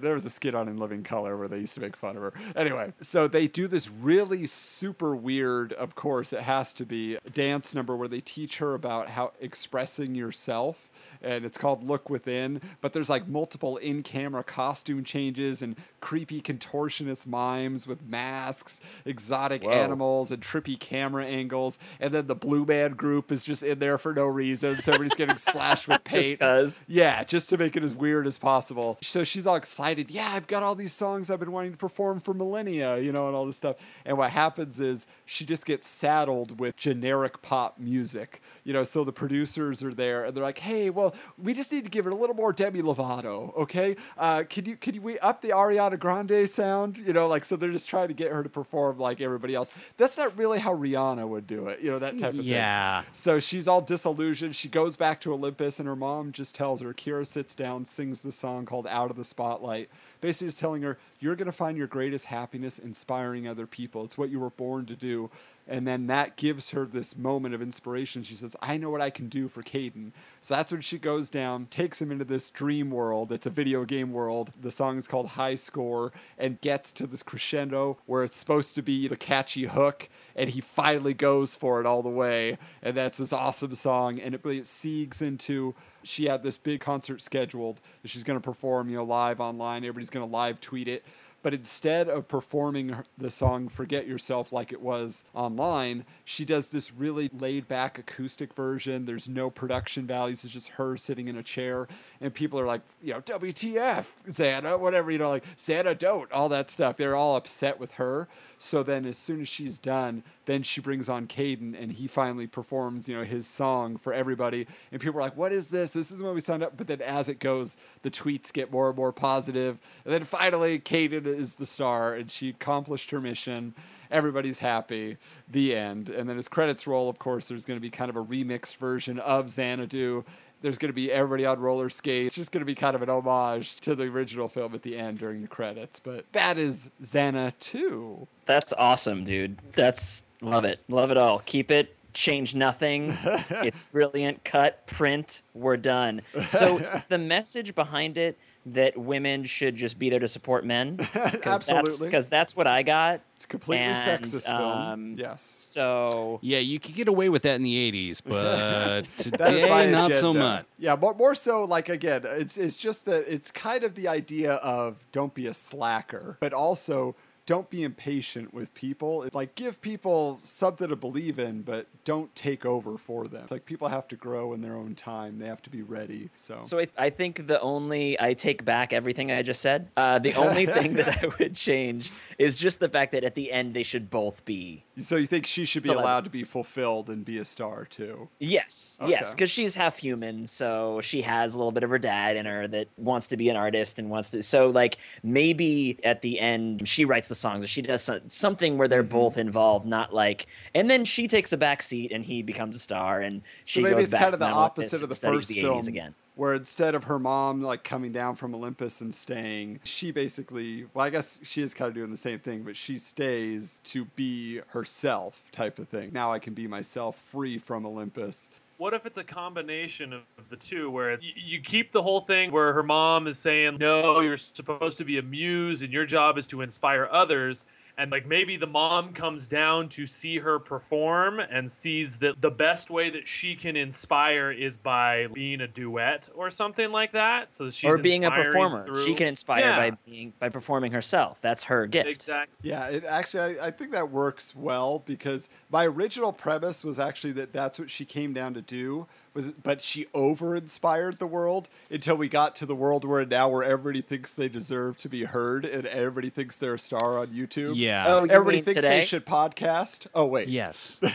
There 0.00 0.14
was 0.14 0.24
a 0.24 0.30
skit 0.30 0.54
on 0.54 0.68
In 0.68 0.78
Living 0.78 1.02
Color 1.02 1.36
where 1.36 1.48
they 1.48 1.58
used 1.58 1.74
to 1.74 1.80
make 1.80 1.96
fun 1.96 2.16
of 2.16 2.22
her. 2.22 2.32
Anyway, 2.56 2.92
so 3.00 3.28
they 3.28 3.46
do 3.46 3.68
this 3.68 3.88
really 3.90 4.46
super 4.46 5.14
weird, 5.14 5.72
of 5.74 5.94
course, 5.94 6.32
it 6.32 6.40
has 6.40 6.72
to 6.74 6.84
be, 6.84 7.18
dance 7.32 7.74
number 7.74 7.96
where 7.96 8.08
they 8.08 8.20
teach 8.20 8.58
her 8.58 8.74
about 8.74 9.10
how 9.10 9.32
expressing 9.40 10.14
yourself. 10.14 10.90
And 11.20 11.44
it's 11.44 11.56
called 11.56 11.84
Look 11.84 12.10
Within, 12.10 12.60
but 12.80 12.92
there's 12.92 13.08
like 13.08 13.28
multiple 13.28 13.76
in 13.76 14.02
camera 14.02 14.42
costume 14.42 15.04
changes 15.04 15.62
and 15.62 15.76
creepy 16.00 16.40
contortionist 16.42 17.28
mimes 17.28 17.86
with 17.86 18.02
masks, 18.02 18.80
exotic 19.04 19.62
Whoa. 19.62 19.70
animals, 19.70 20.32
and 20.32 20.42
trippy 20.42 20.78
camera 20.78 21.24
angles. 21.24 21.78
And 22.00 22.12
then 22.12 22.26
the 22.26 22.34
Blue 22.34 22.64
Man 22.64 22.94
group 22.94 23.30
is 23.30 23.44
just 23.44 23.62
in 23.62 23.78
there 23.78 23.98
for 23.98 24.12
no 24.12 24.26
reason. 24.26 24.80
So 24.80 24.92
everybody's 24.92 25.16
getting 25.16 25.36
splashed 25.36 25.86
with 25.86 26.02
paint. 26.04 26.40
cause. 26.40 26.84
Yeah, 26.88 27.22
just 27.22 27.50
to 27.50 27.56
make 27.56 27.76
it 27.76 27.84
as 27.84 27.94
weird 27.94 28.21
as 28.26 28.38
possible. 28.38 28.98
So 29.02 29.24
she's 29.24 29.46
all 29.46 29.56
excited. 29.56 30.10
Yeah, 30.10 30.30
I've 30.32 30.46
got 30.46 30.62
all 30.62 30.74
these 30.74 30.92
songs 30.92 31.30
I've 31.30 31.40
been 31.40 31.52
wanting 31.52 31.72
to 31.72 31.76
perform 31.78 32.20
for 32.20 32.34
millennia, 32.34 32.98
you 32.98 33.12
know, 33.12 33.26
and 33.26 33.36
all 33.36 33.46
this 33.46 33.56
stuff. 33.56 33.76
And 34.04 34.18
what 34.18 34.30
happens 34.30 34.80
is 34.80 35.06
she 35.24 35.44
just 35.44 35.66
gets 35.66 35.86
saddled 35.86 36.58
with 36.58 36.76
generic 36.76 37.42
pop 37.42 37.78
music, 37.78 38.40
you 38.64 38.72
know. 38.72 38.84
So 38.84 39.04
the 39.04 39.12
producers 39.12 39.82
are 39.82 39.94
there 39.94 40.24
and 40.24 40.34
they're 40.34 40.44
like, 40.44 40.58
"Hey, 40.58 40.90
well, 40.90 41.14
we 41.38 41.54
just 41.54 41.72
need 41.72 41.84
to 41.84 41.90
give 41.90 42.06
it 42.06 42.12
a 42.12 42.16
little 42.16 42.36
more 42.36 42.52
Demi 42.52 42.82
Lovato, 42.82 43.56
okay? 43.56 43.96
Uh, 44.16 44.44
could 44.48 44.66
you 44.66 44.76
could 44.76 44.96
you 44.96 45.02
we 45.02 45.18
up 45.18 45.42
the 45.42 45.50
Ariana 45.50 45.98
Grande 45.98 46.48
sound, 46.48 46.98
you 46.98 47.12
know? 47.12 47.26
Like, 47.26 47.44
so 47.44 47.56
they're 47.56 47.72
just 47.72 47.88
trying 47.88 48.08
to 48.08 48.14
get 48.14 48.32
her 48.32 48.42
to 48.42 48.48
perform 48.48 48.98
like 48.98 49.20
everybody 49.20 49.54
else. 49.54 49.74
That's 49.96 50.16
not 50.16 50.36
really 50.38 50.58
how 50.58 50.74
Rihanna 50.74 51.26
would 51.28 51.46
do 51.46 51.68
it, 51.68 51.80
you 51.80 51.90
know, 51.90 51.98
that 51.98 52.18
type 52.18 52.30
of 52.30 52.40
thing. 52.40 52.44
Yeah. 52.44 53.02
So 53.12 53.40
she's 53.40 53.68
all 53.68 53.80
disillusioned. 53.80 54.56
She 54.56 54.68
goes 54.68 54.96
back 54.96 55.20
to 55.22 55.32
Olympus, 55.32 55.78
and 55.78 55.88
her 55.88 55.96
mom 55.96 56.32
just 56.32 56.54
tells 56.54 56.80
her. 56.80 56.92
Kira 56.94 57.26
sits 57.26 57.54
down, 57.54 57.84
sings 57.84 58.11
the 58.20 58.32
song 58.32 58.66
called 58.66 58.86
Out 58.86 59.10
of 59.10 59.16
the 59.16 59.24
Spotlight, 59.24 59.88
basically 60.22 60.46
just 60.46 60.58
telling 60.58 60.80
her, 60.80 60.98
You're 61.20 61.36
going 61.36 61.46
to 61.46 61.52
find 61.52 61.76
your 61.76 61.86
greatest 61.86 62.26
happiness 62.26 62.78
inspiring 62.78 63.46
other 63.46 63.66
people. 63.66 64.04
It's 64.04 64.16
what 64.16 64.30
you 64.30 64.40
were 64.40 64.50
born 64.50 64.86
to 64.86 64.96
do. 64.96 65.30
And 65.68 65.86
then 65.86 66.08
that 66.08 66.36
gives 66.36 66.70
her 66.70 66.86
this 66.86 67.16
moment 67.16 67.54
of 67.54 67.62
inspiration. 67.62 68.22
She 68.22 68.34
says, 68.34 68.56
I 68.60 68.76
know 68.78 68.90
what 68.90 69.00
I 69.00 69.10
can 69.10 69.28
do 69.28 69.46
for 69.46 69.62
Caden. 69.62 70.10
So 70.40 70.56
that's 70.56 70.72
when 70.72 70.80
she 70.80 70.98
goes 70.98 71.30
down, 71.30 71.66
takes 71.66 72.02
him 72.02 72.10
into 72.10 72.24
this 72.24 72.50
dream 72.50 72.90
world. 72.90 73.30
It's 73.30 73.46
a 73.46 73.50
video 73.50 73.84
game 73.84 74.12
world. 74.12 74.52
The 74.60 74.72
song 74.72 74.98
is 74.98 75.06
called 75.06 75.28
High 75.28 75.54
Score 75.54 76.12
and 76.36 76.60
gets 76.60 76.92
to 76.94 77.06
this 77.06 77.22
crescendo 77.22 77.98
where 78.06 78.24
it's 78.24 78.36
supposed 78.36 78.74
to 78.74 78.82
be 78.82 79.06
the 79.06 79.16
catchy 79.16 79.66
hook. 79.66 80.08
And 80.34 80.50
he 80.50 80.60
finally 80.60 81.14
goes 81.14 81.54
for 81.54 81.78
it 81.78 81.86
all 81.86 82.02
the 82.02 82.08
way. 82.08 82.58
And 82.82 82.96
that's 82.96 83.18
this 83.18 83.32
awesome 83.32 83.74
song. 83.76 84.18
And 84.18 84.34
it 84.34 84.40
really 84.44 84.58
it 84.58 84.64
siegs 84.64 85.22
into 85.22 85.74
she 86.04 86.26
had 86.26 86.42
this 86.42 86.56
big 86.56 86.80
concert 86.80 87.20
scheduled 87.20 87.80
that 88.02 88.08
she's 88.08 88.24
going 88.24 88.38
to 88.38 88.42
perform, 88.42 88.88
you 88.88 88.96
know, 88.96 89.04
live 89.04 89.40
online. 89.40 89.84
Everybody's 89.84 90.10
going 90.12 90.28
to 90.28 90.32
live 90.32 90.60
tweet 90.60 90.88
it. 90.88 91.04
But 91.42 91.54
instead 91.54 92.08
of 92.08 92.28
performing 92.28 92.96
the 93.18 93.30
song 93.30 93.68
Forget 93.68 94.06
Yourself 94.06 94.52
like 94.52 94.72
it 94.72 94.80
was 94.80 95.24
online, 95.34 96.04
she 96.24 96.44
does 96.44 96.68
this 96.68 96.92
really 96.92 97.30
laid 97.36 97.66
back 97.66 97.98
acoustic 97.98 98.54
version. 98.54 99.06
There's 99.06 99.28
no 99.28 99.50
production 99.50 100.06
values, 100.06 100.44
it's 100.44 100.52
just 100.52 100.68
her 100.70 100.96
sitting 100.96 101.28
in 101.28 101.36
a 101.36 101.42
chair. 101.42 101.88
And 102.20 102.32
people 102.32 102.60
are 102.60 102.66
like, 102.66 102.82
you 103.02 103.12
know, 103.12 103.20
WTF, 103.20 104.04
Xana, 104.28 104.78
whatever, 104.78 105.10
you 105.10 105.18
know, 105.18 105.30
like, 105.30 105.44
Xana, 105.56 105.98
don't, 105.98 106.30
all 106.30 106.48
that 106.50 106.70
stuff. 106.70 106.96
They're 106.96 107.16
all 107.16 107.36
upset 107.36 107.80
with 107.80 107.94
her. 107.94 108.28
So 108.58 108.84
then 108.84 109.04
as 109.04 109.18
soon 109.18 109.40
as 109.40 109.48
she's 109.48 109.78
done, 109.78 110.22
then 110.44 110.62
she 110.62 110.80
brings 110.80 111.08
on 111.08 111.26
Caden 111.26 111.80
and 111.80 111.92
he 111.92 112.06
finally 112.06 112.46
performs, 112.46 113.08
you 113.08 113.16
know, 113.16 113.24
his 113.24 113.46
song 113.46 113.96
for 113.96 114.12
everybody. 114.12 114.66
And 114.90 115.00
people 115.00 115.18
are 115.18 115.22
like, 115.22 115.36
what 115.36 115.52
is 115.52 115.68
this? 115.68 115.92
This 115.92 116.10
is 116.10 116.22
when 116.22 116.34
we 116.34 116.40
signed 116.40 116.62
up. 116.62 116.76
But 116.76 116.86
then 116.86 117.00
as 117.02 117.28
it 117.28 117.38
goes, 117.38 117.76
the 118.02 118.10
tweets 118.10 118.52
get 118.52 118.70
more 118.70 118.88
and 118.88 118.96
more 118.96 119.12
positive. 119.12 119.78
And 120.04 120.14
then 120.14 120.24
finally, 120.24 120.78
Caden 120.78 121.26
is 121.32 121.54
the 121.56 121.66
star 121.66 122.14
and 122.14 122.30
she 122.30 122.50
accomplished 122.50 123.10
her 123.10 123.20
mission. 123.20 123.74
Everybody's 124.10 124.58
happy. 124.58 125.16
The 125.50 125.74
end. 125.74 126.10
And 126.10 126.28
then 126.28 126.38
as 126.38 126.48
credits 126.48 126.86
roll, 126.86 127.08
of 127.08 127.18
course, 127.18 127.48
there's 127.48 127.64
going 127.64 127.78
to 127.78 127.82
be 127.82 127.90
kind 127.90 128.10
of 128.10 128.16
a 128.16 128.24
remixed 128.24 128.76
version 128.76 129.18
of 129.18 129.48
Xanadu. 129.48 130.24
There's 130.60 130.78
going 130.78 130.90
to 130.90 130.94
be 130.94 131.10
everybody 131.10 131.44
on 131.44 131.58
roller 131.58 131.90
skates. 131.90 132.28
It's 132.28 132.36
just 132.36 132.52
going 132.52 132.60
to 132.60 132.66
be 132.66 132.74
kind 132.74 132.94
of 132.94 133.02
an 133.02 133.10
homage 133.10 133.76
to 133.80 133.96
the 133.96 134.04
original 134.04 134.48
film 134.48 134.74
at 134.74 134.82
the 134.82 134.96
end 134.96 135.18
during 135.18 135.42
the 135.42 135.48
credits. 135.48 135.98
But 135.98 136.24
that 136.32 136.56
is 136.56 136.88
Xana 137.02 137.52
2. 137.58 138.28
That's 138.46 138.72
awesome, 138.74 139.24
dude. 139.24 139.58
That's 139.74 140.24
love 140.40 140.64
it. 140.64 140.80
Love 140.88 141.10
it 141.10 141.16
all. 141.16 141.40
Keep 141.40 141.72
it. 141.72 141.96
Change 142.12 142.54
nothing. 142.54 143.16
it's 143.24 143.82
brilliant. 143.84 144.44
Cut, 144.44 144.86
print, 144.86 145.40
we're 145.54 145.78
done. 145.78 146.20
So 146.48 146.78
is 146.94 147.06
the 147.06 147.18
message 147.18 147.74
behind 147.74 148.16
it 148.16 148.38
that 148.66 148.96
women 148.96 149.44
should 149.44 149.74
just 149.76 149.98
be 149.98 150.08
there 150.10 150.20
to 150.20 150.28
support 150.28 150.64
men? 150.64 150.98
Absolutely. 151.14 152.06
Because 152.08 152.28
that's 152.28 152.54
what 152.54 152.66
I 152.66 152.82
got. 152.82 153.20
It's 153.36 153.44
a 153.44 153.48
completely 153.48 153.86
And, 153.86 154.22
sexist 154.24 154.46
film. 154.46 154.60
um, 154.60 155.14
Yes. 155.18 155.42
So 155.42 156.38
Yeah, 156.42 156.58
you 156.58 156.78
could 156.78 156.94
get 156.94 157.08
away 157.08 157.28
with 157.28 157.42
that 157.42 157.56
in 157.56 157.62
the 157.64 157.92
80s, 157.92 158.22
but 158.26 159.02
That 159.38 159.54
is 159.54 159.68
my 159.68 159.82
today, 159.84 159.90
not 159.90 160.14
so 160.14 160.32
much. 160.32 160.64
Yeah, 160.78 160.94
more, 160.96 161.14
more 161.14 161.34
so 161.34 161.64
like 161.64 161.88
again, 161.88 162.22
it's 162.24 162.56
it's 162.56 162.76
just 162.76 163.04
that 163.06 163.24
it's 163.32 163.50
kind 163.50 163.82
of 163.82 163.94
the 163.94 164.06
idea 164.08 164.52
of 164.54 165.04
don't 165.10 165.34
be 165.34 165.46
a 165.48 165.54
slacker, 165.54 166.36
but 166.40 166.52
also 166.52 167.16
don't 167.46 167.68
be 167.70 167.82
impatient 167.82 168.54
with 168.54 168.72
people. 168.74 169.26
Like 169.32 169.54
give 169.54 169.80
people 169.80 170.40
something 170.44 170.88
to 170.88 170.96
believe 170.96 171.38
in, 171.38 171.62
but 171.62 171.86
don't 172.04 172.32
take 172.34 172.64
over 172.64 172.96
for 172.96 173.26
them. 173.26 173.42
It's 173.42 173.50
like 173.50 173.64
people 173.66 173.88
have 173.88 174.06
to 174.08 174.16
grow 174.16 174.52
in 174.52 174.60
their 174.60 174.76
own 174.76 174.94
time. 174.94 175.38
They 175.38 175.46
have 175.46 175.62
to 175.62 175.70
be 175.70 175.82
ready. 175.82 176.30
So, 176.36 176.60
So 176.62 176.78
I, 176.78 176.86
I 176.96 177.10
think 177.10 177.46
the 177.48 177.60
only 177.60 178.20
I 178.20 178.34
take 178.34 178.64
back 178.64 178.92
everything 178.92 179.30
I 179.32 179.42
just 179.42 179.60
said. 179.60 179.88
Uh, 179.96 180.18
the 180.18 180.34
only 180.34 180.66
thing 180.76 180.94
that 180.94 181.24
I 181.24 181.28
would 181.38 181.56
change 181.56 182.12
is 182.38 182.56
just 182.56 182.80
the 182.80 182.88
fact 182.88 183.12
that 183.12 183.24
at 183.24 183.34
the 183.34 183.50
end 183.52 183.74
they 183.74 183.82
should 183.82 184.08
both 184.10 184.44
be. 184.44 184.84
so 185.00 185.16
you 185.16 185.26
think 185.26 185.46
she 185.46 185.64
should 185.64 185.82
be 185.82 185.88
Celebrities. 185.88 186.04
allowed 186.10 186.24
to 186.24 186.30
be 186.30 186.42
fulfilled 186.42 187.08
and 187.08 187.24
be 187.24 187.38
a 187.38 187.44
star 187.44 187.84
too? 187.84 188.28
Yes, 188.38 188.98
yes, 189.06 189.34
because 189.34 189.50
she's 189.50 189.74
half 189.74 189.98
human, 189.98 190.46
so 190.46 191.00
she 191.00 191.22
has 191.22 191.54
a 191.54 191.58
little 191.58 191.72
bit 191.72 191.82
of 191.82 191.90
her 191.90 191.98
dad 191.98 192.36
in 192.36 192.46
her 192.46 192.68
that 192.68 192.88
wants 192.96 193.26
to 193.28 193.36
be 193.36 193.48
an 193.48 193.56
artist 193.56 193.98
and 193.98 194.10
wants 194.10 194.30
to. 194.30 194.42
So 194.42 194.68
like 194.68 194.98
maybe 195.22 195.98
at 196.04 196.22
the 196.22 196.38
end 196.40 196.86
she 196.88 197.04
writes 197.04 197.28
the 197.32 197.36
songs 197.36 197.64
or 197.64 197.66
she 197.68 197.82
does 197.82 198.08
something 198.26 198.76
where 198.78 198.86
Mm-hmm. 198.86 198.90
they're 198.90 199.02
both 199.02 199.38
involved, 199.38 199.86
not 199.86 200.12
like. 200.12 200.46
And 200.74 200.90
then 200.90 201.04
she 201.04 201.26
takes 201.26 201.52
a 201.52 201.56
back 201.56 201.82
seat 201.82 202.12
and 202.12 202.24
he 202.24 202.42
becomes 202.42 202.76
a 202.76 202.78
star 202.78 203.20
and 203.20 203.42
she 203.64 203.80
so 203.80 203.82
maybe 203.84 203.94
goes 203.96 204.04
it's 204.04 204.12
back 204.12 204.22
kind 204.22 204.34
of 204.34 204.40
the 204.40 204.46
opposite 204.46 205.02
of 205.02 205.08
the 205.08 205.14
first 205.14 205.48
the 205.48 205.60
film 205.62 205.86
again. 205.88 206.14
where 206.34 206.54
instead 206.54 206.94
of 206.94 207.04
her 207.04 207.18
mom 207.18 207.62
like 207.62 207.84
coming 207.84 208.12
down 208.12 208.34
from 208.34 208.54
olympus 208.54 209.00
and 209.00 209.14
staying 209.14 209.80
she 209.84 210.10
basically 210.10 210.86
well 210.94 211.04
i 211.06 211.10
guess 211.10 211.38
she 211.42 211.62
is 211.62 211.74
kind 211.74 211.88
of 211.88 211.94
doing 211.94 212.10
the 212.10 212.16
same 212.16 212.38
thing 212.38 212.62
but 212.62 212.76
she 212.76 212.98
stays 212.98 213.80
to 213.84 214.04
be 214.16 214.60
herself 214.68 215.42
type 215.52 215.78
of 215.78 215.88
thing 215.88 216.10
now 216.12 216.32
i 216.32 216.38
can 216.38 216.54
be 216.54 216.66
myself 216.66 217.16
free 217.16 217.58
from 217.58 217.84
olympus 217.86 218.48
What 218.82 218.94
if 218.94 219.06
it's 219.06 219.16
a 219.16 219.22
combination 219.22 220.12
of 220.12 220.48
the 220.48 220.56
two, 220.56 220.90
where 220.90 221.16
you, 221.20 221.60
keep 221.60 221.92
the 221.92 222.02
whole 222.02 222.20
thing 222.20 222.50
where 222.50 222.72
her 222.72 222.82
mom 222.82 223.28
is 223.28 223.38
saying, 223.38 223.76
"No, 223.78 224.18
you're 224.18 224.36
supposed 224.36 224.98
to 224.98 225.04
be 225.04 225.18
a 225.18 225.22
muse, 225.22 225.82
and 225.82 225.92
your 225.92 226.04
job 226.04 226.36
is 226.36 226.48
to 226.48 226.62
inspire 226.62 227.08
others." 227.12 227.64
And 227.98 228.10
like 228.10 228.26
maybe 228.26 228.56
the 228.56 228.66
mom 228.66 229.12
comes 229.12 229.46
down 229.46 229.88
to 229.90 230.06
see 230.06 230.38
her 230.38 230.58
perform 230.58 231.40
and 231.40 231.70
sees 231.70 232.18
that 232.18 232.40
the 232.40 232.50
best 232.50 232.90
way 232.90 233.10
that 233.10 233.28
she 233.28 233.54
can 233.54 233.76
inspire 233.76 234.50
is 234.50 234.78
by 234.78 235.28
being 235.28 235.60
a 235.60 235.68
duet 235.68 236.28
or 236.34 236.50
something 236.50 236.90
like 236.90 237.12
that. 237.12 237.52
So 237.52 237.70
she's 237.70 237.92
or 237.92 238.02
being 238.02 238.24
a 238.24 238.30
performer. 238.30 238.84
Through... 238.84 239.04
She 239.04 239.14
can 239.14 239.28
inspire 239.28 239.60
Yeah, 239.60 239.76
by 239.76 239.96
being 240.06 240.32
by 240.38 240.48
performing 240.48 240.92
herself. 240.92 241.40
That's 241.40 241.64
her 241.64 241.86
gift. 241.86 242.08
exactly. 242.08 242.68
yeah 242.68 242.86
it 242.86 243.04
actually 243.04 243.58
I, 243.58 243.68
I 243.68 243.70
think 243.70 243.92
that 243.92 244.10
works 244.10 244.54
well 244.56 245.00
because 245.00 245.48
my 245.70 245.86
original 245.86 246.32
premise 246.32 246.84
was 246.84 246.98
actually 246.98 247.32
that 247.34 247.52
that's 247.52 247.78
what 247.78 247.90
she 247.90 248.04
came 248.04 248.32
down 248.32 248.54
to 248.54 248.62
do 248.62 249.06
was 249.34 249.46
but 249.62 249.80
she 249.82 250.06
over 250.14 250.54
inspired 250.56 251.18
the 251.18 251.26
world 251.26 251.68
until 251.90 252.16
we 252.16 252.28
got 252.28 252.54
to 252.56 252.66
the 252.66 252.74
world 252.74 253.04
where 253.04 253.24
now 253.24 253.48
where 253.48 253.62
everybody 253.64 254.02
thinks 254.02 254.34
they 254.34 254.48
deserve 254.48 254.96
to 254.98 255.08
be 255.08 255.24
heard 255.24 255.64
and 255.64 255.86
everybody 255.86 256.28
thinks 256.30 256.58
they're 256.58 256.74
a 256.74 256.78
star 256.78 257.18
on 257.18 257.28
youtube 257.28 257.72
Yeah. 257.76 258.04
Oh, 258.08 258.24
you 258.24 258.30
Everybody 258.30 258.58
mean 258.58 258.64
thinks 258.64 258.76
today? 258.76 259.00
they 259.00 259.04
should 259.06 259.24
podcast. 259.26 260.06
Oh 260.14 260.26
wait, 260.26 260.48
Yes. 260.48 261.00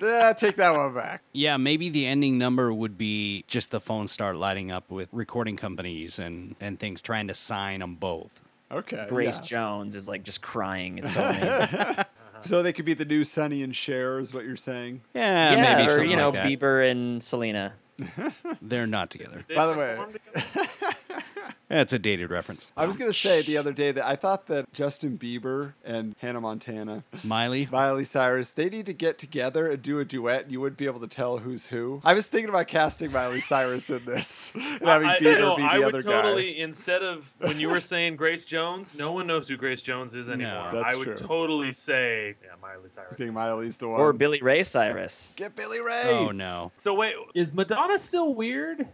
Eh, 0.00 0.32
take 0.34 0.54
that 0.56 0.70
one 0.76 0.94
back. 0.94 1.22
Yeah, 1.32 1.56
maybe 1.56 1.90
the 1.90 2.06
ending 2.06 2.38
number 2.38 2.72
would 2.72 2.96
be 2.96 3.44
just 3.48 3.72
the 3.72 3.80
phones 3.80 4.12
start 4.12 4.36
lighting 4.36 4.70
up 4.70 4.90
with 4.92 5.08
recording 5.10 5.56
companies 5.56 6.20
and, 6.20 6.54
and 6.60 6.78
things 6.78 7.02
trying 7.02 7.26
to 7.28 7.34
sign 7.34 7.80
them 7.80 7.96
both. 7.96 8.40
Okay, 8.70 9.06
Grace 9.08 9.38
yeah. 9.40 9.46
Jones 9.46 9.96
is 9.96 10.08
like 10.08 10.22
just 10.22 10.40
crying. 10.40 10.98
It's 10.98 11.14
so 11.14 11.20
amazing. 11.20 12.04
Uh-huh. 12.38 12.48
So 12.48 12.62
they 12.62 12.72
could 12.72 12.84
be 12.84 12.94
the 12.94 13.04
new 13.04 13.24
Sonny 13.24 13.62
and 13.62 13.74
Cher, 13.74 14.20
is 14.20 14.32
what 14.32 14.44
you're 14.44 14.56
saying. 14.56 15.02
Yeah, 15.14 15.52
yeah, 15.52 15.76
maybe 15.76 15.92
or 15.92 16.04
you 16.04 16.16
know 16.16 16.30
like. 16.30 16.44
Bieber 16.44 16.88
and 16.90 17.22
Selena. 17.22 17.74
They're 18.62 18.86
not 18.86 19.10
together. 19.10 19.44
They 19.48 19.54
By 19.56 19.66
the 19.72 19.78
way- 19.78 19.96
perform 19.96 20.12
together? 20.12 21.22
That's 21.68 21.92
a 21.92 21.98
dated 21.98 22.30
reference. 22.30 22.66
I 22.76 22.86
was 22.86 22.96
gonna 22.96 23.12
say 23.12 23.42
the 23.42 23.58
other 23.58 23.72
day 23.72 23.92
that 23.92 24.06
I 24.06 24.16
thought 24.16 24.46
that 24.46 24.72
Justin 24.72 25.18
Bieber 25.18 25.74
and 25.84 26.14
Hannah 26.18 26.40
Montana, 26.40 27.04
Miley. 27.22 27.68
Miley 27.70 28.04
Cyrus, 28.04 28.52
they 28.52 28.70
need 28.70 28.86
to 28.86 28.94
get 28.94 29.18
together 29.18 29.70
and 29.70 29.82
do 29.82 29.98
a 29.98 30.04
duet. 30.04 30.44
And 30.44 30.52
you 30.52 30.60
wouldn't 30.60 30.78
be 30.78 30.86
able 30.86 31.00
to 31.00 31.06
tell 31.06 31.38
who's 31.38 31.66
who. 31.66 32.00
I 32.04 32.14
was 32.14 32.26
thinking 32.26 32.48
about 32.48 32.68
casting 32.68 33.12
Miley 33.12 33.40
Cyrus 33.40 33.90
in 33.90 34.00
this 34.06 34.52
and 34.54 34.80
having 34.80 35.08
I, 35.08 35.18
Bieber 35.18 35.38
no, 35.38 35.56
be 35.56 35.62
I 35.62 35.78
the 35.78 35.84
would 35.84 35.94
other 35.96 36.02
totally 36.02 36.54
guy. 36.54 36.62
instead 36.62 37.02
of 37.02 37.34
when 37.40 37.60
you 37.60 37.68
were 37.68 37.80
saying 37.80 38.16
Grace 38.16 38.46
Jones, 38.46 38.94
no 38.94 39.12
one 39.12 39.26
knows 39.26 39.48
who 39.48 39.56
Grace 39.58 39.82
Jones 39.82 40.14
is 40.14 40.30
anymore. 40.30 40.70
That's 40.72 40.94
I 40.94 40.96
would 40.96 41.04
true. 41.04 41.14
totally 41.16 41.72
say 41.72 42.34
yeah, 42.42 42.50
Miley 42.62 42.88
Cyrus. 42.88 43.12
I 43.12 43.16
think 43.16 43.32
Miley's 43.32 43.76
the 43.76 43.88
one. 43.88 44.00
Or 44.00 44.12
Billy 44.14 44.40
Ray 44.40 44.62
Cyrus. 44.62 45.34
Get 45.36 45.54
Billy 45.54 45.80
Ray. 45.80 46.04
Oh 46.06 46.30
no. 46.30 46.72
So 46.78 46.94
wait, 46.94 47.14
is 47.34 47.52
Madonna 47.52 47.98
still 47.98 48.34
weird? 48.34 48.88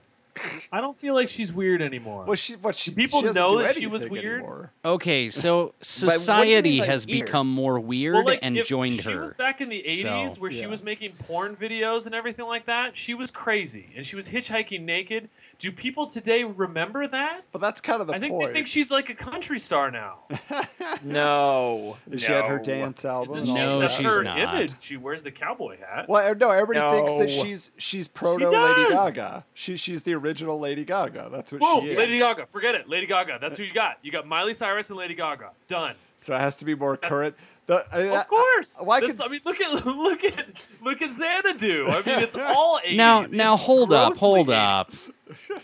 I 0.72 0.80
don't 0.80 0.98
feel 0.98 1.14
like 1.14 1.28
she's 1.28 1.52
weird 1.52 1.80
anymore. 1.80 2.24
Well, 2.24 2.34
she, 2.34 2.54
what 2.56 2.74
she, 2.74 2.90
people 2.92 3.20
she 3.20 3.30
know 3.30 3.58
that 3.62 3.74
she 3.74 3.86
was 3.86 4.08
weird? 4.08 4.40
anymore. 4.40 4.72
Okay, 4.84 5.28
so 5.28 5.56
what 5.66 5.72
do 5.72 5.76
you 5.78 5.84
society 5.84 6.70
mean 6.70 6.80
by 6.80 6.86
has 6.86 7.06
weird? 7.06 7.26
become 7.26 7.48
more 7.48 7.78
weird 7.78 8.14
well, 8.14 8.24
like, 8.24 8.40
and 8.42 8.56
joined 8.64 8.94
she 8.94 9.10
her. 9.12 9.20
was 9.20 9.32
back 9.32 9.60
in 9.60 9.68
the 9.68 9.82
80s 9.86 10.30
So- 10.30 10.40
where 10.40 10.50
she 10.50 10.66
was 10.66 10.82
making 10.82 11.12
porn 11.12 11.56
videos 11.56 12.06
and 12.06 12.14
everything 12.14 12.46
like 12.46 12.66
that. 12.66 12.96
She 12.96 13.14
was 13.14 13.30
crazy 13.30 13.90
and 13.96 14.04
she 14.04 14.16
was 14.16 14.28
hitchhiking 14.28 14.82
naked. 14.82 15.28
Do 15.58 15.70
people 15.72 16.06
today 16.06 16.44
remember 16.44 17.06
that? 17.08 17.42
But 17.52 17.60
that's 17.60 17.80
kind 17.80 18.00
of 18.00 18.06
the 18.08 18.14
I 18.14 18.18
think 18.18 18.32
point. 18.32 18.48
they 18.48 18.52
think 18.54 18.66
she's 18.66 18.90
like 18.90 19.08
a 19.10 19.14
country 19.14 19.58
star 19.58 19.90
now. 19.90 20.18
No. 21.02 21.96
she 22.16 22.26
had 22.26 22.46
her 22.46 22.58
dance 22.58 23.04
album. 23.04 23.32
Isn't 23.42 23.44
she? 23.46 23.54
No, 23.54 23.78
That's 23.80 23.94
she's 23.96 24.06
her 24.06 24.22
not. 24.22 24.38
image. 24.38 24.78
She 24.80 24.96
wears 24.96 25.22
the 25.22 25.30
cowboy 25.30 25.78
hat. 25.78 26.06
Well, 26.08 26.34
no, 26.34 26.50
everybody 26.50 26.96
thinks 27.06 27.16
that 27.18 27.30
she's 27.30 27.70
she's 27.76 28.08
proto 28.08 28.48
Lady. 28.50 28.90
Gaga. 28.90 29.44
She 29.54 29.76
she's 29.76 30.02
the 30.02 30.14
original 30.14 30.58
Lady 30.58 30.84
Gaga. 30.84 31.28
That's 31.30 31.52
what 31.52 31.60
Whoa, 31.60 31.80
she 31.80 31.90
is. 31.92 31.98
Lady 31.98 32.18
Gaga. 32.18 32.46
Forget 32.46 32.74
it. 32.74 32.88
Lady 32.88 33.06
Gaga. 33.06 33.38
That's 33.40 33.58
who 33.58 33.64
you 33.64 33.72
got. 33.74 33.98
You 34.02 34.10
got 34.12 34.26
Miley 34.26 34.54
Cyrus 34.54 34.90
and 34.90 34.98
Lady 34.98 35.14
Gaga. 35.14 35.50
Done. 35.68 35.94
So 36.16 36.34
it 36.34 36.40
has 36.40 36.56
to 36.56 36.64
be 36.64 36.74
more 36.74 36.96
current. 36.96 37.34
The, 37.66 37.84
I- 37.92 38.08
I- 38.08 38.20
Of 38.20 38.28
course. 38.28 38.80
Why 38.84 39.00
That's- 39.00 39.18
could 39.18 39.26
I 39.26 39.30
mean, 39.30 39.40
look 39.44 39.60
at 39.60 39.86
look 39.86 40.24
at 40.24 40.46
look 40.82 41.02
at 41.02 41.10
Xanadu. 41.10 41.86
I 41.88 41.96
mean, 42.02 42.18
it's 42.20 42.36
all 42.36 42.80
80s. 42.86 42.96
Now, 42.96 43.22
now, 43.22 43.54
It's 43.54 43.62
hold 43.62 43.92
up, 43.92 44.16
hold 44.16 44.48
80s. 44.48 44.80
up. 44.80 44.92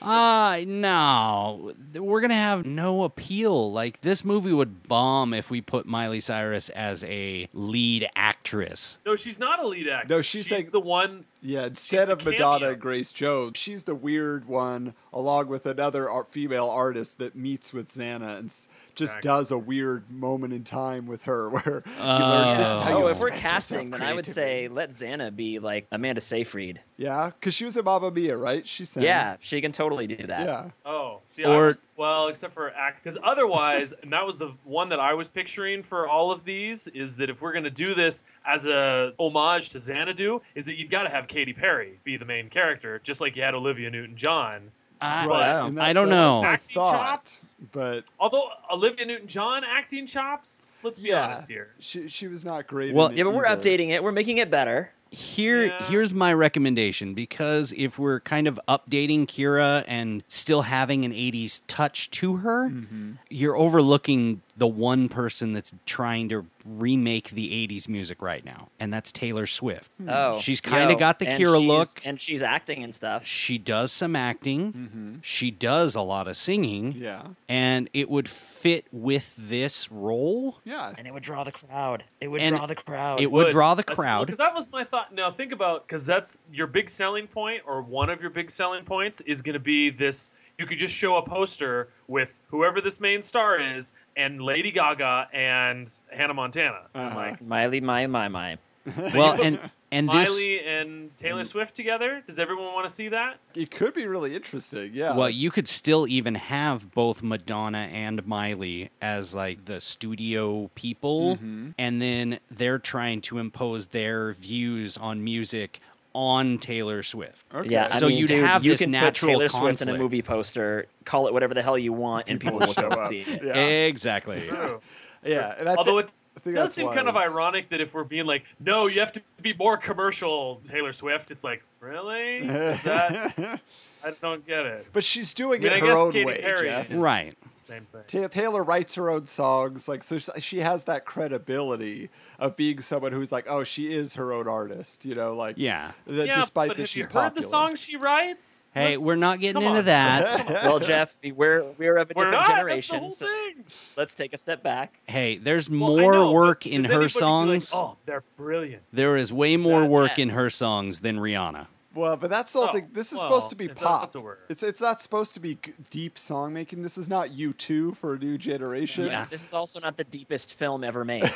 Uh, 0.01 0.62
no, 0.66 1.73
we're 1.94 2.20
gonna 2.20 2.35
have 2.35 2.64
no 2.66 3.05
appeal. 3.05 3.73
Like 3.73 4.01
this 4.01 4.25
movie 4.25 4.53
would 4.53 4.85
bomb 4.88 5.35
if 5.35 5.51
we 5.51 5.61
put 5.61 5.87
Miley 5.87 6.20
Cyrus 6.20 6.68
as 6.70 7.05
a 7.05 7.49
lead 7.53 8.09
actress. 8.16 8.99
No, 9.05 9.16
she's 9.16 9.38
not 9.38 9.62
a 9.62 9.66
lead 9.66 9.88
actress 9.88 10.11
No, 10.11 10.23
she's 10.23 10.46
she's 10.46 10.53
like- 10.53 10.70
the 10.73 10.81
one. 10.81 11.25
yeah, 11.42 11.66
instead 11.66 12.09
of 12.11 12.25
Madonna 12.25 12.59
cameo. 12.59 12.73
and 12.73 12.81
Grace 12.81 13.12
Jones, 13.12 13.57
she's 13.59 13.85
the 13.85 13.94
weird 13.94 14.46
one, 14.46 14.94
along 15.12 15.49
with 15.49 15.66
another 15.66 16.09
ar- 16.09 16.25
female 16.25 16.68
artist 16.68 17.19
that 17.19 17.35
meets 17.35 17.73
with 17.73 17.88
Xana 17.88 18.38
and 18.38 18.48
just 18.48 18.69
Exactly. 19.17 19.29
does 19.29 19.50
a 19.50 19.58
weird 19.58 20.11
moment 20.11 20.52
in 20.52 20.65
time 20.65 21.06
with 21.06 21.25
her, 21.25 21.48
where 21.50 21.83
you 21.87 22.02
learn 22.04 22.58
this 22.58 22.67
is 22.67 22.83
how 22.85 22.98
you 22.98 23.04
Oh, 23.04 23.08
if 23.08 23.21
we're 23.21 23.31
casting, 23.31 23.90
then 23.90 24.02
I 24.02 24.15
would 24.15 24.27
say 24.27 24.69
let 24.69 24.90
Xana 24.90 25.35
be 25.35 25.58
like 25.58 25.87
Amanda 25.92 26.21
Seyfried. 26.21 26.81
Yeah, 27.01 27.31
because 27.31 27.55
she 27.55 27.65
was 27.65 27.79
in 27.79 27.85
Mamma 27.87 28.11
Mia, 28.11 28.37
right? 28.37 28.69
She 28.69 28.85
sang. 28.85 29.03
Yeah, 29.05 29.37
she 29.40 29.63
can 29.63 29.73
totally 29.73 30.07
do 30.07 30.27
that. 30.27 30.46
Yeah. 30.46 30.71
Oh, 30.85 31.21
see, 31.25 31.44
I 31.44 31.48
Or- 31.48 31.69
was, 31.69 31.88
well, 31.96 32.29
except 32.29 32.53
for 32.53 32.71
act, 32.75 33.03
because 33.03 33.17
otherwise, 33.25 33.94
and 34.03 34.13
that 34.13 34.27
was 34.27 34.37
the 34.37 34.53
one 34.65 34.90
that 34.90 35.01
I 35.01 35.15
was 35.15 35.27
picturing 35.27 35.83
for 35.83 36.07
all 36.07 36.31
of 36.31 36.44
these, 36.44 36.88
is 36.88 37.17
that 37.17 37.31
if 37.31 37.40
we're 37.40 37.55
gonna 37.55 37.71
do 37.71 37.94
this 37.94 38.25
as 38.46 38.67
a 38.67 39.15
homage 39.19 39.71
to 39.71 39.79
Xanadu, 39.79 40.42
is 40.55 40.67
that 40.67 40.75
you've 40.77 40.90
got 40.90 41.05
to 41.05 41.09
have 41.09 41.27
Katy 41.27 41.55
Perry 41.55 41.98
be 42.05 42.19
the 42.19 42.27
main 42.27 42.51
character, 42.51 43.01
just 43.03 43.23
like 43.23 43.35
you 43.35 43.42
had 43.42 43.55
Olivia 43.55 43.90
Newton-John. 43.90 44.71
Ah, 45.01 45.25
I, 45.25 45.27
Wow. 45.27 45.67
and 45.69 45.81
I 45.81 45.94
don't 45.94 46.11
that 46.11 46.29
was 46.29 46.37
know. 46.37 46.42
my 46.42 46.48
Acting 46.53 46.75
thought, 46.75 46.92
chops? 46.92 47.55
but 47.73 48.05
Although 48.21 48.51
Olivia 48.71 49.07
Newton-John 49.07 49.65
acting 49.65 50.07
chops, 50.07 50.73
let's 50.83 50.98
be 50.98 51.09
yeah, 51.09 51.29
honest 51.29 51.48
here. 51.48 51.71
she 51.79 52.07
she 52.09 52.29
was 52.29 52.44
not 52.44 52.67
great. 52.67 52.92
Well, 52.94 53.07
in 53.07 53.17
Yeah, 53.17 53.25
but 53.25 53.33
we're 53.33 53.46
either. 53.46 53.63
updating 53.63 53.88
it. 53.88 54.05
We're 54.05 54.13
making 54.13 54.37
it 54.37 54.51
better. 54.51 54.92
Here, 55.11 55.67
Yeah. 55.67 55.83
here's 55.88 56.15
my 56.15 56.33
recommendation 56.33 57.15
because 57.15 57.73
if 57.77 57.98
we're 57.98 58.21
kind 58.21 58.46
of 58.46 58.61
updating 58.69 59.27
Kira 59.27 59.85
and 59.88 60.23
still 60.29 60.63
having 60.63 61.04
an 61.04 61.13
80s 61.13 61.63
touch 61.67 62.11
to 62.13 62.37
her, 62.37 62.69
Mm-hmm. 62.71 63.13
you're 63.29 63.56
overlooking 63.56 64.42
the 64.61 64.67
one 64.67 65.08
person 65.08 65.54
that's 65.54 65.73
trying 65.87 66.29
to 66.29 66.44
remake 66.67 67.31
the 67.31 67.48
80s 67.67 67.88
music 67.88 68.21
right 68.21 68.44
now, 68.44 68.69
and 68.79 68.92
that's 68.92 69.11
Taylor 69.11 69.46
Swift. 69.46 69.90
Oh, 70.06 70.38
She's 70.38 70.61
kinda 70.61 70.94
got 70.96 71.19
the 71.19 71.25
Kira 71.25 71.67
look. 71.67 71.88
and 72.04 72.21
she's 72.21 72.42
acting 72.42 72.85
and 72.85 72.94
stuff. 72.94 73.25
She 73.27 73.56
does 73.56 73.90
some 73.90 74.15
acting, 74.15 74.73
Mm-hmm. 74.75 75.15
she 75.23 75.50
does 75.50 75.94
a 75.94 76.02
lot 76.02 76.29
of 76.29 76.37
singing, 76.37 76.92
Yeah. 76.92 77.23
and 77.48 77.88
it 77.94 78.11
would 78.11 78.29
fit 78.29 78.85
with 78.92 79.35
this 79.38 79.90
role. 79.90 80.58
Yeah. 80.65 80.92
And 80.98 81.06
it 81.06 81.15
would 81.15 81.23
draw 81.23 81.42
the 81.42 81.52
crowd. 81.52 82.04
It 82.21 82.29
would 82.29 82.42
And 82.42 82.54
draw 82.54 82.67
the 82.67 82.75
crowd. 82.75 83.21
It 83.23 83.33
would 83.33 83.50
draw 83.50 83.75
the 83.75 83.83
crowd. 83.83 84.27
Because 84.27 84.37
that 84.38 84.54
was 84.54 84.71
my 84.71 84.85
thought. 84.85 85.15
Now 85.15 85.31
think 85.31 85.52
about 85.52 85.87
because 85.87 86.04
that's 86.04 86.37
your 86.52 86.67
big 86.67 86.90
selling 86.90 87.27
point, 87.27 87.63
or 87.67 87.81
one 87.81 88.11
of 88.11 88.21
your 88.21 88.31
big 88.31 88.50
selling 88.50 88.85
points 88.85 89.23
is 89.23 89.40
going 89.40 89.54
to 89.54 89.58
be 89.58 89.88
this. 89.88 90.35
You 90.61 90.67
could 90.67 90.79
just 90.79 90.92
show 90.94 91.17
a 91.17 91.23
poster 91.23 91.88
with 92.06 92.42
whoever 92.48 92.83
this 92.83 93.00
main 93.00 93.23
star 93.23 93.58
is, 93.58 93.94
and 94.19 94.42
Lady 94.42 94.71
Gaga 94.71 95.29
and 95.33 95.90
Hannah 96.13 96.35
Montana. 96.35 96.83
Uh-huh. 96.94 97.17
Like 97.17 97.40
Miley, 97.40 97.81
my, 97.81 98.06
my, 98.06 98.29
my. 98.29 98.58
well, 99.15 99.40
and 99.42 99.58
and 99.90 100.06
this 100.06 100.29
Miley 100.29 100.61
and 100.67 101.17
Taylor 101.17 101.44
Swift 101.44 101.75
together. 101.75 102.23
Does 102.27 102.38
everyone 102.38 102.75
want 102.75 102.87
to 102.87 102.94
see 102.94 103.08
that? 103.08 103.38
It 103.54 103.71
could 103.71 103.94
be 103.94 104.06
really 104.06 104.35
interesting. 104.37 104.90
Yeah. 104.92 105.17
Well, 105.17 105.31
you 105.31 105.50
could 105.50 105.67
still 105.67 106.06
even 106.06 106.35
have 106.35 106.90
both 106.92 107.23
Madonna 107.23 107.88
and 107.90 108.27
Miley 108.27 108.90
as 109.00 109.35
like 109.35 109.65
the 109.65 109.81
studio 109.81 110.71
people, 110.75 111.37
Mhm. 111.38 111.73
and 111.79 112.02
then 112.02 112.38
they're 112.50 112.79
trying 112.79 113.23
to 113.23 113.38
impose 113.38 113.88
their 113.88 114.35
views 114.35 114.98
on 114.98 115.25
music 115.25 115.81
on 116.15 116.58
Taylor 116.58 117.02
Swift. 117.02 117.44
Okay. 117.54 117.69
Yeah, 117.71 117.88
I 117.90 117.98
So 117.98 118.08
mean, 118.08 118.19
you'd 118.19 118.27
dude, 118.29 118.44
have 118.44 118.65
you 118.65 118.73
this 118.73 118.81
can 118.81 118.90
natural 118.90 119.33
put 119.33 119.38
Taylor 119.38 119.48
Swift 119.48 119.83
in 119.83 119.88
a 119.88 119.96
movie 119.98 120.23
poster, 120.23 120.87
call 121.04 121.27
it 121.29 121.33
whatever 121.33 121.54
the 121.54 121.63
hell 121.63 121.79
you 121.79 121.92
want, 121.92 122.29
and 122.29 122.40
people 122.40 122.58
will 122.58 122.73
show 122.73 122.83
go 122.83 122.88
and 122.88 123.00
up. 123.00 123.08
see 123.08 123.21
it. 123.21 123.42
Yeah. 123.44 123.54
Exactly. 123.54 124.46
True. 124.48 124.81
Yeah. 125.25 125.54
And 125.58 125.69
I 125.69 125.75
Although 125.77 126.00
thi- 126.00 126.04
it 126.06 126.13
I 126.37 126.40
think 126.40 126.56
does 126.56 126.73
seem 126.75 126.87
why 126.87 126.94
kind 126.94 127.08
of 127.08 127.17
ironic 127.17 127.69
that 127.71 127.81
if 127.81 127.92
we're 127.94 128.04
being 128.04 128.25
like, 128.27 128.44
no, 128.61 128.87
you 128.87 129.00
have 129.00 129.13
to 129.13 129.23
be 129.42 129.52
more 129.54 129.77
commercial, 129.77 130.61
Taylor 130.65 130.92
Swift. 130.92 131.31
It's 131.31 131.44
like, 131.44 131.63
really? 131.81 132.38
Is 132.38 132.83
that? 132.85 133.61
I 134.05 134.13
don't 134.23 134.46
get 134.46 134.65
it. 134.67 134.87
but 134.92 135.05
she's 135.05 135.35
doing 135.35 135.61
I 135.61 135.65
mean, 135.65 135.73
it 135.73 135.77
I 135.77 135.81
her 135.81 135.87
guess 135.87 135.98
own 135.98 136.13
Katy 136.13 136.25
way. 136.25 136.40
Perry 136.40 136.69
Jeff. 136.69 136.87
Right. 136.90 137.35
Same 137.57 137.87
thing. 138.07 138.29
Taylor 138.31 138.65
writes 138.65 138.94
her 138.94 139.11
own 139.11 139.27
songs, 139.27 139.87
like 139.87 140.03
so. 140.03 140.19
She 140.40 140.61
has 140.61 140.85
that 140.85 141.05
credibility 141.05 142.09
of 142.38 142.57
being 142.57 142.81
someone 142.81 143.13
who's 143.13 143.31
like, 143.31 143.44
oh, 143.51 143.65
she 143.65 143.92
is 143.92 144.15
her 144.15 144.33
own 144.33 144.48
artist. 144.48 145.05
You 145.05 145.15
know, 145.15 145.35
like 145.35 145.57
Yeah. 145.59 145.92
that 146.07 146.27
yeah, 146.27 146.40
despite 146.40 146.69
but 146.69 146.77
that 146.79 146.83
have 146.85 146.88
she's 146.88 146.96
you 146.96 147.03
heard 147.05 147.13
popular. 147.13 147.35
the 147.35 147.42
songs 147.42 147.79
she 147.81 147.96
writes? 147.96 148.73
Hey, 148.75 148.92
Let- 148.92 149.03
we're 149.03 149.17
not 149.17 149.38
getting 149.40 149.61
come 149.61 149.77
into 149.77 149.81
on. 149.81 149.85
that. 149.85 150.46
Well, 150.65 150.79
Jeff, 150.79 151.15
we're 151.35 151.65
we're 151.79 151.96
of 151.98 152.11
a 152.11 152.15
We're 152.17 152.25
different 152.25 152.31
not. 152.33 152.33
That's 152.33 152.48
the 152.48 152.55
generation, 152.57 152.98
whole 153.01 153.13
so 153.13 153.27
thing. 153.27 153.65
let's 153.96 154.15
take 154.15 154.33
a 154.33 154.38
step 154.38 154.63
back. 154.63 154.98
Hey, 155.07 155.37
there's 155.37 155.69
Well, 155.69 155.79
more 155.98 156.13
know, 156.15 156.33
work 156.33 156.67
in 156.67 156.85
her 156.85 156.92
anybody 156.92 156.96
be 156.98 157.03
like, 157.03 157.11
songs. 157.11 157.71
oh, 157.75 157.96
they're 158.07 158.25
brilliant. 158.38 158.83
There 158.92 159.17
is 159.19 159.33
way 159.35 159.57
more 159.59 159.83
That- 159.83 159.90
work 159.90 160.19
in 160.19 160.31
her 160.31 160.48
songs 160.48 161.01
than 161.01 161.19
Rihanna. 161.19 161.67
Well, 161.92 162.16
but 162.16 162.30
that's 162.30 162.52
the 162.52 162.60
whole 162.60 162.68
Oh, 162.68 162.72
thing. 162.72 162.88
This 162.92 163.08
is 163.12 163.14
well, 163.18 163.24
supposed 163.24 163.50
to 163.50 163.56
be 163.56 163.64
if 163.64 163.74
that- 163.74 163.82
pop. 163.82 164.00
that's 164.02 164.14
a 164.14 164.20
word. 164.20 164.38
It's 164.48 164.62
it's 164.62 164.80
not 164.80 165.02
supposed 165.02 165.34
to 165.34 165.40
be 165.40 165.56
g- 165.56 165.72
deep 165.90 166.18
song 166.18 166.52
making. 166.52 166.82
This 166.82 166.96
is 166.96 167.08
not 167.08 167.30
U2 167.30 167.96
for 167.96 168.14
a 168.14 168.18
new 168.18 168.38
generation. 168.38 169.06
Yeah. 169.06 169.26
This 169.28 169.42
is 169.44 169.52
also 169.52 169.80
not 169.80 169.96
the 169.96 170.04
deepest 170.04 170.54
film 170.54 170.84
ever 170.84 171.04
made. 171.04 171.24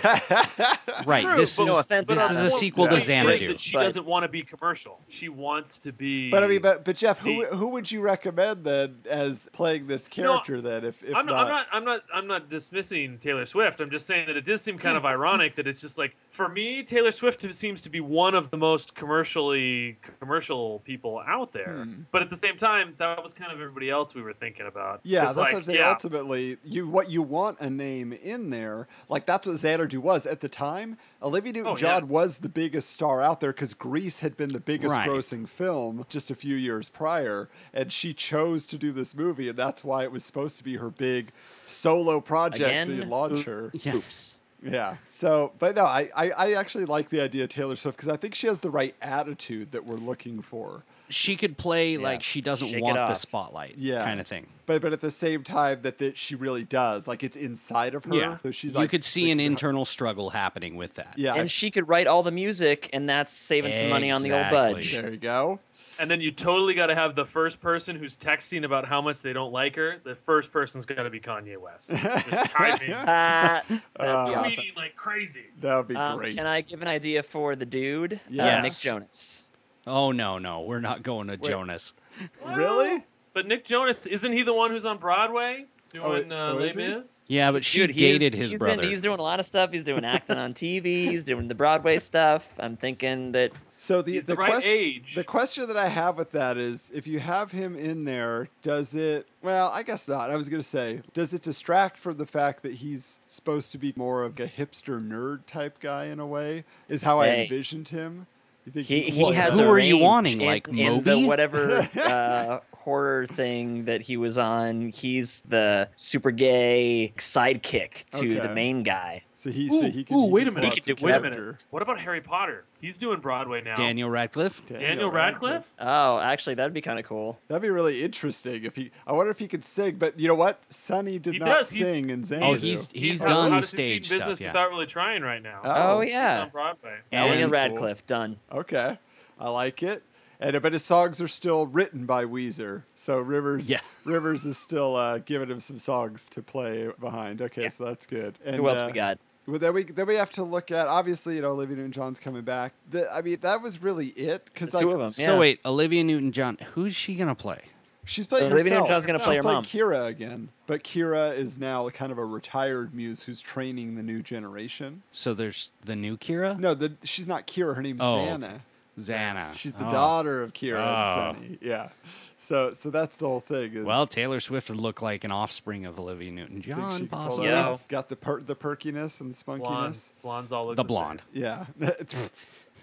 Right. 1.07 1.25
True, 1.25 1.37
this 1.37 1.59
is 1.59 1.67
No 1.67 1.79
offense, 1.81 2.09
this 2.09 2.17
but 2.19 2.31
is 2.31 2.41
a 2.41 2.51
sequel 2.51 2.87
to 2.87 2.93
Yeah. 2.93 2.97
is 2.99 3.05
Xanadu. 3.05 3.55
she 3.59 3.73
But- 3.73 3.83
doesn't 3.83 4.07
want 4.07 4.23
to 4.23 4.29
be 4.29 4.43
commercial. 4.43 5.01
She 5.09 5.29
wants 5.29 5.79
to 5.81 5.93
be. 5.93 6.31
But 6.31 6.45
I 6.45 6.47
mean, 6.47 6.63
but 6.63 6.85
but 6.85 6.97
Jeff, 6.97 7.19
who 7.19 7.43
Deep. 7.43 7.47
who 7.49 7.69
would 7.69 7.91
you 7.91 8.01
recommend 8.01 8.65
then 8.65 9.01
as 9.11 9.49
playing 9.53 9.87
this 9.89 10.07
character 10.09 10.61
then? 10.61 10.85
If 10.85 11.03
if 11.03 11.15
I'm 11.17 11.27
not, 11.27 11.49
not, 11.49 11.49
I'm 11.49 11.49
not. 11.51 11.67
I'm 11.73 11.85
not. 11.85 12.03
I'm 12.15 12.27
not 12.27 12.49
dismissing 12.49 13.19
Taylor 13.19 13.45
Swift. 13.45 13.81
I'm 13.81 13.91
just 13.91 14.07
saying 14.07 14.27
that 14.29 14.37
it 14.37 14.45
does 14.45 14.63
seem 14.63 14.79
kind 14.79 14.97
of 14.97 15.05
ironic 15.05 15.57
that 15.57 15.67
it's 15.67 15.81
just 15.81 15.99
like 15.99 16.15
for 16.29 16.49
me, 16.49 16.83
Taylor 16.85 17.11
Swift 17.13 17.45
seems 17.55 17.83
to 17.83 17.91
be 17.91 18.01
one 18.01 18.35
of 18.35 18.51
the 18.51 18.57
most 18.57 18.95
commercially 18.95 19.99
commercial 20.21 20.54
people 20.85 21.23
out 21.27 21.53
there. 21.53 21.85
Hmm. 21.85 22.03
But 22.11 22.23
at 22.23 22.31
the 22.31 22.37
same 22.37 22.57
time, 22.57 22.95
that 22.99 23.23
was 23.23 23.35
kind 23.35 23.53
of 23.53 23.61
everybody 23.61 23.91
else 23.91 24.15
we 24.15 24.23
were 24.23 24.33
thinking 24.33 24.67
about. 24.67 25.01
Yeah, 25.03 25.25
that's 25.25 25.37
like, 25.37 25.53
what 25.53 25.59
I'm 25.59 25.65
saying. 25.65 25.79
yeah, 25.79 25.91
Ultimately, 25.91 26.59
you 26.65 26.89
what 26.89 27.11
you 27.11 27.23
want 27.23 27.61
a 27.61 27.71
name 27.71 28.13
in 28.13 28.51
there, 28.51 28.89
like 29.09 29.27
that's 29.27 29.47
what 29.47 29.57
Xanadu 29.57 30.01
was 30.01 30.27
at 30.27 30.41
the 30.41 30.49
time. 30.49 30.99
Olivia 31.23 31.53
Newton-John 31.53 32.03
yeah. 32.03 32.09
was 32.09 32.39
the 32.39 32.49
biggest 32.49 32.91
star 32.91 33.23
out 33.23 33.41
there 33.41 33.53
because 33.53 33.75
Grease 33.75 34.21
had 34.21 34.37
been 34.37 34.53
the 34.53 34.61
biggest 34.61 34.93
Right. 34.95 35.09
grossing 35.09 35.49
film 35.49 36.05
just 36.09 36.31
a 36.31 36.35
few 36.35 36.57
years 36.57 36.89
prior, 36.89 37.49
and 37.73 37.93
she 37.93 38.13
chose 38.13 38.67
to 38.67 38.79
do 38.79 38.93
this 38.93 39.15
movie, 39.15 39.49
and 39.49 39.59
that's 39.59 39.83
why 39.83 40.03
it 40.03 40.13
was 40.13 40.25
supposed 40.25 40.59
to 40.59 40.65
be 40.65 40.77
her 40.77 40.91
big 40.91 41.33
solo 41.67 42.21
project 42.21 42.61
Again, 42.61 42.87
to 42.89 43.07
launch 43.07 43.45
her. 43.45 43.71
Yeah. 43.73 43.97
Oops. 43.97 44.39
Yeah. 44.65 44.97
So, 45.09 45.53
but 45.59 45.77
no, 45.77 45.85
I, 45.85 46.11
I, 46.17 46.31
I 46.31 46.53
actually 46.55 46.87
like 46.87 47.11
the 47.11 47.21
idea 47.21 47.45
of 47.45 47.51
Taylor 47.51 47.77
Swift 47.77 47.99
because 47.99 48.09
I 48.09 48.17
think 48.17 48.35
she 48.35 48.47
has 48.47 48.61
the 48.61 48.71
right 48.71 48.95
attitude 49.03 49.73
that 49.73 49.85
we're 49.85 49.97
looking 49.97 50.43
for. 50.43 50.85
She 51.11 51.37
could 51.37 51.59
play 51.59 51.93
Yeah. 51.93 51.99
like 52.03 52.23
she 52.23 52.41
doesn't 52.41 52.69
Shake 52.69 52.83
want 52.83 52.97
the 52.97 53.15
spotlight, 53.15 53.75
Yeah. 53.77 54.05
kind 54.05 54.21
of 54.21 54.27
thing. 54.27 54.47
But 54.67 54.81
but 54.81 54.93
at 54.95 55.01
the 55.01 55.11
same 55.11 55.45
time 55.45 55.81
that, 55.83 55.99
that 55.99 56.17
she 56.17 56.35
really 56.35 56.65
does. 56.65 57.07
Like 57.07 57.23
it's 57.23 57.37
inside 57.37 57.95
of 57.95 58.05
her. 58.07 58.15
Yeah, 58.15 58.39
So 58.43 58.51
she's 58.51 58.73
you 58.73 58.79
like 58.79 58.91
could 58.91 59.05
see 59.05 59.25
an 59.31 59.37
thinking 59.39 59.53
internal 59.53 59.85
struggle 59.85 60.31
happening 60.31 60.77
with 60.77 60.95
that. 60.95 61.15
Yeah. 61.17 61.35
And 61.35 61.51
she 61.51 61.71
could 61.71 61.87
write 61.89 62.07
all 62.07 62.23
the 62.23 62.31
music, 62.31 62.89
and 62.95 63.07
that's 63.09 63.31
saving 63.31 63.75
some 63.75 63.91
money 63.91 64.11
on 64.11 64.23
the 64.23 64.33
old 64.33 64.41
Exactly. 64.47 64.75
budge. 64.75 64.93
there 64.93 65.11
you 65.11 65.17
go. 65.19 65.61
and 66.01 66.11
then 66.11 66.21
you 66.21 66.33
totally 66.33 66.73
got 66.75 66.87
to 66.87 66.95
have 66.95 67.15
the 67.15 67.25
first 67.25 67.61
person 67.61 67.95
who's 67.95 68.17
texting 68.17 68.65
about 68.65 68.85
how 68.87 69.01
much 69.03 69.21
they 69.23 69.33
don't 69.35 69.53
like 69.53 69.77
her. 69.77 69.99
The 70.03 70.15
first 70.15 70.51
person's 70.51 70.85
got 70.87 71.03
to 71.05 71.11
be 71.11 71.21
Kanye 71.21 71.57
West. 71.59 71.91
Just 71.91 72.51
typing, 72.51 72.91
that'd 72.91 73.69
be 73.69 73.75
Uh, 74.01 74.07
awesome. 74.07 74.45
tweeting 74.65 74.77
like 74.77 74.97
crazy. 74.97 75.45
That 75.61 75.77
would 75.77 75.89
be 75.89 75.95
Um, 75.97 76.19
great. 76.19 76.35
can 76.37 76.47
I 76.47 76.63
give 76.63 76.81
an 76.83 76.89
idea 76.89 77.23
for 77.23 77.55
the 77.55 77.67
dude? 77.67 78.15
Uh, 78.15 78.19
Yes. 78.31 78.65
Nick 78.65 78.73
Jonas. 78.73 79.44
Oh 79.87 80.13
no, 80.13 80.39
no, 80.39 80.63
we're 80.63 80.81
not 80.81 81.03
going 81.03 81.29
to 81.29 81.37
Jonas. 81.37 81.95
Really? 82.47 83.05
But 83.33 83.49
Nick 83.49 83.65
Jonas 83.65 84.07
isn't 84.07 84.33
he 84.33 84.43
the 84.43 84.55
one 84.55 84.71
who's 84.71 84.87
on 84.87 84.99
Broadway 84.99 85.67
doing 85.93 86.33
Oh, 86.33 86.37
uh, 86.37 86.53
oh, 86.53 86.57
Les? 86.59 86.75
Mis? 86.77 87.25
Yeah, 87.27 87.51
but 87.53 87.65
she 87.65 87.81
Dude, 87.81 87.91
he's- 87.97 88.21
dated 88.21 88.33
his 88.35 88.51
he's 88.51 88.53
in- 88.53 88.59
brother. 88.59 88.85
he's 88.85 89.01
doing 89.01 89.19
a 89.19 89.23
lot 89.23 89.41
of 89.41 89.47
stuff. 89.47 89.73
He's 89.73 89.83
doing 89.85 90.05
acting 90.05 90.37
on 90.39 90.55
TV. 90.55 91.09
He's 91.09 91.25
doing 91.25 91.49
the 91.49 91.55
Broadway 91.57 91.99
stuff. 91.99 92.49
I'm 92.59 92.77
thinking 92.77 93.33
that 93.33 93.51
So 93.77 94.03
the 94.03 94.13
He's 94.13 94.27
the, 94.27 94.35
the 94.35 94.39
right 94.41 94.51
question 94.53 94.73
age. 94.73 95.15
the 95.17 95.25
question 95.25 95.67
that 95.67 95.77
I 95.77 95.89
have 95.89 96.17
with 96.17 96.31
that 96.33 96.57
is 96.57 96.93
if 96.95 97.07
you 97.09 97.19
have 97.19 97.51
him 97.53 97.75
in 97.77 98.05
there, 98.05 98.49
does 98.63 98.95
it 98.95 99.27
well, 99.43 99.71
I 99.75 99.83
guess 99.83 100.07
not. 100.09 100.31
I 100.31 100.37
was 100.37 100.49
gonna 100.49 100.63
say, 100.63 101.03
does 101.13 101.35
it 101.35 101.43
distract 101.43 101.99
from 101.99 102.17
the 102.17 102.27
fact 102.27 102.63
that 102.63 102.75
he's 102.75 103.19
supposed 103.27 103.73
to 103.73 103.79
be 103.79 103.93
more 103.97 104.23
of 104.23 104.39
a 104.39 104.47
hipster 104.47 105.05
nerd 105.05 105.47
type 105.47 105.81
guy 105.81 106.05
in 106.07 106.21
a 106.21 106.27
way? 106.27 106.65
Is 106.89 107.03
how 107.03 107.19
I 107.21 107.29
envisioned 107.31 107.89
him. 107.89 108.27
He, 108.73 109.11
he 109.11 109.23
What- 109.23 109.35
has 109.35 109.59
who 109.59 109.65
are 109.65 109.79
you 109.79 109.99
wanting, 109.99 110.41
in, 110.41 110.47
like 110.47 110.69
in 110.69 110.77
the 110.77 110.89
Moby? 110.89 111.27
whatever 111.27 111.89
uh, 111.97 112.61
horror 112.85 113.27
thing 113.27 113.87
that 113.87 114.03
he 114.03 114.17
was 114.17 114.37
on. 114.37 114.89
He's 114.91 115.41
the 115.43 115.89
super 115.97 116.31
gay 116.31 117.15
sidekick 117.17 118.09
to 118.19 118.41
the 118.41 118.55
main 118.55 118.83
guy. 118.83 119.23
So 119.35 119.51
he 119.51 119.67
Ooh, 119.67 119.81
so 119.83 119.91
he 119.91 120.05
can 120.05 120.17
ooh, 120.17 120.27
he 120.27 120.33
wait 120.33 120.41
can 120.43 120.49
a 120.49 120.53
minute. 120.53 120.75
He 120.75 120.81
could 120.81 120.97
do- 120.97 121.05
Wait 121.05 121.15
a 121.15 121.21
minute. 121.21 121.57
What 121.71 121.83
about 121.83 121.99
Harry 122.01 122.23
Potter? 122.23 122.65
He's 122.81 122.97
doing 122.97 123.21
Broadway 123.21 123.61
now. 123.63 123.75
Daniel 123.75 124.09
Radcliffe. 124.09 124.63
Daniel 124.67 125.11
Radcliffe? 125.11 125.65
Oh, 125.79 126.19
actually, 126.19 126.55
that'd 126.55 126.73
be 126.73 126.81
kind 126.81 126.99
of 126.99 127.05
cool. 127.05 127.39
That'd 127.49 127.61
be 127.63 127.69
really 127.69 128.03
interesting 128.03 128.65
if 128.65 128.75
he. 128.77 128.91
I 129.07 129.13
wonder 129.13 129.31
if 129.31 129.39
he 129.39 129.47
could 129.49 129.65
sing. 129.65 129.97
But 129.97 130.19
you 130.19 130.29
know 130.29 130.35
what? 130.35 130.61
Sonny 130.71 131.19
did 131.19 131.35
He 131.35 131.39
not 131.41 131.47
does. 131.47 131.71
He's- 131.71 131.87
sing 131.87 132.09
in 132.11 132.25
Xanadu. 132.25 132.47
Oh, 132.47 132.55
he's- 132.55 132.91
he's 132.93 133.21
how- 133.21 133.27
done 133.27 133.51
how 133.51 133.57
does 133.61 133.71
he 133.73 133.77
see 133.77 133.83
stage 133.87 134.07
stuff, 134.07 134.19
business 134.21 134.41
yeah. 134.41 134.49
without 134.49 134.71
really 134.71 134.87
trying 134.87 135.23
right 135.23 135.43
now. 135.43 135.61
Oh, 135.63 135.99
Oh, 135.99 136.01
He's 136.01 136.13
yeah. 136.13 136.43
on 136.43 136.49
Broadway. 136.51 136.97
And- 137.13 137.29
Daniel 137.29 137.49
cool. 137.49 137.53
Radcliffe, 137.53 138.07
done. 138.07 138.37
Okay, 138.51 138.99
I 139.39 139.51
like 139.51 139.83
it. 139.83 140.03
And 140.41 140.61
but 140.61 140.73
his 140.73 140.85
songs 140.85 141.21
are 141.21 141.29
still 141.29 141.67
written 141.67 142.07
by 142.07 142.25
Weezer, 142.25 142.83
so 142.95 143.19
Rivers. 143.19 143.71
Yeah. 143.71 143.81
Rivers 144.05 144.45
is 144.45 144.59
still 144.59 144.97
uh, 144.97 145.19
giving 145.19 145.49
him 145.49 145.61
some 145.61 145.79
songs 145.79 146.27
to 146.31 146.43
play 146.43 146.91
behind. 147.01 147.41
Okay, 147.41 147.63
Yeah. 147.63 147.69
so 147.69 147.85
that's 147.85 148.07
good. 148.07 148.39
And, 148.45 148.57
Who 148.57 148.69
else 148.69 148.79
uh, 148.81 148.87
we 148.89 148.93
got? 148.93 149.19
Well, 149.47 149.59
then 149.59 149.75
we 149.75 149.85
then 149.85 150.07
we 150.07 150.15
have 150.15 150.31
to 150.33 150.43
look 150.43 150.71
at 150.71 150.87
obviously 150.87 151.37
you 151.37 151.43
know 151.43 151.51
Olivia 151.53 151.77
Newton 151.77 151.93
John's 151.93 152.19
coming 152.19 152.43
back. 152.43 152.73
The, 152.91 153.13
I 153.13 153.21
mean 153.23 153.39
that 153.43 153.61
was 153.63 153.83
really 153.83 154.09
it 154.09 154.47
because 154.47 154.71
The 154.71 154.79
like 154.79 154.85
two 154.87 154.93
of 154.93 155.01
'em. 155.03 155.11
So 155.11 155.39
wait, 155.39 155.61
Olivia 155.67 156.03
Newton-John, 156.03 156.59
who's 156.75 156.95
she 156.97 157.15
gonna 157.15 157.35
play? 157.35 157.61
she's 158.07 158.27
playing 158.27 158.47
Olivia 158.53 158.65
herself. 158.73 158.89
Newton-John's 158.89 159.07
gonna 159.07 159.19
play 159.19 159.33
She's 159.35 159.37
her 159.39 159.43
playing 159.43 159.57
mom. 159.57 159.65
Kira 159.65 160.07
again, 160.09 160.49
but 160.67 160.83
Kira 160.83 161.37
is 161.37 161.59
now 161.59 161.89
kind 161.91 162.11
of 162.13 162.19
a 162.19 162.25
retired 162.25 162.95
muse 162.95 163.23
who's 163.25 163.41
training 163.43 163.97
the 163.97 164.03
new 164.03 164.23
generation. 164.23 165.03
So 165.13 165.33
there's 165.35 165.71
the 165.85 165.95
new 165.97 166.17
Kira, 166.17 166.59
No, 166.59 166.73
the 166.75 166.95
she's 167.05 167.29
not 167.29 167.47
Kira. 167.47 167.77
Her 167.77 167.83
name's 167.83 168.01
Oh, 168.03 168.17
Xana. 168.27 168.61
Xana. 168.99 169.55
She's 169.55 169.75
the 169.75 169.87
Oh. 169.87 169.91
daughter 169.91 170.43
of 170.43 170.53
Kira 170.53 170.77
Oh. 170.79 171.29
and 171.31 171.37
Sonny. 171.39 171.59
Yeah. 171.61 171.89
So 172.37 172.73
so 172.73 172.91
that's 172.91 173.17
the 173.17 173.27
whole 173.27 173.41
thing. 173.41 173.75
Is 173.75 173.85
Well, 173.85 174.07
Taylor 174.07 174.39
Swift 174.41 174.69
would 174.71 174.79
look 174.79 175.01
like 175.03 175.25
an 175.25 175.33
offspring 175.33 175.87
of 175.87 175.99
Olivia 175.99 176.31
Newton-John, 176.31 177.01
could 177.01 177.11
pull 177.11 177.19
possibly. 177.19 177.49
Yeah. 177.49 177.77
Got 177.89 178.09
the 178.09 178.17
per- 178.17 178.41
the 178.41 178.55
perkiness 178.55 179.21
and 179.21 179.33
the 179.33 179.37
spunkiness. 179.37 179.59
Blondes, 179.61 180.17
blondes 180.23 180.53
all 180.53 180.67
look 180.67 180.77
The 180.77 180.83
the, 180.83 180.87
blonde. 180.87 181.23
Yeah. 181.33 181.67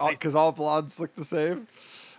Because 0.00 0.34
all 0.34 0.52
blondes 0.52 0.98
look 0.98 1.14
the 1.14 1.24
same. 1.24 1.66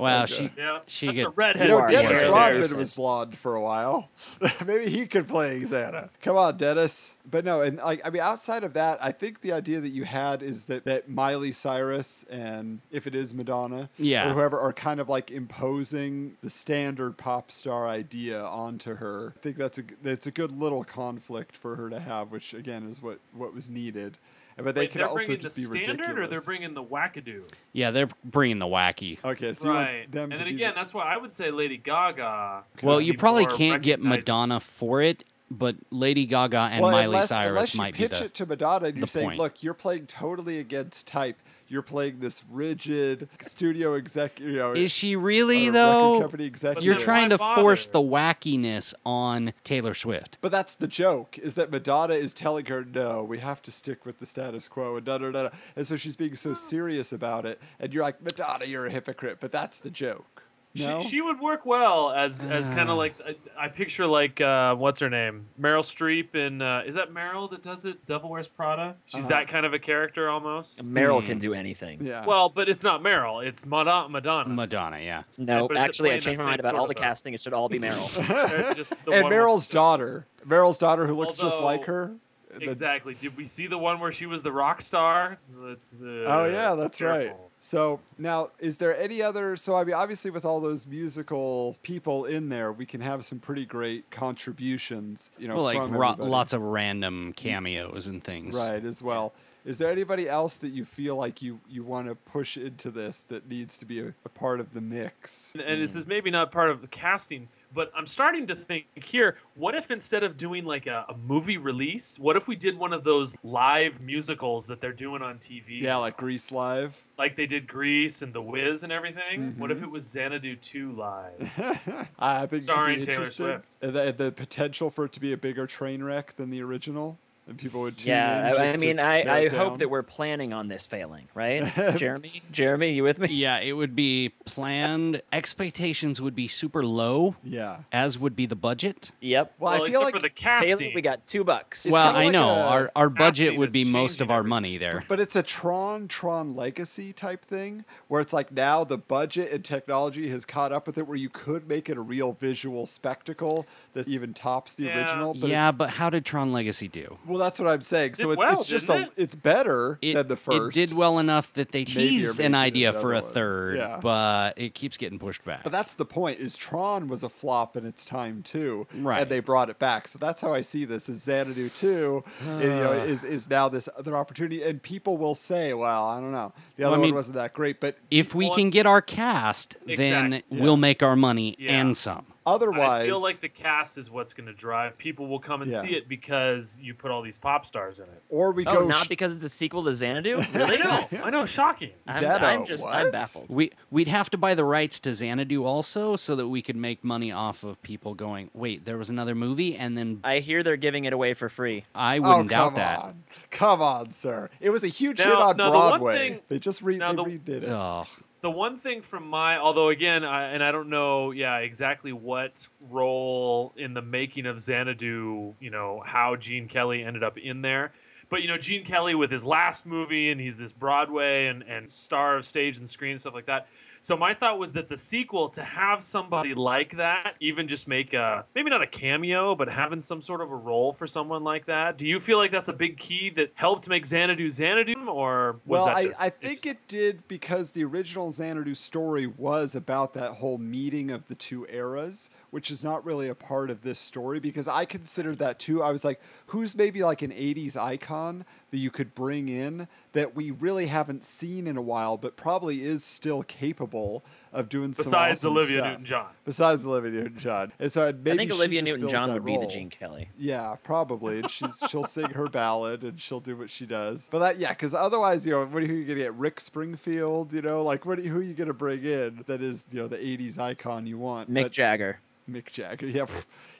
Well, 0.04 0.24
Okay. 0.24 0.32
she 0.32 0.38
Same. 0.38 0.52
Yeah, 0.58 0.80
She 0.86 1.06
that's 1.08 1.18
get- 1.36 1.58
a 1.60 1.64
You 1.64 1.68
know, 1.70 1.88
Dennis 1.88 2.20
here. 2.22 2.32
Rodman 2.32 2.78
was 2.78 2.96
blonde 2.96 3.38
for 3.38 3.56
a 3.56 3.62
while. 3.62 4.10
Maybe 4.66 4.90
he 4.92 5.06
could 5.08 5.28
play 5.28 5.60
Xana. 5.62 6.10
Come 6.22 6.38
on, 6.38 6.58
Dennis. 6.58 7.12
But 7.30 7.46
no, 7.46 7.62
and 7.62 7.78
like 7.78 8.02
I 8.06 8.10
mean, 8.10 8.22
outside 8.22 8.66
of 8.66 8.74
that, 8.74 8.98
I 9.02 9.14
think 9.14 9.40
the 9.40 9.54
idea 9.54 9.80
that 9.80 9.92
you 9.92 10.04
had 10.04 10.44
is 10.44 10.66
that 10.66 10.84
that 10.84 11.10
Miley 11.10 11.54
Cyrus 11.54 12.26
and 12.30 12.82
if 12.92 13.08
it 13.08 13.16
is 13.16 13.34
Madonna, 13.34 13.90
Yeah. 13.98 14.30
or 14.30 14.34
whoever, 14.34 14.60
are 14.60 14.74
kind 14.74 15.00
of 15.00 15.08
like 15.08 15.32
imposing 15.32 16.36
the 16.44 16.50
standard 16.50 17.18
pop 17.18 17.50
star 17.50 17.88
idea 17.88 18.44
onto 18.44 18.96
her. 18.96 19.34
I 19.38 19.40
think 19.40 19.56
that's 19.58 19.78
a 19.78 19.84
that's 20.02 20.28
a 20.28 20.32
good 20.32 20.52
little 20.52 20.84
conflict 20.84 21.56
for 21.56 21.78
her 21.78 21.90
to 21.90 22.00
have, 22.02 22.30
which 22.30 22.54
again 22.54 22.90
is 22.90 23.02
what 23.02 23.20
what 23.32 23.54
was 23.54 23.70
needed. 23.70 24.18
But 24.58 24.76
they 24.76 24.82
Wait, 24.82 24.92
could 24.92 25.00
they're 25.02 25.08
also 25.08 25.18
bringing 25.26 25.38
the 25.38 25.42
just 25.42 25.58
be 25.58 25.64
standard, 25.64 25.90
ridiculous. 25.92 26.18
or 26.20 26.28
they're 26.28 26.42
bringing 26.42 26.74
the 26.74 26.84
wackadoo. 26.84 27.44
yeah, 27.72 27.92
they're 27.92 28.10
bringing 28.24 28.60
the 28.60 28.66
wacky. 28.68 29.18
okay, 29.24 29.54
so 29.54 29.68
you 29.70 29.74
right. 29.74 30.14
want 30.14 30.32
and 30.32 30.40
then 30.40 30.48
again, 30.48 30.74
the- 30.74 30.76
that's 30.80 30.94
why 30.94 31.04
I 31.04 31.18
would 31.18 31.32
say 31.32 31.50
Lady 31.52 31.78
Gaga. 31.78 32.64
Well, 32.84 33.02
you 33.02 33.16
probably 33.16 33.46
can't 33.48 33.82
get. 33.82 34.02
Madonna 34.02 34.60
for 34.60 35.02
it, 35.02 35.24
but 35.50 35.76
Lady 35.92 36.26
Gaga 36.26 36.70
and 36.72 36.82
well, 36.82 36.92
Miley 36.92 37.06
unless, 37.06 37.30
Cyrus 37.30 37.50
unless 37.50 37.74
you 37.74 37.78
might 37.80 37.94
be 37.94 38.00
pitch 38.00 38.20
the. 38.20 38.26
it 38.26 38.34
to 38.36 38.46
Madonna 38.46 38.88
and 38.88 38.98
you're 38.98 39.08
saying, 39.08 39.28
point. 39.30 39.40
look, 39.40 39.64
you're 39.64 39.74
playing 39.74 40.08
totally 40.08 40.60
against 40.60 41.08
type. 41.08 41.38
You're 41.68 41.82
playing 41.82 42.20
this 42.20 42.44
rigid 42.50 43.30
studio 43.42 43.96
exec. 43.96 44.40
You 44.40 44.54
know, 44.54 44.72
Is 44.74 44.92
she 44.92 45.16
really 45.16 45.70
record 45.70 45.74
though? 45.76 46.20
company 46.22 46.46
executive. 46.46 46.84
You're 46.84 46.96
trying 46.96 47.30
why 47.30 47.56
to 47.56 47.62
force 47.62 47.88
the 47.88 48.02
wackiness 48.02 48.94
on 49.06 49.54
Taylor 49.64 49.94
Swift. 49.94 50.38
But 50.42 50.52
that's 50.52 50.76
the 50.76 50.88
joke: 50.88 51.38
is 51.38 51.56
that 51.56 51.72
Madonna 51.72 52.16
is 52.16 52.34
telling 52.34 52.66
her, 52.66 52.84
"No, 52.86 53.24
we 53.24 53.40
have 53.40 53.62
to 53.64 53.72
stick 53.72 54.06
with 54.06 54.20
the 54.20 54.26
status 54.26 54.68
quo," 54.68 54.98
and 54.98 55.06
da 55.06 55.18
da 55.18 55.32
da. 55.32 55.44
da. 55.44 55.50
And 55.76 55.86
so 55.88 55.96
she's 55.96 56.16
being 56.16 56.36
so 56.36 56.54
serious 56.54 57.12
about 57.14 57.46
it, 57.46 57.62
and 57.80 57.94
you're 57.94 58.04
like, 58.04 58.22
"Madonna, 58.22 58.66
you're 58.66 58.88
a 58.88 58.92
hypocrite." 58.92 59.38
But 59.40 59.52
that's 59.52 59.80
the 59.80 59.90
joke. 59.90 60.33
No? 60.76 61.00
She, 61.00 61.08
she 61.10 61.22
would 61.22 61.40
work 61.40 61.68
well 61.68 62.12
as 62.14 62.44
as 62.44 62.68
kind 62.70 62.90
Ah. 62.90 62.94
of 62.94 62.98
like 62.98 63.14
I, 63.24 63.66
I 63.66 63.68
picture 63.68 64.08
like 64.08 64.42
uh, 64.42 64.74
what's 64.76 65.00
her 65.02 65.10
name 65.10 65.46
Meryl 65.62 65.84
Streep 65.84 66.34
in 66.34 66.64
uh, 66.64 66.82
is 66.84 66.96
that 66.96 67.14
Meryl 67.14 67.48
that 67.52 67.62
does 67.62 67.86
it 67.86 68.04
Devil 68.08 68.32
Wears 68.32 68.48
Prada 68.48 68.96
she's 69.06 69.22
Uh-huh. 69.26 69.30
that 69.30 69.48
kind 69.50 69.68
of 69.68 69.74
a 69.76 69.80
character 69.80 70.30
almost 70.32 70.84
Meryl 70.84 71.20
Hmm. 71.20 71.28
can 71.28 71.38
do 71.38 71.54
anything. 71.54 72.04
yeah. 72.04 72.26
well 72.26 72.50
but 72.50 72.70
it's 72.70 72.84
not 72.84 73.04
Meryl 73.04 73.46
it's 73.46 73.66
Madonna 73.68 74.10
Madonna 74.10 74.50
Madonna, 74.50 75.00
yeah. 75.00 75.22
No, 75.38 75.68
but 75.68 75.78
actually, 75.78 76.12
I 76.12 76.18
changed 76.20 76.40
my 76.40 76.46
mind 76.48 76.60
about 76.60 76.74
all 76.74 76.88
the 76.88 76.92
a- 76.94 76.96
casting. 76.96 77.36
It 77.36 77.42
should 77.42 77.54
all 77.54 77.70
be 77.70 77.78
Meryl. 77.80 78.76
Just 78.76 79.04
the 79.06 79.12
and 79.14 79.24
one 79.26 79.32
Meryl's 79.32 79.68
daughter, 79.68 80.26
Meryl's 80.48 80.78
daughter, 80.80 81.06
who 81.06 81.14
looks 81.14 81.38
just 81.38 81.62
like 81.62 81.86
her. 81.86 82.16
The- 82.60 82.70
exactly 82.70 83.14
did 83.14 83.36
we 83.38 83.46
see 83.46 83.68
the 83.68 83.78
one 83.78 84.00
where 84.00 84.12
she 84.12 84.26
was 84.26 84.42
the 84.42 84.52
rock 84.52 84.82
star 84.82 85.38
Let's, 85.56 85.94
uh, 85.94 86.06
Oh 86.06 86.46
yeah, 86.46 86.76
that's 86.76 87.02
right. 87.02 87.36
So 87.60 88.02
now, 88.18 88.50
is 88.60 88.78
there 88.78 88.98
any 88.98 89.22
other? 89.22 89.56
So 89.56 89.76
I 89.76 89.86
mean, 89.86 89.96
obviously, 89.96 90.32
with 90.32 90.44
all 90.44 90.60
those 90.60 90.86
musical 90.86 91.78
people 91.82 92.26
in 92.26 92.50
there, 92.50 92.74
we 92.74 92.86
can 92.86 93.00
have 93.00 93.24
some 93.24 93.40
pretty 93.40 93.66
great 93.66 94.10
contributions. 94.12 95.32
You 95.38 95.48
know, 95.48 95.56
Well, 95.56 95.64
like 95.64 95.78
ro- 95.90 96.16
lots 96.20 96.52
of 96.54 96.62
random 96.62 97.34
cameos 97.34 98.08
and 98.08 98.24
things. 98.24 98.56
right 98.58 98.84
as 98.84 99.02
well. 99.02 99.34
Is 99.66 99.78
there 99.78 99.90
anybody 99.90 100.28
else 100.28 100.58
that 100.58 100.74
you 100.74 100.84
feel 100.84 101.16
like 101.16 101.42
you 101.42 101.60
you 101.70 101.84
want 101.84 102.08
to 102.10 102.16
push 102.16 102.58
into 102.58 102.92
this 102.92 103.24
that 103.30 103.48
needs 103.48 103.78
to 103.78 103.86
be 103.86 104.02
a, 104.02 104.14
a 104.26 104.30
part 104.30 104.60
of 104.60 104.74
the 104.74 104.82
mix? 104.82 105.54
and, 105.54 105.62
and 105.64 105.82
this 105.82 105.96
is 105.96 106.06
maybe 106.06 106.30
not 106.30 106.52
part 106.52 106.70
of 106.70 106.82
the 106.82 106.88
casting 106.88 107.48
but 107.74 107.92
i'm 107.96 108.06
starting 108.08 108.46
to 108.48 108.56
think 108.56 108.86
here 109.04 109.38
what 109.56 109.76
if 109.76 109.92
instead 109.92 110.24
of 110.24 110.38
doing 110.38 110.66
like 110.66 110.88
a, 110.88 111.06
a 111.10 111.18
movie 111.26 111.58
release 111.58 112.20
what 112.20 112.36
if 112.36 112.48
we 112.48 112.56
did 112.56 112.78
one 112.78 112.94
of 112.94 113.04
those 113.04 113.36
live 113.44 114.00
musicals 114.02 114.68
that 114.68 114.80
they're 114.82 114.92
doing 114.94 115.22
on 115.22 115.38
tv 115.38 115.82
Yeah, 115.82 115.98
like 115.98 116.18
Grease 116.18 116.52
Live. 116.52 116.96
like 117.18 117.36
they 117.36 117.46
did 117.46 117.68
grease 117.68 118.22
and 118.22 118.34
the 118.34 118.42
wiz 118.42 118.84
and 118.84 118.92
everything 118.92 119.56
what 119.58 119.72
if 119.72 119.80
Mhm. 119.80 119.84
it 119.84 119.92
was 119.92 120.04
xanadu 120.06 120.56
2 120.56 120.92
live 120.94 122.10
I 122.20 122.46
think 122.48 122.62
Starring 122.64 123.00
Taylor. 123.02 123.26
Swift. 123.26 123.66
The, 123.82 124.14
the 124.18 124.32
potential 124.32 124.90
for 124.90 125.06
it 125.06 125.12
to 125.14 125.20
be 125.20 125.34
a 125.34 125.38
bigger 125.38 125.68
train 125.68 126.02
wreck 126.04 126.36
than 126.38 126.50
the 126.50 126.62
original, 126.62 127.18
and 127.48 127.58
people 127.58 127.82
would 127.82 127.98
tune 127.98 128.12
in. 128.14 128.18
yeah, 128.18 128.54
I, 128.58 128.68
I 128.74 128.78
mean, 128.78 129.00
I, 129.00 129.44
I 129.44 129.48
hope 129.50 129.80
that 129.80 129.90
we're 129.90 130.02
planning 130.04 130.54
on 130.54 130.68
this 130.70 130.86
failing, 130.86 131.28
right? 131.34 131.72
Jeremy, 131.98 132.42
Jeremy, 132.52 132.92
you 132.94 133.04
with 133.04 133.20
me? 133.20 133.28
Yeah, 133.32 133.60
it 133.60 133.74
would 133.74 133.96
be 133.96 134.34
planned. 134.46 135.22
Expectations 135.34 136.22
would 136.22 136.36
be 136.36 136.48
super 136.48 136.84
low, 136.86 137.36
Yeah. 137.44 137.80
as 137.92 138.18
would 138.18 138.36
be 138.36 138.46
the 138.46 138.56
budget. 138.56 139.12
Yep. 139.22 139.54
Well, 139.60 139.74
well, 139.74 139.84
I 139.84 139.90
feel 139.92 140.02
like 140.02 140.14
for 140.16 140.22
the 140.22 140.30
casting 140.30 140.78
Taylor, 140.78 140.92
we 140.96 141.02
got 141.02 141.28
two 141.28 141.44
bucks. 141.44 141.86
It's 141.86 141.92
well, 141.92 142.06
kinda 142.14 142.20
I 142.20 142.24
like 142.24 142.32
know 142.32 142.50
a- 142.50 142.64
our 142.68 142.92
our 142.96 143.10
budget 143.10 143.58
would 143.58 143.74
be 143.74 143.84
most 143.92 144.22
of 144.22 144.32
our 144.32 144.40
everything. 144.40 144.50
money 144.50 144.78
there. 144.78 145.04
But 145.08 145.20
it's 145.20 145.36
a 145.36 145.44
Tron 145.44 146.08
Tron 146.08 146.56
Legacy 146.56 147.12
type 147.14 147.44
thing 147.46 147.84
where 148.08 148.22
it's 148.22 148.32
like 148.34 148.52
now 148.52 148.84
the 148.84 148.98
budget 148.98 149.52
and 149.52 149.64
technology 149.66 150.30
has 150.30 150.46
caught 150.46 150.72
up 150.72 150.88
with 150.88 150.98
it 150.98 151.08
where 151.08 151.18
you 151.18 151.30
could 151.30 151.68
make 151.68 151.90
it 151.90 151.98
a 151.98 152.02
real 152.02 152.34
visual 152.34 152.86
spectacle 152.86 153.66
that 153.94 154.08
even 154.08 154.34
tops 154.34 154.74
the 154.74 154.86
Yeah. 154.86 154.98
original. 155.00 155.34
But 155.34 155.48
it- 155.48 155.52
yeah, 155.52 155.72
but 155.72 155.90
how 155.90 156.10
did 156.10 156.26
Tron 156.26 156.52
Legacy 156.54 156.88
do? 156.88 157.18
well, 157.28 157.33
that's 157.40 157.60
what 157.60 157.68
I'm 157.70 157.82
saying. 157.82 158.16
So 158.16 158.24
Did 158.28 158.32
it's, 158.34 158.38
well, 158.40 158.54
it's 158.60 158.66
just 158.68 158.90
a, 158.90 159.02
it? 159.04 159.12
it's 159.18 159.36
better 159.36 159.98
It, 160.02 160.14
than 160.16 160.28
the 160.28 160.36
first. 160.38 160.76
it 160.78 160.80
did 160.88 160.96
well 160.96 161.20
enough 161.20 161.52
that 161.54 161.72
they 161.72 161.84
teased 161.84 162.40
an 162.40 162.56
idea 162.56 162.94
for 162.94 163.14
a 163.14 163.22
third, 163.22 163.78
Yeah. 163.78 164.00
but 164.02 164.58
it 164.58 164.74
keeps 164.74 164.98
getting 164.98 165.20
pushed 165.20 165.44
back. 165.46 165.64
But 165.64 165.72
that's 165.72 165.94
the 165.96 166.06
point. 166.06 166.40
Is 166.40 166.56
Tron 166.58 167.08
was 167.08 167.24
a 167.24 167.30
flop 167.30 167.76
in 167.78 167.86
its 167.86 168.06
time 168.06 168.44
too, 168.44 168.88
Right. 168.94 169.22
And 169.22 169.30
they 169.30 169.40
brought 169.40 169.70
it 169.70 169.80
back. 169.80 170.08
So 170.08 170.18
that's 170.20 170.42
how 170.42 170.54
I 170.54 170.62
see 170.62 170.86
this. 170.86 171.10
Is 171.10 171.24
Xanadu 171.24 171.70
two, 171.70 172.24
you 172.46 172.56
know, 172.70 172.92
is 172.94 173.24
is 173.24 173.50
now 173.50 173.70
this 173.70 173.88
other 173.98 174.16
opportunity, 174.18 174.64
and 174.64 174.82
people 174.82 175.18
will 175.18 175.36
say, 175.36 175.74
"Well, 175.74 176.06
I 176.06 176.20
don't 176.20 176.32
know, 176.32 176.54
the 176.76 176.84
Well, 176.84 176.94
other 176.94 177.02
I 177.02 177.04
mean, 177.06 177.12
one 177.12 177.16
wasn't 177.20 177.36
that 177.36 177.54
great," 177.54 177.80
but 177.80 177.98
if 178.12 178.34
we 178.36 178.46
Well, 178.48 178.56
can 178.56 178.70
get 178.70 178.86
our 178.86 179.02
cast, 179.02 179.78
then 179.86 180.34
Exactly. 180.34 180.60
we'll 180.60 180.78
make 180.78 181.02
our 181.04 181.16
money 181.16 181.56
Yeah. 181.60 181.80
and 181.82 181.96
some. 181.98 182.26
Otherwise, 182.46 183.04
I 183.04 183.06
feel 183.06 183.22
like 183.22 183.40
the 183.40 183.50
cast 183.50 183.98
is 183.98 184.10
what's 184.12 184.34
going 184.34 184.48
to 184.48 184.54
drive 184.54 184.98
people 184.98 185.28
will 185.28 185.40
come 185.40 185.62
and 185.62 185.72
Yeah. 185.72 185.80
see 185.80 185.96
it 185.96 186.08
because 186.10 186.80
you 186.82 186.94
put 186.94 187.12
all 187.12 187.22
these 187.22 187.38
pop 187.38 187.66
stars 187.66 188.00
in 188.00 188.06
it. 188.06 188.22
or 188.30 188.52
we 188.52 188.66
oh, 188.66 188.74
go 188.82 188.86
not 188.88 189.06
sh- 189.06 189.10
because 189.10 189.34
it's 189.36 189.44
a 189.44 189.50
sequel 189.50 189.84
to 189.84 189.92
Xanadu? 189.94 190.40
I 190.54 190.58
Really? 190.58 190.78
know, 190.80 191.08
I 191.24 191.30
know, 191.30 191.46
shocking. 191.46 191.92
I'm, 192.08 192.26
I'm 192.26 192.66
just, 192.66 192.86
I'm 192.86 193.12
baffled. 193.12 193.48
We 193.50 193.72
we'd 193.92 194.08
have 194.08 194.30
to 194.32 194.38
buy 194.38 194.56
the 194.56 194.66
rights 194.66 195.00
to 195.02 195.14
Xanadu 195.14 195.64
also, 195.66 196.16
so 196.16 196.36
that 196.36 196.48
we 196.48 196.62
could 196.62 196.76
make 196.76 197.04
money 197.04 197.32
off 197.32 197.64
of 197.64 197.82
people 197.82 198.14
going, 198.14 198.50
"Wait, 198.54 198.86
there 198.86 198.98
was 198.98 199.10
another 199.10 199.36
movie," 199.36 199.76
and 199.76 199.98
then 199.98 200.20
I 200.24 200.40
hear 200.40 200.64
they're 200.64 200.78
giving 200.78 201.06
it 201.06 201.14
away 201.14 201.34
for 201.34 201.50
free. 201.50 201.86
I 201.96 202.18
Oh, 202.18 202.22
wouldn't 202.22 202.50
come 202.50 202.74
doubt 202.74 202.76
that. 202.76 203.00
on. 203.00 203.24
Come 203.52 203.82
on, 203.82 204.12
sir. 204.12 204.50
It 204.60 204.70
was 204.70 204.84
a 204.84 204.88
huge 204.88 205.20
hit 205.20 205.28
on 205.32 205.58
now 205.58 205.66
the 205.66 205.72
Broadway. 205.72 206.18
thing- 206.18 206.40
they 206.50 206.60
just 206.60 206.82
re- 206.82 206.98
now 206.98 207.14
they 207.14 207.24
the- 207.24 207.40
redid 207.40 207.64
it. 207.64 207.70
Oh, 207.70 208.06
the 208.44 208.52
one 208.52 208.78
thing 208.78 209.02
from 209.02 209.26
my 209.26 209.58
although 209.58 209.88
again 209.88 210.26
I, 210.26 210.50
and 210.50 210.62
i 210.62 210.72
don't 210.72 210.90
know 210.90 211.32
yeah 211.32 211.60
exactly 211.60 212.12
what 212.12 212.68
role 212.82 213.74
in 213.78 213.94
the 213.94 214.02
making 214.02 214.46
of 214.46 214.60
xanadu 214.60 215.56
you 215.62 215.70
know 215.72 216.04
how 216.06 216.36
gene 216.36 216.68
kelly 216.68 217.04
ended 217.04 217.24
up 217.24 217.38
in 217.38 217.62
there. 217.62 217.94
But 218.30 218.42
you 218.42 218.50
know 218.50 218.58
gene 218.58 218.84
kelly 218.84 219.16
with 219.16 219.32
his 219.32 219.46
last 219.46 219.86
movie 219.86 220.30
and 220.30 220.42
he's 220.42 220.58
this 220.58 220.74
broadway 220.74 221.48
and, 221.48 221.64
and 221.64 221.90
star 221.90 222.36
of 222.36 222.44
stage 222.44 222.78
and 222.78 222.90
screen 222.90 223.12
and 223.12 223.22
stuff 223.22 223.34
like 223.34 223.46
that 223.46 223.68
so 224.04 224.18
my 224.18 224.34
thought 224.34 224.60
was 224.60 224.74
that 224.74 224.88
the 224.90 224.98
sequel 224.98 225.48
to 225.50 225.64
have 225.64 226.04
somebody 226.04 226.54
like 226.54 226.98
that 226.98 227.36
even 227.40 227.68
just 227.68 227.88
make 227.88 228.14
a 228.14 228.46
maybe 228.54 228.70
not 228.70 228.82
a 228.82 228.88
cameo 228.88 229.56
but 229.56 229.70
having 229.70 230.00
some 230.00 230.22
sort 230.22 230.42
of 230.42 230.52
a 230.52 230.56
role 230.56 230.92
for 230.92 231.08
someone 231.08 231.44
like 231.44 231.66
that 231.66 231.98
do 231.98 232.06
you 232.08 232.20
feel 232.20 232.38
like 232.38 232.52
that's 232.52 232.68
a 232.68 232.74
big 232.74 232.98
key 232.98 233.30
that 233.30 233.52
helped 233.56 233.88
make 233.88 234.06
xanadu 234.06 234.50
xanadu 234.50 234.94
or 235.08 235.54
was 235.66 235.78
Well, 235.80 235.86
that 235.86 235.96
I, 235.96 236.04
just- 236.08 236.22
I 236.22 236.30
think 236.30 236.56
just- 236.56 236.66
it 236.68 236.88
did 236.88 237.28
because 237.28 237.72
the 237.72 237.84
original 237.86 238.32
Xanadu 238.32 238.76
story 238.76 239.26
was 239.28 239.74
about 239.76 240.14
that 240.16 240.34
whole 240.34 240.58
meeting 240.58 241.10
of 241.12 241.28
the 241.28 241.36
two 241.36 241.66
eras, 241.70 242.30
which 242.52 242.70
is 242.70 242.84
not 242.84 243.06
really 243.06 243.30
a 243.30 243.36
part 243.36 243.70
of 243.70 243.82
this 243.82 244.00
story 244.00 244.40
because 244.40 244.68
I 244.68 244.86
considered 244.86 245.38
that 245.40 245.60
too. 245.60 245.82
I 245.82 245.92
was 245.92 246.04
like, 246.04 246.20
who's 246.48 246.76
maybe 246.76 247.02
like 247.04 247.22
an 247.22 247.32
80s 247.32 247.78
icon 247.78 248.46
that 248.74 248.80
you 248.80 248.90
could 248.90 249.14
bring 249.14 249.50
in 249.50 249.88
that 250.14 250.36
we 250.36 250.50
really 250.50 250.88
haven't 250.88 251.24
seen 251.24 251.68
in 251.68 251.78
a 251.78 251.82
while, 251.82 252.18
but 252.18 252.36
probably 252.36 252.82
is 252.82 253.04
still 253.04 253.44
capable 253.44 254.26
of 254.52 254.68
doing 254.68 254.96
some 254.96 255.04
Besides 255.04 255.46
awesome 255.46 255.52
Olivia 255.58 255.78
stuff. 255.78 255.88
Newton-John. 255.92 256.26
Besides 256.44 256.84
Olivia 256.86 257.12
Newton-John, 257.12 257.72
and 257.78 257.92
so 257.92 258.12
maybe 258.12 258.32
I 258.32 258.36
think 258.38 258.52
she 258.52 258.56
Olivia 258.58 258.82
Newton-John 258.82 259.30
that 259.30 259.34
would 259.36 259.46
be 259.46 259.54
the 259.54 259.60
role. 259.60 259.70
Gene 259.70 259.92
Kelly. 259.92 260.30
Yeah, 260.40 260.76
probably. 260.84 261.38
And 261.42 261.52
she's 261.52 261.84
she'll 261.90 262.04
sing 262.04 262.32
her 262.32 262.50
ballad 262.50 263.04
and 263.04 263.22
she'll 263.22 263.40
do 263.40 263.56
what 263.56 263.70
she 263.70 263.86
does. 263.86 264.28
But 264.32 264.40
that 264.40 264.58
yeah, 264.58 264.70
because 264.70 264.96
otherwise, 264.96 265.46
you 265.46 265.52
know, 265.52 265.66
what 265.68 265.84
are 265.84 265.86
you 265.86 266.04
gonna 266.04 266.20
get? 266.20 266.34
Rick 266.34 266.60
Springfield, 266.60 267.54
you 267.54 267.62
know, 267.62 267.84
like 267.84 268.08
what? 268.08 268.18
Who 268.18 268.40
are 268.40 268.44
you 268.44 268.56
gonna 268.56 268.74
bring 268.74 269.02
in 269.06 269.44
that 269.46 269.62
is 269.62 269.86
you 269.92 270.00
know 270.02 270.08
the 270.08 270.18
'80s 270.18 270.58
icon 270.58 271.06
you 271.06 271.20
want? 271.20 271.52
Mick 271.54 271.62
But- 271.66 271.72
Jagger. 271.74 272.20
Mick 272.50 272.66
Jagger. 272.66 273.08
Yeah, 273.08 273.26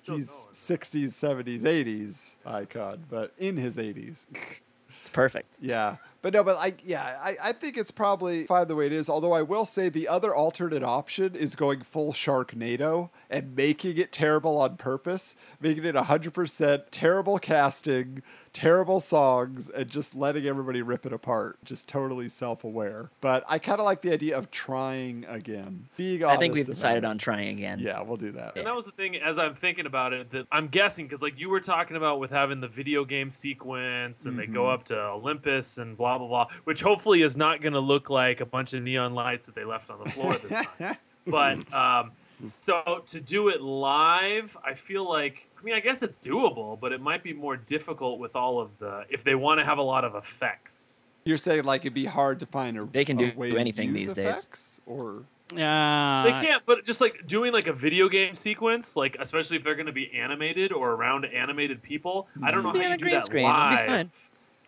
he's 0.04 0.30
60s, 0.54 1.10
70s, 1.10 1.64
80s 1.64 2.36
icon, 2.46 3.04
but 3.10 3.34
in 3.38 3.58
his 3.58 3.76
80s. 3.76 4.26
It's 5.04 5.10
perfect. 5.10 5.58
yeah. 5.62 5.98
But 6.24 6.34
no, 6.34 6.42
but 6.44 6.56
I 6.58 6.74
yeah, 6.86 7.18
I, 7.22 7.36
I 7.44 7.52
think 7.52 7.78
it's 7.78 7.92
probably 7.92 8.46
fine 8.46 8.70
the 8.70 8.76
way 8.76 8.86
it 8.86 8.94
is. 8.94 9.10
Although 9.10 9.34
I 9.34 9.42
will 9.42 9.66
say 9.66 9.90
the 9.90 10.08
other 10.08 10.34
alternate 10.34 10.82
option 10.82 11.36
is 11.36 11.54
going 11.54 11.82
full 11.82 12.14
Sharknado 12.14 13.10
and 13.30 13.54
making 13.56 13.98
it 13.98 14.14
terrible 14.14 14.58
on 14.58 14.78
purpose, 14.78 15.36
making 15.60 15.84
it 15.84 15.96
100% 15.96 16.84
terrible 16.92 17.40
casting, 17.40 18.22
terrible 18.54 19.02
songs, 19.02 19.70
and 19.70 19.90
just 19.90 20.16
letting 20.16 20.46
everybody 20.46 20.82
rip 20.82 21.06
it 21.06 21.12
apart. 21.12 21.58
Just 21.66 21.90
totally 21.90 22.30
self 22.30 22.64
aware. 22.64 23.10
But 23.20 23.44
I 23.50 23.60
kind 23.60 23.80
of 23.80 23.86
like 23.86 24.02
the 24.02 24.14
idea 24.14 24.38
of 24.38 24.50
trying 24.50 25.26
again. 25.28 25.90
Being 25.98 26.24
I 26.24 26.38
think 26.38 26.54
we've 26.54 26.66
decided 26.66 27.04
on 27.04 27.18
trying 27.18 27.50
again. 27.50 27.80
Yeah, 27.80 28.02
we'll 28.02 28.16
do 28.16 28.32
that. 28.32 28.56
And 28.56 28.66
that 28.66 28.74
was 28.76 28.86
the 28.86 28.92
thing 28.92 29.18
as 29.18 29.38
I'm 29.38 29.56
thinking 29.56 29.88
about 29.88 30.14
it 30.14 30.30
that 30.32 30.48
I'm 30.54 30.70
guessing 30.70 31.06
because 31.06 31.22
like 31.22 31.38
you 31.38 31.50
were 31.50 31.60
talking 31.60 31.98
about 31.98 32.22
with 32.22 32.32
having 32.32 32.62
the 32.62 32.68
video 32.70 33.04
game 33.04 33.30
sequence 33.30 34.26
and 34.26 34.40
they 34.40 34.46
go 34.46 34.64
Mhm. 34.64 34.74
up 34.74 34.86
to 34.86 34.98
Olympus 34.98 35.80
and 35.80 35.98
blah 35.98 36.13
blah 36.18 36.28
blah, 36.28 36.48
which 36.64 36.82
hopefully 36.82 37.22
is 37.22 37.36
not 37.38 37.62
going 37.62 37.74
to 37.74 37.80
look 37.80 38.10
like 38.10 38.42
a 38.42 38.46
bunch 38.46 38.74
of 38.74 38.84
neon 38.84 39.14
lights 39.14 39.46
that 39.46 39.56
they 39.56 39.66
left 39.66 39.90
on 39.90 40.04
the 40.04 40.10
floor 40.12 40.36
this 40.38 40.66
time. 40.80 40.98
but 41.28 41.74
um, 41.74 42.12
so 42.46 43.04
to 43.08 43.20
do 43.22 43.50
it 43.50 43.62
live, 43.62 44.58
I 44.66 44.74
feel 44.74 45.08
like 45.08 45.48
I 45.60 45.64
mean 45.64 45.76
I 45.76 45.80
guess 45.80 46.04
it's 46.04 46.26
doable, 46.26 46.80
but 46.80 46.92
it 46.92 47.02
might 47.02 47.24
be 47.24 47.34
more 47.34 47.56
difficult 47.58 48.20
with 48.20 48.36
all 48.36 48.60
of 48.60 48.78
the 48.80 49.06
if 49.10 49.24
they 49.24 49.36
want 49.36 49.60
to 49.60 49.66
have 49.66 49.78
a 49.78 49.84
lot 49.84 50.04
of 50.04 50.16
effects. 50.16 51.06
You're 51.26 51.38
saying 51.38 51.64
like 51.64 51.82
it'd 51.82 51.94
be 51.94 52.06
hard 52.06 52.40
to 52.42 52.46
find 52.46 52.78
a 52.78 52.86
They 52.86 53.06
can 53.06 53.18
a 53.20 53.32
do 53.32 53.38
way 53.38 53.52
to 53.52 53.58
anything 53.58 53.90
use 53.90 54.08
these 54.08 54.14
days. 54.14 54.28
effects, 54.28 54.82
or 54.86 55.24
Uh, 55.54 56.24
They 56.24 56.46
can't, 56.46 56.64
but 56.66 56.84
just 56.84 57.00
like 57.00 57.26
doing 57.28 57.54
like 57.54 57.68
a 57.68 57.74
video 57.74 58.10
game 58.10 58.34
sequence, 58.34 58.98
like 58.98 59.16
especially 59.20 59.56
if 59.56 59.64
they're 59.64 59.76
going 59.76 59.86
to 59.86 59.94
be 59.94 60.12
animated 60.14 60.74
or 60.74 60.92
around 60.92 61.24
animated 61.26 61.82
people, 61.82 62.28
I 62.44 62.52
don't 62.52 62.64
know 62.64 62.72
how 62.72 62.76
on 62.76 62.82
you 62.92 62.98
do 62.98 63.04
green 63.04 63.14
that 63.14 63.24
screen, 63.24 63.46
it'll 63.46 63.56
be 63.70 63.76
live 63.76 63.86
fine. 63.88 64.12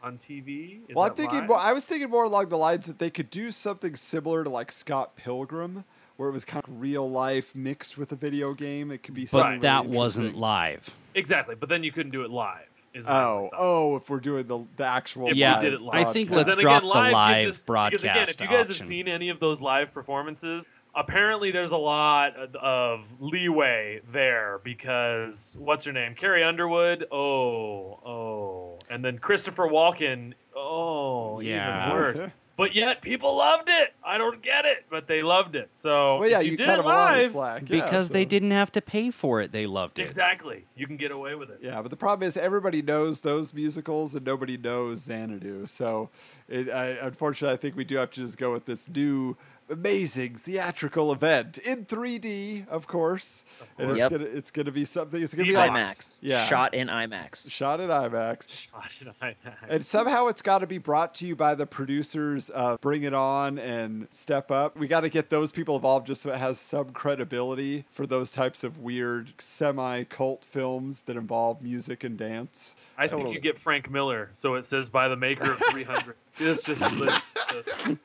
On 0.05 0.17
TV. 0.17 0.79
Is 0.87 0.95
well, 0.95 1.05
I'm 1.05 1.15
thinking. 1.15 1.47
More, 1.47 1.57
I 1.57 1.73
was 1.73 1.85
thinking 1.85 2.09
more 2.09 2.23
along 2.25 2.49
the 2.49 2.57
lines 2.57 2.85
that 2.87 2.99
they 2.99 3.09
could 3.09 3.29
do 3.29 3.51
something 3.51 3.95
similar 3.95 4.43
to 4.43 4.49
like 4.49 4.71
Scott 4.71 5.15
Pilgrim, 5.15 5.83
where 6.17 6.29
it 6.29 6.31
was 6.31 6.45
kind 6.45 6.63
of 6.65 6.79
real 6.79 7.09
life 7.09 7.55
mixed 7.55 7.97
with 7.97 8.11
a 8.11 8.15
video 8.15 8.53
game. 8.53 8.91
It 8.91 9.03
could 9.03 9.15
be 9.15 9.23
but 9.23 9.29
something. 9.31 9.51
Right. 9.53 9.61
that 9.61 9.87
wasn't 9.87 10.35
live. 10.37 10.89
exactly, 11.15 11.55
but 11.55 11.67
then 11.69 11.83
you 11.83 11.91
couldn't 11.91 12.11
do 12.11 12.23
it 12.23 12.29
live. 12.29 12.67
Oh, 13.07 13.49
oh! 13.57 13.95
If 13.97 14.09
we're 14.09 14.21
doing 14.21 14.47
the 14.47 14.59
the 14.77 14.85
actual, 14.85 15.27
If 15.27 15.33
we 15.33 15.39
Yeah, 15.41 15.59
did 15.59 15.73
it 15.73 15.81
live. 15.81 16.07
I 16.07 16.13
think 16.13 16.29
Because 16.29 16.45
let's 16.47 16.55
then 16.55 16.63
drop 16.63 16.77
again, 16.83 16.87
the 16.87 16.93
live 16.97 17.11
live 17.11 17.45
gives 17.45 17.57
us- 17.57 17.63
broadcast 17.63 18.03
Because 18.03 18.15
again, 18.15 18.27
if 18.29 18.41
you 18.41 18.47
guys 18.57 18.67
have 18.69 18.77
seen 18.77 19.07
any 19.09 19.27
of 19.27 19.39
those 19.41 19.59
live 19.59 19.93
performances, 19.93 20.65
apparently 20.95 21.51
there's 21.51 21.71
a 21.71 21.77
lot 21.77 22.35
of- 22.35 22.55
of 22.55 23.21
leeway 23.21 24.01
there 24.07 24.59
because 24.63 25.55
what's 25.59 25.83
her 25.85 25.91
name, 25.91 26.15
Carrie 26.15 26.43
Underwood. 26.43 27.05
Oh, 27.11 27.99
oh, 28.05 28.79
and 28.89 29.03
then 29.03 29.17
Christopher 29.19 29.67
Walken. 29.67 30.33
Oh, 30.55 31.39
Yeah. 31.41 31.87
even 31.87 31.97
worse. 31.99 32.23
But 32.57 32.73
yet 32.73 33.01
people 33.01 33.35
loved 33.35 33.67
it. 33.67 33.93
I 34.01 34.17
don't 34.17 34.41
get 34.41 34.63
it, 34.63 34.85
but 34.89 35.07
they 35.07 35.21
loved 35.21 35.57
it. 35.57 35.69
So 35.73 36.19
Well, 36.19 36.29
yeah, 36.29 36.39
you, 36.39 36.51
you, 36.51 36.57
did 36.57 36.65
cut 36.67 36.75
it 36.75 36.83
them 36.83 36.85
a 36.85 36.87
lot 36.87 37.13
of 37.17 37.21
live, 37.23 37.31
slack 37.31 37.61
yeah, 37.69 37.83
Because 37.83 38.09
they 38.11 38.23
didn't 38.23 38.51
have 38.51 38.71
to 38.71 38.81
pay 38.81 39.09
for 39.11 39.41
it. 39.41 39.51
They 39.51 39.65
loved 39.67 39.99
it. 39.99 40.03
exactly, 40.03 40.63
you 40.73 40.87
can 40.87 40.95
get 40.95 41.11
away 41.11 41.35
with 41.35 41.49
it. 41.49 41.59
Yeah, 41.61 41.81
but 41.81 41.91
the 41.91 41.97
problem 41.97 42.25
is 42.25 42.37
everybody 42.37 42.81
knows 42.81 43.19
those 43.19 43.53
musicals 43.53 44.15
and 44.15 44.25
nobody 44.25 44.55
knows 44.55 44.99
Xanadu. 44.99 45.67
So, 45.67 46.09
it, 46.47 46.69
I, 46.69 46.91
unfortunately, 46.91 47.53
I 47.53 47.57
think 47.57 47.75
we 47.75 47.83
do 47.83 47.97
have 47.97 48.11
to 48.11 48.21
just 48.21 48.37
go 48.37 48.53
with 48.53 48.63
this 48.63 48.87
new 48.87 49.35
amazing 49.69 50.35
theatrical 50.35 51.11
event 51.11 51.57
in 51.57 51.85
3D, 51.85 52.67
of 52.67 52.87
course. 52.87 53.45
And 53.77 53.91
it's 53.91 53.99
Yep. 53.99 54.11
gonna 54.11 54.23
it's 54.25 54.51
gonna 54.51 54.71
be 54.71 54.85
something. 54.85 55.21
It's 55.21 55.33
gonna 55.33 55.43
be 55.43 55.49
D-Box. 55.49 55.69
like 55.69 55.81
IMAX. 55.89 56.19
Yeah. 56.21 56.45
Shot 56.45 56.73
in 56.73 56.87
IMAX. 56.87 57.49
shot 57.49 57.79
at 57.81 57.89
IMAX. 57.89 58.69
Shot 58.71 58.91
in 59.01 59.07
IMAX. 59.21 59.55
And 59.67 59.83
somehow 59.85 60.27
it's 60.27 60.41
got 60.41 60.59
to 60.59 60.67
be 60.67 60.77
brought 60.77 61.13
to 61.15 61.25
you 61.27 61.35
by 61.35 61.55
the 61.55 61.65
producers 61.65 62.49
of 62.51 62.79
Bring 62.81 63.03
It 63.03 63.13
On 63.13 63.57
and 63.57 64.07
Step 64.11 64.51
Up. 64.51 64.77
We 64.77 64.87
got 64.87 65.01
to 65.01 65.09
get 65.09 65.29
those 65.29 65.51
people 65.51 65.75
involved 65.75 66.07
just 66.07 66.21
so 66.21 66.31
it 66.31 66.37
has 66.37 66.59
some 66.59 66.91
credibility 66.91 67.85
for 67.89 68.05
those 68.05 68.31
types 68.31 68.63
of 68.63 68.77
weird 68.77 69.33
semi 69.39 70.03
cult 70.03 70.45
films 70.45 71.03
that 71.03 71.17
involve 71.17 71.61
music 71.61 72.03
and 72.03 72.17
dance. 72.17 72.75
I 72.97 73.07
think 73.07 73.11
Totally. 73.19 73.33
you 73.35 73.41
get 73.41 73.57
Frank 73.57 73.89
Miller, 73.89 74.29
so 74.33 74.55
it 74.55 74.65
says 74.65 74.87
by 74.89 75.07
the 75.07 75.17
maker 75.17 75.51
of 75.51 75.57
300. 75.71 76.15
This 76.37 76.63
just 76.63 76.89
lists 76.93 77.33
the 77.33 77.97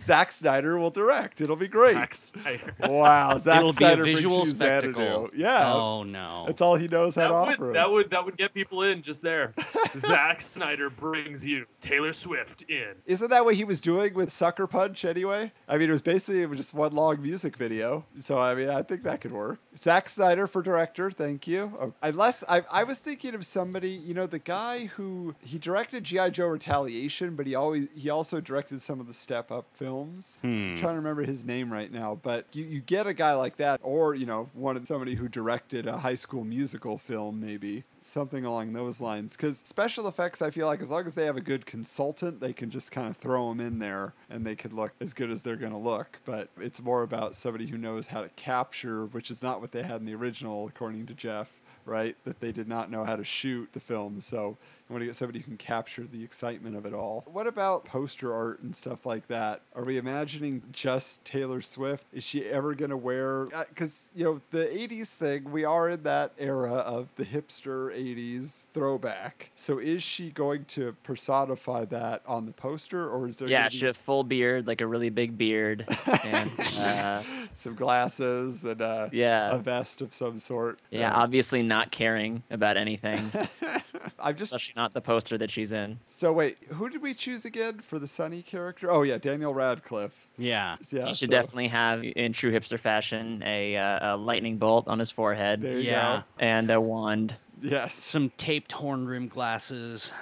Zack 0.00 0.32
Snyder 0.32 0.78
will 0.78 0.90
direct. 0.90 1.40
It'll 1.40 1.56
be 1.56 1.68
great. 1.68 1.94
Zack 1.94 2.14
Snyder. 2.14 2.74
Wow, 2.80 3.38
Zack 3.38 3.58
It'll 3.58 3.68
be 3.68 3.72
a 3.72 3.76
Snyder 3.76 4.02
brings 4.02 4.18
visual 4.18 4.38
you 4.40 4.44
Xanadu. 4.44 4.92
spectacle. 4.92 5.30
Yeah, 5.34 5.72
Oh 5.72 6.02
no. 6.02 6.44
that's 6.46 6.60
all 6.60 6.76
he 6.76 6.88
knows 6.88 7.14
how 7.14 7.22
That 7.22 7.28
to 7.28 7.34
would, 7.34 7.48
offer 7.54 7.72
that 7.74 7.86
us. 7.86 7.92
would 7.92 8.10
that 8.10 8.24
would 8.24 8.36
get 8.36 8.52
people 8.52 8.82
in 8.82 9.00
just 9.02 9.22
there. 9.22 9.54
Zack 9.96 10.40
Snyder 10.40 10.90
brings 10.90 11.46
you 11.46 11.66
Taylor 11.80 12.12
Swift 12.12 12.62
in. 12.62 12.94
Isn't 13.06 13.30
that 13.30 13.44
what 13.44 13.54
he 13.54 13.64
was 13.64 13.80
doing 13.80 14.14
with 14.14 14.30
Sucker 14.30 14.66
Punch 14.66 15.04
anyway? 15.04 15.52
I 15.68 15.78
mean, 15.78 15.88
it 15.88 15.92
was 15.92 16.02
basically 16.02 16.44
just 16.56 16.74
one 16.74 16.94
long 16.94 17.22
music 17.22 17.56
video. 17.56 18.04
So, 18.18 18.38
I 18.40 18.54
mean, 18.54 18.68
I 18.70 18.82
think 18.82 19.02
that 19.04 19.20
could 19.20 19.32
work. 19.32 19.58
Zack 19.76 20.08
Snyder 20.08 20.46
for 20.46 20.62
director, 20.62 21.10
thank 21.10 21.46
you. 21.46 21.72
Oh, 21.80 21.92
Unless 22.02 22.44
I, 22.48 22.62
I 22.70 22.84
was 22.84 22.98
thinking 23.00 23.34
of 23.34 23.44
somebody, 23.46 23.90
you 23.90 24.14
know, 24.14 24.26
the 24.26 24.38
guy 24.38 24.86
who 24.86 25.34
he 25.40 25.58
directed 25.58 26.04
G.I. 26.04 26.30
Joe 26.30 26.46
Retaliation, 26.48 27.34
but 27.36 27.46
he 27.46 27.54
always 27.54 27.73
he 27.94 28.10
also 28.10 28.40
directed 28.40 28.80
some 28.80 29.00
of 29.00 29.06
the 29.06 29.14
Step 29.14 29.50
Up 29.50 29.66
films. 29.74 30.38
I'm 30.42 30.74
hmm. 30.74 30.76
trying 30.76 30.94
to 30.94 30.98
remember 30.98 31.22
his 31.22 31.44
name 31.44 31.72
right 31.72 31.92
now, 31.92 32.18
but 32.22 32.46
you, 32.52 32.64
you 32.64 32.80
get 32.80 33.06
a 33.06 33.14
guy 33.14 33.34
like 33.34 33.56
that, 33.56 33.80
or 33.82 34.14
you 34.14 34.26
know, 34.26 34.50
one 34.54 34.76
of 34.76 34.86
somebody 34.86 35.14
who 35.14 35.28
directed 35.28 35.86
a 35.86 35.98
high 35.98 36.14
school 36.14 36.44
musical 36.44 36.98
film, 36.98 37.40
maybe 37.40 37.84
something 38.04 38.44
along 38.44 38.72
those 38.72 39.00
lines. 39.00 39.36
Because 39.36 39.58
special 39.64 40.06
effects, 40.06 40.42
I 40.42 40.50
feel 40.50 40.66
like 40.66 40.80
as 40.80 40.90
long 40.90 41.06
as 41.06 41.14
they 41.14 41.24
have 41.26 41.36
a 41.36 41.42
good 41.42 41.66
consultant, 41.66 42.40
they 42.40 42.52
can 42.52 42.70
just 42.70 42.92
kind 42.92 43.08
of 43.08 43.16
throw 43.16 43.48
them 43.48 43.60
in 43.60 43.78
there 43.78 44.14
and 44.28 44.46
they 44.46 44.54
could 44.54 44.72
look 44.72 44.92
as 45.00 45.14
good 45.14 45.30
as 45.30 45.42
they're 45.42 45.56
going 45.56 45.72
to 45.72 45.78
look. 45.78 46.20
But 46.24 46.48
it's 46.60 46.80
more 46.82 47.02
about 47.02 47.34
somebody 47.34 47.66
who 47.66 47.78
knows 47.78 48.08
how 48.08 48.22
to 48.22 48.28
capture, 48.30 49.06
which 49.06 49.30
is 49.30 49.42
not 49.42 49.60
what 49.60 49.72
they 49.72 49.82
had 49.82 50.00
in 50.00 50.06
the 50.06 50.14
original, 50.14 50.68
according 50.68 51.06
to 51.06 51.14
Jeff. 51.14 51.60
Right, 51.86 52.16
that 52.24 52.40
they 52.40 52.50
did 52.50 52.66
not 52.66 52.90
know 52.90 53.04
how 53.04 53.14
to 53.14 53.24
shoot 53.24 53.68
the 53.74 53.80
film, 53.80 54.22
so 54.22 54.56
want 54.94 55.02
to 55.02 55.06
get 55.06 55.16
somebody 55.16 55.40
who 55.40 55.44
can 55.44 55.56
capture 55.56 56.04
the 56.10 56.22
excitement 56.22 56.76
of 56.76 56.86
it 56.86 56.94
all. 56.94 57.24
What 57.26 57.46
about 57.46 57.84
poster 57.84 58.32
art 58.32 58.60
and 58.62 58.74
stuff 58.74 59.04
like 59.04 59.26
that? 59.28 59.60
Are 59.74 59.84
we 59.84 59.98
imagining 59.98 60.62
just 60.72 61.24
Taylor 61.24 61.60
Swift? 61.60 62.04
Is 62.12 62.24
she 62.24 62.44
ever 62.46 62.74
going 62.74 62.90
to 62.90 62.96
wear? 62.96 63.46
Because 63.68 64.08
you 64.14 64.24
know 64.24 64.40
the 64.50 64.64
'80s 64.66 65.14
thing, 65.14 65.50
we 65.50 65.64
are 65.64 65.88
in 65.90 66.02
that 66.04 66.32
era 66.38 66.72
of 66.74 67.08
the 67.16 67.24
hipster 67.24 67.92
'80s 67.94 68.66
throwback. 68.72 69.50
So 69.56 69.78
is 69.78 70.02
she 70.02 70.30
going 70.30 70.64
to 70.66 70.96
personify 71.02 71.84
that 71.86 72.22
on 72.26 72.46
the 72.46 72.52
poster, 72.52 73.08
or 73.08 73.26
is 73.28 73.38
there? 73.38 73.48
Yeah, 73.48 73.62
gonna 73.62 73.70
she 73.70 73.86
has 73.86 73.96
full 73.96 74.24
beard, 74.24 74.66
like 74.66 74.80
a 74.80 74.86
really 74.86 75.10
big 75.10 75.36
beard, 75.36 75.84
and 76.24 76.50
uh, 76.78 77.22
some 77.54 77.74
glasses 77.74 78.64
and 78.64 78.80
uh, 78.80 79.08
yeah, 79.12 79.52
a 79.54 79.58
vest 79.58 80.00
of 80.00 80.14
some 80.14 80.38
sort. 80.38 80.78
yeah, 80.90 81.10
Uh, 81.12 81.22
obviously 81.22 81.62
not 81.62 81.90
caring 81.90 82.42
about 82.50 82.76
anything, 82.76 83.32
I've 84.18 84.38
just 84.38 84.52
especially 84.52 84.74
not 84.76 84.83
the 84.92 85.00
poster 85.00 85.38
that 85.38 85.50
she's 85.50 85.72
in. 85.72 85.98
so 86.08 86.32
wait. 86.32 86.58
Who 86.74 86.90
did 86.90 87.00
we 87.02 87.14
choose 87.14 87.44
again 87.44 87.78
for 87.80 87.98
the 87.98 88.06
Sonny 88.06 88.42
character? 88.42 88.90
Oh 88.90 89.02
yeah, 89.02 89.18
Daniel 89.18 89.54
Radcliffe. 89.54 90.28
yeah. 90.36 90.76
Yeah, 90.90 91.06
he 91.06 91.14
should 91.14 91.30
so- 91.30 91.36
definitely 91.36 91.68
have, 91.68 92.02
in 92.04 92.32
true 92.32 92.52
hipster 92.52 92.78
fashion, 92.78 93.42
a, 93.46 93.76
uh, 93.76 94.14
a 94.14 94.16
lightning 94.16 94.58
bolt 94.58 94.86
on 94.88 94.98
his 94.98 95.10
forehead 95.10 95.62
There 95.62 95.78
you 95.78 95.90
Yeah. 95.90 96.18
go. 96.38 96.44
and 96.44 96.70
a 96.70 96.80
wand. 96.80 97.36
Yes. 97.62 97.94
Some 97.94 98.30
taped 98.36 98.72
horn 98.72 99.06
rim 99.06 99.28
glasses. 99.28 100.12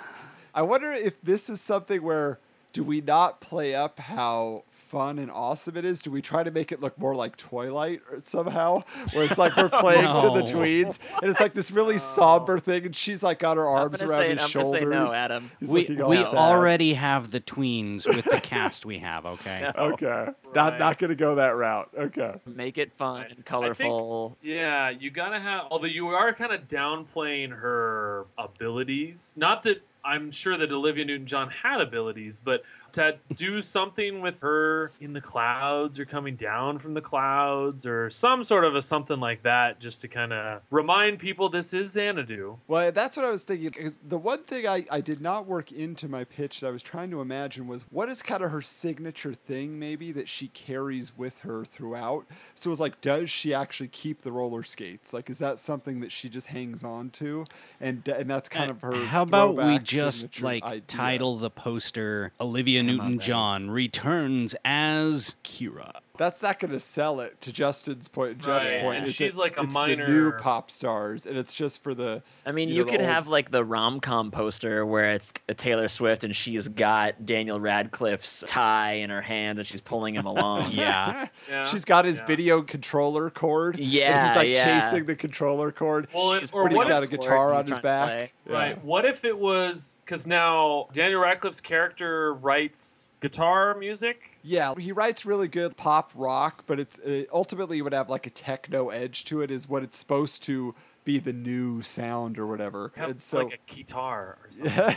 I 0.54 0.62
wonder 0.62 0.92
if 0.92 1.20
this 1.22 1.48
is 1.50 1.60
something 1.60 2.02
where 2.02 2.38
do 2.72 2.84
we 2.84 3.00
not 3.00 3.40
play 3.40 3.74
up 3.74 3.98
how 3.98 4.64
fun 4.92 5.18
and 5.18 5.30
awesome 5.30 5.74
it 5.78 5.86
is? 5.86 6.02
Do 6.02 6.10
we 6.10 6.20
try 6.20 6.42
to 6.42 6.50
make 6.50 6.70
it 6.70 6.80
look 6.82 6.98
more 6.98 7.14
like 7.14 7.36
Twilight 7.38 8.02
or 8.10 8.20
somehow? 8.22 8.82
Where 9.14 9.24
it's 9.24 9.38
like 9.38 9.56
we're 9.56 9.68
playing 9.80 10.02
to 10.02 10.28
the 10.34 10.42
tweens 10.42 10.98
and 11.22 11.30
it's 11.30 11.40
like 11.40 11.54
this 11.54 11.70
really 11.80 11.96
somber 11.96 12.58
thing 12.58 12.84
and 12.84 12.94
she's 12.94 13.22
like 13.22 13.38
got 13.38 13.56
her 13.56 13.66
I'm 13.66 13.78
arms 13.84 14.02
around 14.02 14.10
say, 14.20 14.30
his 14.32 14.42
I'm 14.42 14.48
shoulders. 14.48 14.80
say 14.82 14.84
no, 14.84 15.10
Adam. 15.12 15.50
He's 15.58 15.70
We, 15.70 15.84
we 16.06 16.18
sad. 16.18 16.34
already 16.34 16.92
have 16.94 17.30
the 17.30 17.40
tweens 17.40 18.06
with 18.06 18.26
the 18.26 18.38
cast 18.40 18.84
we 18.84 18.98
have, 18.98 19.24
okay? 19.26 19.72
Okay. 19.78 20.28
Not 20.54 20.72
Right. 20.72 20.78
not 20.78 20.98
gonna 20.98 21.14
go 21.14 21.36
that 21.36 21.56
route. 21.56 21.88
Okay. 21.98 22.34
Make 22.44 22.76
it 22.76 22.92
fun 22.92 23.16
I- 23.16 23.20
I 23.20 23.22
and 23.22 23.30
think- 23.36 23.46
colorful. 23.46 24.36
Yeah, 24.42 24.90
you 24.90 25.10
gotta 25.10 25.40
have. 25.40 25.68
Although 25.70 25.86
you 25.86 26.08
are 26.08 26.34
kind 26.34 26.52
of 26.52 26.68
downplaying 26.68 27.50
her 27.58 28.26
abilities. 28.36 29.34
Not 29.38 29.62
that 29.62 29.82
I'm 30.04 30.30
sure 30.30 30.56
that 30.56 30.72
Olivia 30.72 31.04
Newton-John 31.04 31.50
had 31.50 31.80
abilities, 31.80 32.40
but 32.42 32.62
to 32.92 33.16
do 33.36 33.62
something 33.62 34.20
with 34.20 34.40
her 34.40 34.92
in 35.00 35.12
the 35.14 35.20
clouds 35.20 35.98
or 35.98 36.04
coming 36.04 36.36
down 36.36 36.78
from 36.78 36.92
the 36.92 37.00
clouds 37.00 37.86
or 37.86 38.10
some 38.10 38.44
sort 38.44 38.64
of 38.64 38.76
a 38.76 38.82
something 38.82 39.18
like 39.18 39.42
that, 39.42 39.80
just 39.80 40.02
to 40.02 40.08
kind 40.08 40.32
of 40.32 40.60
remind 40.70 41.18
people 41.18 41.48
this 41.48 41.72
is 41.72 41.92
Xanadu. 41.92 42.58
Well, 42.68 42.92
that's 42.92 43.16
what 43.16 43.24
I 43.24 43.30
was 43.30 43.44
thinking. 43.44 43.70
Because 43.70 43.98
the 44.06 44.18
one 44.18 44.42
thing 44.42 44.66
I, 44.66 44.84
I 44.90 45.00
did 45.00 45.22
not 45.22 45.46
work 45.46 45.72
into 45.72 46.08
my 46.08 46.24
pitch 46.24 46.60
that 46.60 46.66
I 46.66 46.70
was 46.70 46.82
trying 46.82 47.10
to 47.12 47.22
imagine 47.22 47.66
was 47.66 47.86
what 47.90 48.10
is 48.10 48.20
kind 48.20 48.44
of 48.44 48.50
her 48.50 48.60
signature 48.60 49.32
thing, 49.32 49.78
maybe, 49.78 50.12
that 50.12 50.28
she 50.28 50.48
carries 50.48 51.16
with 51.16 51.40
her 51.40 51.64
throughout. 51.64 52.26
So 52.54 52.68
it 52.68 52.72
was 52.72 52.80
like, 52.80 53.00
does 53.00 53.30
she 53.30 53.54
actually 53.54 53.88
keep 53.88 54.20
the 54.20 54.32
roller 54.32 54.62
skates? 54.62 55.14
Like, 55.14 55.30
is 55.30 55.38
that 55.38 55.58
something 55.58 56.00
that 56.00 56.12
she 56.12 56.28
just 56.28 56.48
hangs 56.48 56.84
on 56.84 57.08
to? 57.10 57.44
And 57.80 58.06
and 58.06 58.28
that's 58.28 58.50
kind 58.50 58.70
of 58.70 58.82
her. 58.82 58.94
How 58.94 59.22
about 59.22 59.56
we 59.56 59.62
throwback 59.62 59.84
just 59.92 60.40
like 60.40 60.62
idea. 60.64 60.80
title 60.82 61.36
the 61.36 61.50
poster 61.50 62.32
Olivia 62.40 62.82
Newton 62.82 63.18
John 63.18 63.70
returns 63.70 64.54
as 64.64 65.36
Kira? 65.44 66.01
That's 66.18 66.42
not 66.42 66.60
going 66.60 66.72
to 66.72 66.78
sell 66.78 67.20
it. 67.20 67.40
To 67.40 67.52
Justin's 67.52 68.06
point, 68.06 68.36
Jeff's 68.38 68.70
Right, 68.70 68.82
point, 68.82 68.98
and 68.98 69.08
she's 69.08 69.36
that 69.36 69.40
like 69.40 69.56
a 69.58 69.62
it's 69.62 69.72
the 69.74 69.96
new 69.96 70.32
pop 70.32 70.70
stars, 70.70 71.24
and 71.24 71.38
it's 71.38 71.54
just 71.54 71.82
for 71.82 71.94
the. 71.94 72.22
I 72.44 72.52
mean, 72.52 72.68
you 72.68 72.74
you, 72.74 72.80
know, 72.80 72.84
the 72.84 72.90
could 72.92 73.00
old- 73.00 73.08
have 73.08 73.28
like 73.28 73.50
the 73.50 73.64
rom 73.64 73.98
com 73.98 74.30
poster 74.30 74.84
where 74.84 75.10
it's 75.12 75.32
a 75.48 75.54
Taylor 75.54 75.88
Swift 75.88 76.22
and 76.22 76.36
she's 76.36 76.68
got 76.68 77.24
Daniel 77.24 77.58
Radcliffe's 77.58 78.44
tie 78.46 78.92
in 78.94 79.08
her 79.08 79.22
hands 79.22 79.58
and 79.58 79.66
she's 79.66 79.80
pulling 79.80 80.14
him 80.14 80.26
along. 80.26 80.72
Yeah. 80.72 81.28
Yeah. 81.48 81.64
She's 81.64 81.84
got 81.84 82.04
his 82.04 82.18
yeah. 82.18 82.26
video 82.26 82.62
controller 82.62 83.30
cord. 83.30 83.76
and 83.76 83.84
Yeah, 83.84 84.28
he's 84.28 84.36
like 84.36 84.48
yeah. 84.48 84.80
chasing 84.80 85.04
the 85.06 85.16
controller 85.16 85.72
cord. 85.72 86.08
Well, 86.14 86.32
it- 86.32 86.50
or 86.52 86.64
but 86.64 86.72
he's 86.72 86.76
what 86.76 86.88
got 86.88 87.02
if- 87.02 87.08
a 87.08 87.16
guitar 87.16 87.52
on 87.54 87.56
his 87.58 87.66
trying 87.66 87.76
to 87.78 87.82
back. 87.82 88.06
play. 88.08 88.32
Yeah. 88.48 88.52
Right. 88.52 88.84
What 88.84 89.04
if 89.06 89.24
it 89.24 89.36
was 89.38 89.96
because 90.04 90.26
now 90.26 90.88
Daniel 90.92 91.20
Radcliffe's 91.22 91.60
character 91.60 92.34
writes 92.34 93.08
guitar 93.20 93.74
music? 93.78 94.28
Yeah, 94.42 94.74
he 94.76 94.92
writes 94.92 95.24
really 95.24 95.48
good 95.48 95.76
pop 95.76 96.10
rock, 96.14 96.64
but 96.66 96.80
it's 96.80 96.98
uh, 96.98 97.24
ultimately 97.32 97.80
would 97.82 97.92
have 97.92 98.08
like 98.10 98.26
a 98.26 98.30
techno 98.30 98.88
edge 98.90 99.24
to 99.26 99.40
it. 99.42 99.50
Is 99.50 99.68
what 99.68 99.82
it's 99.82 99.96
supposed 99.96 100.42
to 100.44 100.74
be 101.04 101.18
the 101.18 101.32
new 101.32 101.82
sound 101.82 102.38
or 102.38 102.46
whatever. 102.46 102.92
Have 102.96 103.10
and 103.10 103.20
so, 103.22 103.44
like 103.46 103.60
a 103.68 103.74
guitar 103.74 104.38
or 104.42 104.50
something. 104.50 104.96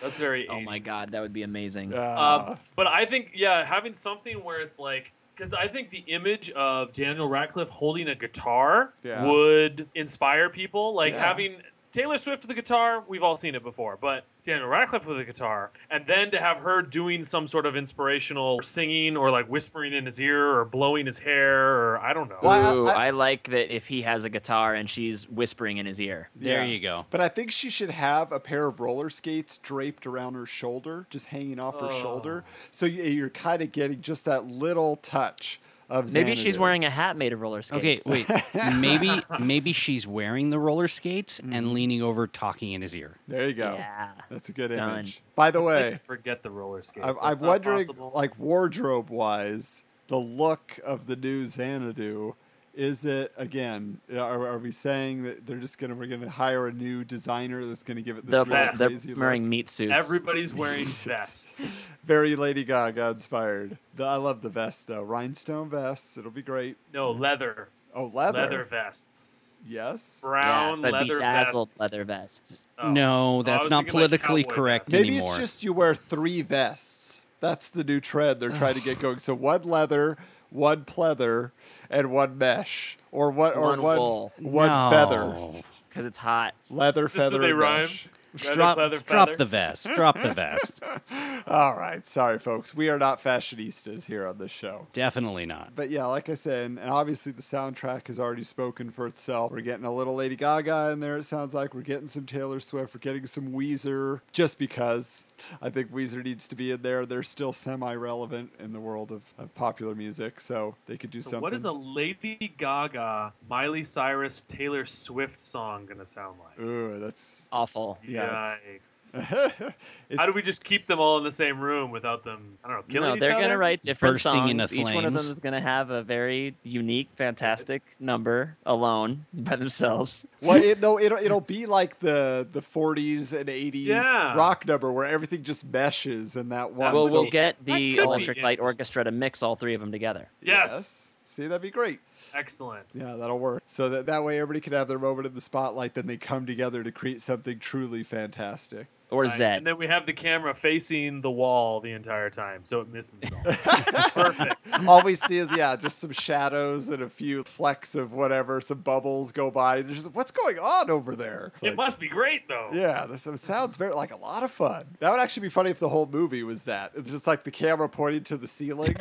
That's 0.00 0.18
very. 0.18 0.48
Oh 0.48 0.60
my 0.60 0.78
god, 0.78 1.10
that 1.12 1.20
would 1.20 1.32
be 1.32 1.42
amazing. 1.42 1.94
uh, 1.94 2.46
Um, 2.50 2.58
but 2.76 2.86
I 2.86 3.04
think 3.04 3.32
yeah, 3.34 3.64
having 3.64 3.92
something 3.92 4.42
where 4.44 4.60
it's 4.60 4.78
like 4.78 5.12
because 5.36 5.52
I 5.52 5.66
think 5.68 5.90
the 5.90 6.04
image 6.06 6.50
of 6.52 6.92
Daniel 6.92 7.28
Radcliffe 7.28 7.68
holding 7.68 8.08
a 8.08 8.14
guitar 8.14 8.94
Yeah. 9.02 9.26
would 9.26 9.86
inspire 9.94 10.48
people. 10.48 10.94
Like 10.94 11.12
Yeah. 11.12 11.26
having 11.26 11.56
Taylor 11.96 12.18
Swift 12.18 12.42
with 12.42 12.48
the 12.48 12.54
guitar, 12.54 13.02
we've 13.08 13.22
all 13.22 13.38
seen 13.38 13.54
it 13.54 13.62
before, 13.62 13.96
but 13.98 14.26
Daniel 14.42 14.68
Radcliffe 14.68 15.06
with 15.06 15.16
the 15.16 15.24
guitar, 15.24 15.70
and 15.90 16.06
then 16.06 16.30
to 16.30 16.38
have 16.38 16.58
her 16.58 16.82
doing 16.82 17.24
some 17.24 17.46
sort 17.48 17.64
of 17.64 17.74
inspirational 17.74 18.60
singing 18.60 19.16
or 19.16 19.30
like 19.30 19.46
whispering 19.48 19.94
in 19.94 20.04
his 20.04 20.20
ear 20.20 20.58
or 20.58 20.66
blowing 20.66 21.06
his 21.06 21.18
hair 21.18 21.70
or 21.70 21.98
I 21.98 22.12
don't 22.12 22.28
know. 22.28 22.36
Well, 22.42 22.52
I- 22.52 22.74
Ooh, 22.74 22.86
I- 22.86 23.06
I, 23.06 23.10
like 23.10 23.44
that 23.44 23.74
if 23.74 23.86
he 23.88 24.02
has 24.02 24.26
a 24.26 24.28
guitar 24.28 24.74
and 24.74 24.90
she's 24.90 25.26
whispering 25.26 25.78
in 25.78 25.86
his 25.86 25.98
ear. 25.98 26.28
There 26.36 26.58
Yeah. 26.58 26.64
you 26.64 26.80
go. 26.80 27.06
But 27.08 27.22
I 27.22 27.28
think 27.30 27.50
she 27.50 27.70
should 27.70 27.88
have 27.92 28.30
a 28.30 28.40
pair 28.40 28.66
of 28.66 28.78
roller 28.78 29.08
skates 29.08 29.56
draped 29.56 30.06
around 30.06 30.34
her 30.34 30.44
shoulder, 30.44 31.06
just 31.08 31.28
hanging 31.28 31.58
off 31.58 31.80
her 31.80 31.88
Oh. 31.90 32.02
shoulder. 32.02 32.44
So 32.70 32.84
you're 32.84 33.30
kind 33.30 33.62
of 33.62 33.72
getting 33.72 34.02
just 34.02 34.26
that 34.26 34.44
little 34.46 34.96
touch 34.96 35.60
of 35.88 36.12
Maybe 36.12 36.34
she's 36.34 36.58
wearing 36.58 36.84
a 36.84 36.90
hat 36.90 37.16
made 37.16 37.32
of 37.32 37.40
roller 37.40 37.62
skates. 37.62 38.06
Okay, 38.06 38.24
wait. 38.26 38.42
maybe 38.80 39.10
maybe 39.38 39.72
she's 39.72 40.06
wearing 40.06 40.50
the 40.50 40.58
roller 40.58 40.88
skates 40.88 41.40
Mm-hmm. 41.40 41.52
and 41.52 41.72
leaning 41.72 42.02
over 42.02 42.26
talking 42.26 42.72
in 42.72 42.82
his 42.82 42.94
ear. 42.96 43.16
There 43.28 43.46
you 43.46 43.54
go. 43.54 43.74
Yeah. 43.74 44.10
That's 44.30 44.48
a 44.48 44.52
good 44.52 44.72
Done. 44.72 44.90
image. 45.00 45.22
By 45.34 45.50
the 45.50 45.60
I'd 45.60 45.64
like 45.64 45.84
way, 45.84 45.90
to 45.90 45.98
forget 45.98 46.42
the 46.42 46.50
roller 46.50 46.82
skates. 46.82 47.06
I'm, 47.06 47.16
I'm 47.22 47.38
wondering, 47.46 47.78
possible. 47.78 48.12
like 48.14 48.38
wardrobe 48.38 49.10
wise, 49.10 49.84
the 50.08 50.16
look 50.18 50.78
of 50.84 51.06
the 51.06 51.16
new 51.16 51.46
Xanadu. 51.46 52.34
Is 52.76 53.06
it 53.06 53.32
again? 53.38 54.00
Are, 54.12 54.46
are 54.48 54.58
we 54.58 54.70
saying 54.70 55.22
that 55.22 55.46
they're 55.46 55.56
just 55.56 55.78
gonna 55.78 55.94
we're 55.94 56.08
gonna 56.08 56.28
hire 56.28 56.66
a 56.68 56.72
new 56.72 57.04
designer 57.04 57.64
that's 57.64 57.82
gonna 57.82 58.02
give 58.02 58.18
it 58.18 58.26
this 58.26 58.32
The, 58.32 58.44
really 58.44 58.50
best. 58.50 58.78
they're 58.78 58.90
look? 58.90 59.18
wearing 59.18 59.48
meat 59.48 59.70
suits. 59.70 59.92
Everybody's 59.94 60.52
wearing 60.54 60.84
vests. 60.84 61.80
Very 62.04 62.36
Lady 62.36 62.64
Gaga 62.64 63.08
inspired. 63.08 63.78
The- 63.94 64.04
I 64.04 64.16
love 64.16 64.42
the 64.42 64.50
vest 64.50 64.88
though, 64.88 65.02
rhinestone 65.02 65.70
vests. 65.70 66.18
It'll 66.18 66.30
be 66.30 66.42
great. 66.42 66.76
No, 66.92 67.12
leather. 67.12 67.68
Oh, 67.94 68.10
leather. 68.12 68.40
Leather 68.40 68.64
vests. 68.64 69.58
Yes. 69.66 70.18
Brown 70.20 70.82
yeah, 70.82 70.90
leather 70.90 71.14
bedazzled 71.14 71.68
vests. 71.68 71.80
leather 71.80 72.04
vests. 72.04 72.64
Oh. 72.78 72.90
No, 72.92 73.38
oh, 73.38 73.42
that's 73.42 73.64
was 73.64 73.70
not 73.70 73.84
thinking, 73.86 74.00
like, 74.00 74.10
politically 74.10 74.44
correct 74.44 74.90
vests. 74.90 75.00
Maybe 75.02 75.16
anymore. 75.16 75.30
it's 75.32 75.38
just 75.38 75.62
you 75.64 75.72
wear 75.72 75.94
three 75.94 76.42
vests. 76.42 77.22
That's 77.40 77.70
the 77.70 77.84
new 77.84 78.00
trend 78.00 78.40
they're 78.40 78.50
trying 78.50 78.74
to 78.74 78.82
get 78.82 78.98
going. 79.00 79.18
So 79.18 79.34
one 79.34 79.62
leather, 79.62 80.18
one 80.50 80.84
pleather, 80.84 81.50
and 81.90 82.10
one 82.10 82.36
mesh, 82.38 82.96
or 83.12 83.30
what, 83.30 83.56
or 83.56 83.62
One 83.62 83.82
one 83.82 83.98
wool. 83.98 84.32
one 84.38 84.68
No. 84.68 84.90
feather. 84.90 85.62
Because 85.88 86.04
it's 86.06 86.18
hot. 86.18 86.54
Leather, 86.68 87.04
Just 87.04 87.14
so 87.14 87.20
feather, 87.22 87.38
they 87.38 87.50
and 87.50 87.58
rhyme. 87.58 87.80
mesh. 87.82 88.08
Leather, 88.44 88.54
drop, 88.54 88.76
pleather, 88.78 89.06
drop 89.06 89.28
feather. 89.28 89.38
the 89.38 89.44
vest. 89.46 89.88
Drop 89.94 90.20
the 90.20 90.34
vest. 90.34 90.82
All 91.46 91.74
right, 91.78 92.06
sorry 92.06 92.38
folks, 92.38 92.74
we 92.74 92.90
are 92.90 92.98
not 92.98 93.22
fashionistas 93.22 94.04
here 94.04 94.26
on 94.26 94.36
this 94.36 94.50
show. 94.50 94.86
Definitely 94.92 95.46
not. 95.46 95.72
But 95.74 95.88
yeah, 95.90 96.04
like 96.04 96.28
I 96.28 96.34
said, 96.34 96.66
and 96.72 96.78
obviously 96.80 97.32
the 97.32 97.40
soundtrack 97.40 98.08
has 98.08 98.20
already 98.20 98.42
spoken 98.42 98.90
for 98.90 99.06
itself. 99.06 99.52
We're 99.52 99.62
getting 99.62 99.86
a 99.86 99.94
little 99.94 100.14
Lady 100.14 100.36
Gaga 100.36 100.90
in 100.90 101.00
there. 101.00 101.16
It 101.16 101.22
sounds 101.24 101.54
like 101.54 101.74
we're 101.74 101.80
getting 101.80 102.08
some 102.08 102.26
Taylor 102.26 102.60
Swift. 102.60 102.94
We're 102.94 102.98
getting 103.00 103.26
some 103.26 103.52
Weezer, 103.52 104.20
just 104.32 104.58
because 104.58 105.25
I 105.60 105.70
think 105.70 105.92
Weezer 105.92 106.24
needs 106.24 106.48
to 106.48 106.54
be 106.54 106.70
in 106.70 106.82
there. 106.82 107.06
They're 107.06 107.22
still 107.22 107.52
semi-relevant 107.52 108.52
in 108.58 108.72
the 108.72 108.80
world 108.80 109.12
of, 109.12 109.22
of 109.38 109.54
popular 109.54 109.94
music, 109.94 110.40
so 110.40 110.74
they 110.86 110.96
could 110.96 111.10
do 111.10 111.20
So 111.20 111.30
something. 111.30 111.42
what 111.42 111.54
is 111.54 111.64
a 111.64 111.72
Lady 111.72 112.52
Gaga, 112.58 113.32
Miley 113.48 113.82
Cyrus, 113.82 114.42
Taylor 114.42 114.86
Swift 114.86 115.40
song 115.40 115.86
gonna 115.86 116.06
sound 116.06 116.36
like? 116.44 116.58
Ooh, 116.66 116.98
that's. 117.00 117.48
Awful. 117.52 117.98
Yeah, 118.06 118.54
Yikes. 118.54 118.58
it's, 118.74 118.95
How 119.14 120.26
do 120.26 120.32
we 120.32 120.42
just 120.42 120.64
keep 120.64 120.86
them 120.86 120.98
all 121.00 121.18
in 121.18 121.24
the 121.24 121.30
same 121.30 121.60
room 121.60 121.90
without 121.90 122.24
them? 122.24 122.58
I 122.64 122.68
don't 122.68 122.76
know. 122.78 122.82
Killing 122.92 123.08
no, 123.10 123.14
each 123.16 123.20
they're 123.20 123.32
other? 123.32 123.42
gonna 123.42 123.58
write 123.58 123.82
different 123.82 124.14
Bursting 124.14 124.32
songs. 124.32 124.50
into 124.50 124.74
Each 124.74 124.94
one 124.94 125.04
of 125.04 125.12
them 125.14 125.30
is 125.30 125.40
gonna 125.40 125.60
have 125.60 125.90
a 125.90 126.02
very 126.02 126.54
unique, 126.62 127.08
fantastic 127.16 127.82
number 128.00 128.56
alone 128.66 129.26
by 129.32 129.56
themselves. 129.56 130.26
well, 130.40 130.62
it, 130.62 130.80
no, 130.82 130.98
it'll 130.98 131.18
it'll 131.18 131.40
be 131.40 131.66
like 131.66 131.98
the 132.00 132.46
the 132.50 132.60
40s 132.60 133.32
and 133.32 133.48
80s 133.48 133.84
Yeah. 133.86 134.34
rock 134.34 134.66
number 134.66 134.90
where 134.92 135.06
everything 135.06 135.42
just 135.42 135.64
meshes 135.70 136.36
in 136.36 136.48
that 136.50 136.72
one. 136.72 136.92
well, 136.94 137.08
we'll 137.10 137.30
get 137.30 137.56
the 137.64 137.98
Electric 137.98 138.42
Light. 138.42 138.60
Orchestra 138.60 139.04
to 139.04 139.10
mix 139.10 139.42
all 139.42 139.56
three 139.56 139.74
of 139.74 139.80
them 139.80 139.92
together. 139.92 140.28
Yes. 140.42 141.12
See, 141.36 141.48
that'd 141.48 141.60
be 141.60 141.70
great. 141.70 142.00
Excellent. 142.32 142.86
Yeah, 142.94 143.14
that'll 143.16 143.38
work. 143.38 143.62
So 143.66 143.90
that 143.90 144.06
that 144.06 144.24
way 144.24 144.38
everybody 144.40 144.62
can 144.62 144.72
have 144.72 144.88
their 144.88 144.98
moment 144.98 145.26
in 145.26 145.34
the 145.34 145.40
spotlight. 145.42 145.92
Then 145.92 146.06
they 146.06 146.16
come 146.16 146.46
together 146.46 146.82
to 146.82 146.90
create 146.90 147.20
something 147.20 147.58
truly 147.58 148.02
fantastic. 148.04 148.86
Or 149.10 149.22
Right, 149.22 149.30
Zed. 149.30 149.58
And 149.58 149.66
then 149.66 149.76
we 149.78 149.86
have 149.86 150.04
the 150.06 150.12
camera 150.14 150.52
facing 150.54 151.20
the 151.20 151.30
wall 151.30 151.80
the 151.80 151.92
entire 151.92 152.28
time, 152.30 152.62
so 152.64 152.80
it 152.80 152.88
misses 152.92 153.22
it 153.22 153.32
all. 153.32 153.42
Perfect. 154.24 154.56
All 154.88 155.00
we 155.02 155.14
see 155.14 155.38
is 155.38 155.48
yeah, 155.56 155.76
just 155.76 156.00
some 156.00 156.10
shadows 156.10 156.88
and 156.88 157.00
a 157.02 157.08
few 157.08 157.44
flecks 157.44 157.94
of 157.94 158.12
whatever. 158.12 158.60
Some 158.60 158.80
bubbles 158.80 159.30
go 159.30 159.48
by. 159.50 159.82
There's 159.82 160.02
just, 160.02 160.14
what's 160.14 160.32
going 160.32 160.58
on 160.58 160.90
over 160.90 161.14
there? 161.14 161.52
It's 161.54 161.62
It 161.62 161.66
like, 161.68 161.76
must 161.76 162.00
be 162.00 162.08
great 162.08 162.48
though. 162.48 162.70
yeah, 162.74 163.06
this 163.06 163.26
it 163.28 163.38
sounds 163.38 163.76
very 163.76 163.94
like 163.94 164.10
a 164.12 164.16
lot 164.16 164.42
of 164.42 164.50
fun. 164.50 164.86
That 164.98 165.12
would 165.12 165.20
actually 165.20 165.42
be 165.42 165.50
funny 165.50 165.70
if 165.70 165.78
the 165.78 165.88
whole 165.88 166.06
movie 166.06 166.42
was 166.42 166.64
that. 166.64 166.90
It's 166.96 167.08
just 167.10 167.26
like 167.28 167.44
the 167.44 167.52
camera 167.52 167.88
pointing 167.88 168.24
to 168.24 168.36
the 168.36 168.48
ceiling, 168.48 168.96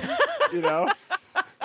you 0.53 0.61
know. 0.61 0.91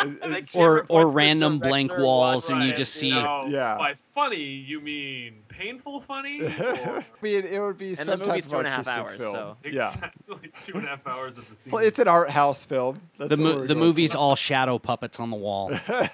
And- 0.00 0.18
and- 0.22 0.34
The 0.34 0.58
Or 0.58 0.84
or 0.88 1.08
random 1.08 1.58
blank 1.58 1.92
walls, 1.96 2.48
and 2.50 2.64
you 2.64 2.72
just 2.72 2.94
see. 2.94 3.10
Now, 3.10 3.46
Yeah. 3.46 3.76
By 3.78 3.94
funny, 3.94 4.36
you 4.42 4.80
mean 4.80 5.42
painful 5.48 6.00
funny? 6.00 6.40
Or 6.60 7.00
I 7.00 7.04
mean, 7.22 7.44
it 7.44 7.60
would 7.60 7.76
be 7.76 7.88
And 7.90 7.98
some 7.98 8.18
the 8.20 8.24
type 8.24 8.28
movie's 8.28 8.46
of 8.46 8.50
two 8.52 8.58
and 8.58 8.66
a 8.66 8.70
half 8.70 8.78
artistic 8.88 9.04
hours, 9.04 9.20
film. 9.20 9.34
so- 9.34 9.56
Yeah, 9.64 9.68
exactly 9.88 10.50
two 10.62 10.76
and 10.78 10.86
a 10.86 10.88
half 10.88 11.06
hours 11.06 11.36
of 11.38 11.48
the 11.50 11.54
scene. 11.56 11.70
well, 11.72 11.84
it's 11.84 11.98
an 11.98 12.08
art 12.08 12.30
house 12.30 12.64
film. 12.64 13.00
That's 13.18 13.30
The, 13.30 13.36
mo- 13.36 13.66
the 13.66 13.74
movie's 13.74 14.14
all 14.14 14.36
shadow 14.36 14.78
puppets 14.78 15.20
on 15.20 15.30
the 15.30 15.36
wall. 15.36 15.70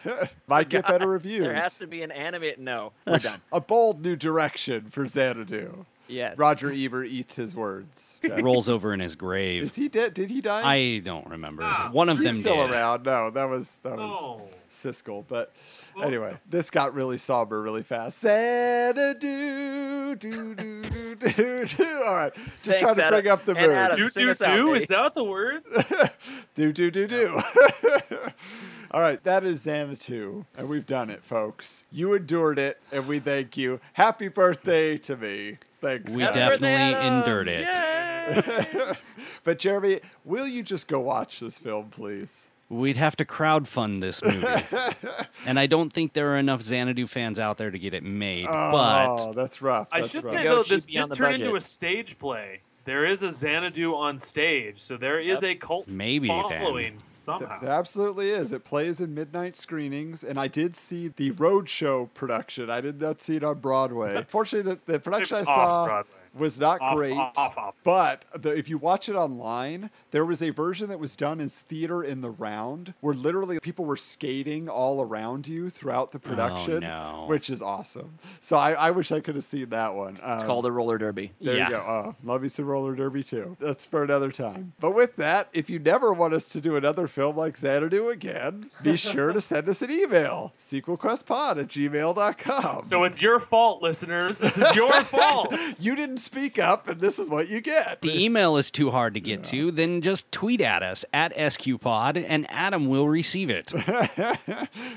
might 0.48 0.68
get 0.68 0.86
better 0.86 1.06
reviews. 1.08 1.44
There 1.44 1.54
has 1.54 1.78
to 1.78 1.86
be 1.86 2.02
an 2.02 2.10
animate. 2.10 2.58
No, 2.58 2.92
we're 3.06 3.18
done. 3.18 3.40
a 3.52 3.60
bold 3.60 4.04
new 4.04 4.16
direction 4.16 4.86
for 4.90 5.06
Xanadu. 5.06 5.86
Yes. 6.08 6.38
Roger 6.38 6.70
Ebert 6.72 7.06
eats 7.08 7.36
his 7.36 7.54
words. 7.54 8.18
Okay. 8.26 8.42
Rolls 8.42 8.68
over 8.68 8.92
in 8.92 8.98
his 9.00 9.14
grave. 9.14 9.62
Is 9.62 9.76
he 9.76 9.88
dead? 9.88 10.12
Did 10.14 10.30
he 10.30 10.40
die? 10.40 10.62
I 10.64 10.98
don't 11.04 11.26
remember. 11.28 11.62
Ah, 11.64 11.90
One 11.92 12.08
of 12.08 12.18
He's 12.18 12.26
them 12.32 12.36
still 12.40 12.56
did. 12.66 12.70
around. 12.72 13.04
No, 13.04 13.30
that 13.30 13.44
was 13.48 13.78
that 13.84 13.96
was 13.96 14.16
Oh. 14.20 14.48
Siskel. 14.68 15.24
But 15.28 15.52
Well- 15.94 16.06
anyway, 16.06 16.36
this 16.50 16.70
got 16.70 16.92
really 16.92 17.18
somber 17.18 17.62
really 17.62 17.84
fast. 17.84 18.18
Xanadu, 18.18 20.16
do 20.16 20.54
do 20.54 20.82
do 20.82 21.14
do 21.14 21.64
do. 21.66 22.02
All 22.04 22.16
right, 22.16 22.32
just 22.62 22.80
Thanks, 22.80 22.80
trying 22.80 22.94
to 22.96 23.04
Adam. 23.04 23.20
bring 23.20 23.32
up 23.32 23.44
the 23.44 23.54
mood. 23.54 23.70
Adam. 23.70 23.96
Do 23.96 24.08
Sing 24.08 24.24
do 24.24 24.30
out, 24.30 24.56
do? 24.56 24.74
Is 24.74 24.86
that 24.88 25.14
the 25.14 25.24
words? 25.24 25.70
do 26.56 26.72
do 26.72 26.90
do 26.90 27.06
do. 27.06 27.40
All 28.90 29.00
right, 29.00 29.22
that 29.24 29.44
is 29.44 29.60
Xanadu, 29.62 30.46
and 30.56 30.68
we've 30.68 30.86
done 30.86 31.10
it, 31.10 31.22
folks. 31.24 31.84
You 31.92 32.14
endured 32.14 32.58
it, 32.58 32.80
and 32.92 33.06
we 33.06 33.18
thank 33.18 33.56
you. 33.56 33.80
Happy 33.94 34.28
birthday 34.28 34.96
to 34.98 35.16
me. 35.16 35.58
Thanks. 35.86 36.12
We 36.14 36.24
guys. 36.24 36.34
definitely 36.34 37.06
endured 37.06 37.46
it. 37.46 37.66
Yay! 37.68 38.92
but 39.44 39.60
Jeremy, 39.60 40.00
will 40.24 40.48
you 40.48 40.64
just 40.64 40.88
go 40.88 40.98
watch 40.98 41.38
this 41.38 41.58
film, 41.58 41.90
please? 41.90 42.50
We'd 42.68 42.96
have 42.96 43.14
to 43.16 43.24
crowdfund 43.24 44.00
this 44.00 44.20
movie. 44.20 44.44
and 45.46 45.60
I 45.60 45.66
don't 45.68 45.92
think 45.92 46.12
there 46.12 46.32
are 46.32 46.38
enough 46.38 46.60
Xanadu 46.60 47.06
fans 47.06 47.38
out 47.38 47.56
there 47.56 47.70
to 47.70 47.78
get 47.78 47.94
it 47.94 48.02
made. 48.02 48.46
oh, 48.48 48.72
but 48.72 49.32
that's 49.34 49.62
rough. 49.62 49.86
I 49.92 50.00
should 50.00 50.24
rough. 50.24 50.32
say 50.32 50.42
though, 50.42 50.64
this 50.64 50.86
cheapy 50.86 50.98
on 50.98 51.08
did 51.08 51.12
the 51.12 51.16
turn 51.16 51.34
into 51.34 51.54
a 51.54 51.60
stage 51.60 52.18
play. 52.18 52.62
There 52.86 53.04
is 53.04 53.24
a 53.24 53.32
Xanadu 53.32 53.96
on 53.96 54.16
stage, 54.16 54.78
so 54.78 54.96
there 54.96 55.18
is 55.18 55.42
a 55.42 55.56
cult 55.56 55.88
Maybe 55.88 56.28
then. 56.28 56.44
following 56.48 56.92
Th- 56.92 57.02
somehow. 57.10 57.58
There 57.60 57.72
absolutely 57.72 58.30
is. 58.30 58.52
It 58.52 58.62
plays 58.62 59.00
in 59.00 59.12
midnight 59.12 59.56
screenings, 59.56 60.22
and 60.22 60.38
I 60.38 60.46
did 60.46 60.76
see 60.76 61.08
the 61.08 61.32
roadshow 61.32 62.08
production. 62.14 62.70
I 62.70 62.80
did 62.80 63.00
not 63.00 63.20
see 63.20 63.36
it 63.36 63.42
on 63.42 63.58
Broadway. 63.58 64.14
Unfortunately, 64.16 64.78
the, 64.86 64.92
the 64.92 65.00
production 65.00 65.38
I 65.38 65.42
saw 65.42 65.50
off-Broadway. 65.82 66.12
Was 66.36 66.58
not 66.60 66.80
Off- 66.80 66.94
great. 66.96 67.12
off- 67.16 67.56
off. 67.58 67.74
But 67.84 68.24
the, 68.34 68.50
if 68.56 68.68
you 68.68 68.78
watch 68.78 69.08
it 69.08 69.14
online, 69.14 69.90
there 70.10 70.24
was 70.24 70.42
a 70.42 70.50
version 70.50 70.88
that 70.88 70.98
was 70.98 71.16
done 71.16 71.40
as 71.40 71.58
theater 71.58 72.02
in 72.02 72.20
the 72.20 72.30
round, 72.30 72.94
where 73.00 73.14
literally 73.14 73.58
people 73.60 73.84
were 73.84 73.96
skating 73.96 74.68
all 74.68 75.00
around 75.02 75.46
you 75.46 75.70
throughout 75.70 76.10
the 76.12 76.18
production, 76.18 76.80
no. 76.80 77.24
which 77.28 77.48
is 77.50 77.62
awesome. 77.62 78.18
So 78.40 78.56
I, 78.56 78.72
I 78.72 78.90
wish 78.90 79.12
I 79.12 79.20
could 79.20 79.34
have 79.34 79.44
seen 79.44 79.68
that 79.70 79.94
one. 79.94 80.12
It's 80.14 80.20
Um, 80.42 80.46
called 80.46 80.66
a 80.66 80.72
roller 80.72 80.98
derby. 80.98 81.32
there 81.40 81.56
Yeah. 81.56 81.64
you 81.68 81.70
go. 81.74 81.78
Oh, 81.86 82.14
love 82.24 82.42
you 82.42 82.48
some 82.48 82.66
roller 82.66 82.94
derby 82.94 83.22
too. 83.22 83.56
That's 83.60 83.84
for 83.84 84.02
another 84.04 84.30
time. 84.30 84.72
But 84.80 84.94
with 84.94 85.16
that, 85.16 85.48
if 85.52 85.70
you 85.70 85.78
never 85.78 86.12
want 86.12 86.34
us 86.34 86.48
to 86.50 86.60
do 86.60 86.76
another 86.76 87.06
film 87.06 87.36
like 87.36 87.56
Xanadu 87.56 88.08
again, 88.08 88.70
be 88.82 88.96
sure 88.96 89.32
to 89.32 89.40
send 89.40 89.68
us 89.68 89.82
an 89.82 89.90
email. 89.90 90.52
Sequelquestpod 90.58 91.58
at 91.58 91.68
gmail.com. 91.68 92.82
So 92.82 93.04
it's 93.04 93.20
your 93.22 93.38
fault, 93.38 93.82
listeners. 93.82 94.38
This 94.38 94.58
is 94.58 94.74
your 94.74 94.92
fault. 95.04 95.54
you 95.78 95.94
didn't 95.96 96.18
speak 96.26 96.58
up, 96.58 96.88
and 96.88 97.00
this 97.00 97.18
is 97.18 97.30
what 97.30 97.48
you 97.48 97.60
get. 97.60 98.02
the 98.02 98.24
email 98.24 98.56
is 98.56 98.70
too 98.70 98.90
hard 98.90 99.14
to 99.14 99.20
get 99.20 99.42
to, 99.44 99.70
then 99.70 100.00
just 100.02 100.30
tweet 100.32 100.60
at 100.60 100.82
us 100.82 101.04
at 101.12 101.34
SQPod 101.34 102.24
and 102.28 102.46
Adam 102.50 102.88
will 102.88 103.08
receive 103.08 103.48
it. 103.48 103.72
I 103.88 104.38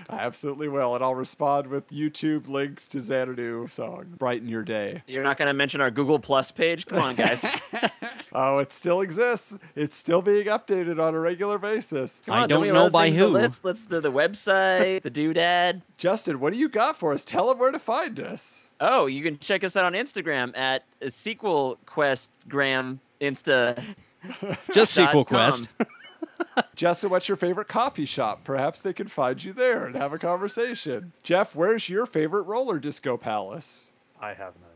absolutely 0.10 0.68
will, 0.68 0.96
and 0.96 1.04
I'll 1.04 1.16
respond 1.16 1.68
with 1.68 1.88
YouTube 1.90 2.48
links 2.48 2.88
to 2.90 3.00
Xanadu 3.00 3.68
songs. 3.70 4.18
Brighten 4.18 4.50
your 4.50 4.64
day. 4.64 5.04
You're 5.08 5.24
not 5.24 5.38
going 5.38 5.48
to 5.48 5.54
mention 5.54 5.82
our 5.82 5.92
Google 5.92 6.20
Plus 6.20 6.52
page? 6.52 6.86
Come 6.86 7.00
on, 7.00 7.16
guys. 7.16 7.52
Oh, 8.32 8.60
it 8.60 8.72
still 8.72 9.02
exists. 9.02 9.58
It's 9.76 9.96
still 9.96 10.22
being 10.22 10.46
updated 10.46 11.04
on 11.04 11.16
a 11.16 11.20
regular 11.20 11.58
basis. 11.58 12.22
Come 12.28 12.36
I 12.36 12.42
on, 12.44 12.50
don't 12.50 12.62
we 12.62 12.70
know 12.72 12.84
have 12.84 12.92
by 12.92 13.10
who. 13.10 13.26
List? 13.26 13.66
Let's 13.66 13.88
do 13.88 14.00
the 14.02 14.12
website, 14.12 15.02
the 15.02 15.10
doodad. 15.10 15.82
Justin, 15.98 16.40
what 16.40 16.54
do 16.54 16.60
you 16.60 16.70
got 16.70 16.96
for 16.96 17.12
us? 17.12 17.26
Tell 17.26 17.48
them 17.48 17.58
where 17.58 17.72
to 17.72 17.80
find 17.80 18.20
us. 18.20 18.69
Oh, 18.82 19.08
you 19.08 19.22
can 19.24 19.38
check 19.40 19.64
us 19.64 19.76
out 19.76 19.86
on 19.86 19.94
Instagram 19.94 20.58
at 20.58 20.84
Sequel 21.10 21.78
Quest 21.86 22.48
Gram 22.48 23.00
Insta. 23.20 23.82
Just 24.72 24.96
dot 24.96 25.08
Sequel. 25.08 25.26
Quest. 25.26 25.70
Justin, 26.76 27.10
what's 27.10 27.28
your 27.28 27.38
favorite 27.38 27.68
coffee 27.68 28.06
shop? 28.06 28.44
Perhaps 28.44 28.82
they 28.82 28.94
can 28.94 29.08
find 29.08 29.44
you 29.44 29.54
there 29.54 29.86
and 29.86 29.96
have 29.96 30.14
a 30.14 30.18
conversation. 30.18 31.12
Jeff, 31.24 31.56
where's 31.56 31.90
your 31.90 32.06
favorite 32.06 32.44
roller 32.44 32.80
disco 32.80 33.18
palace? 33.18 33.92
I 34.20 34.30
have 34.30 34.56
none. 34.56 34.70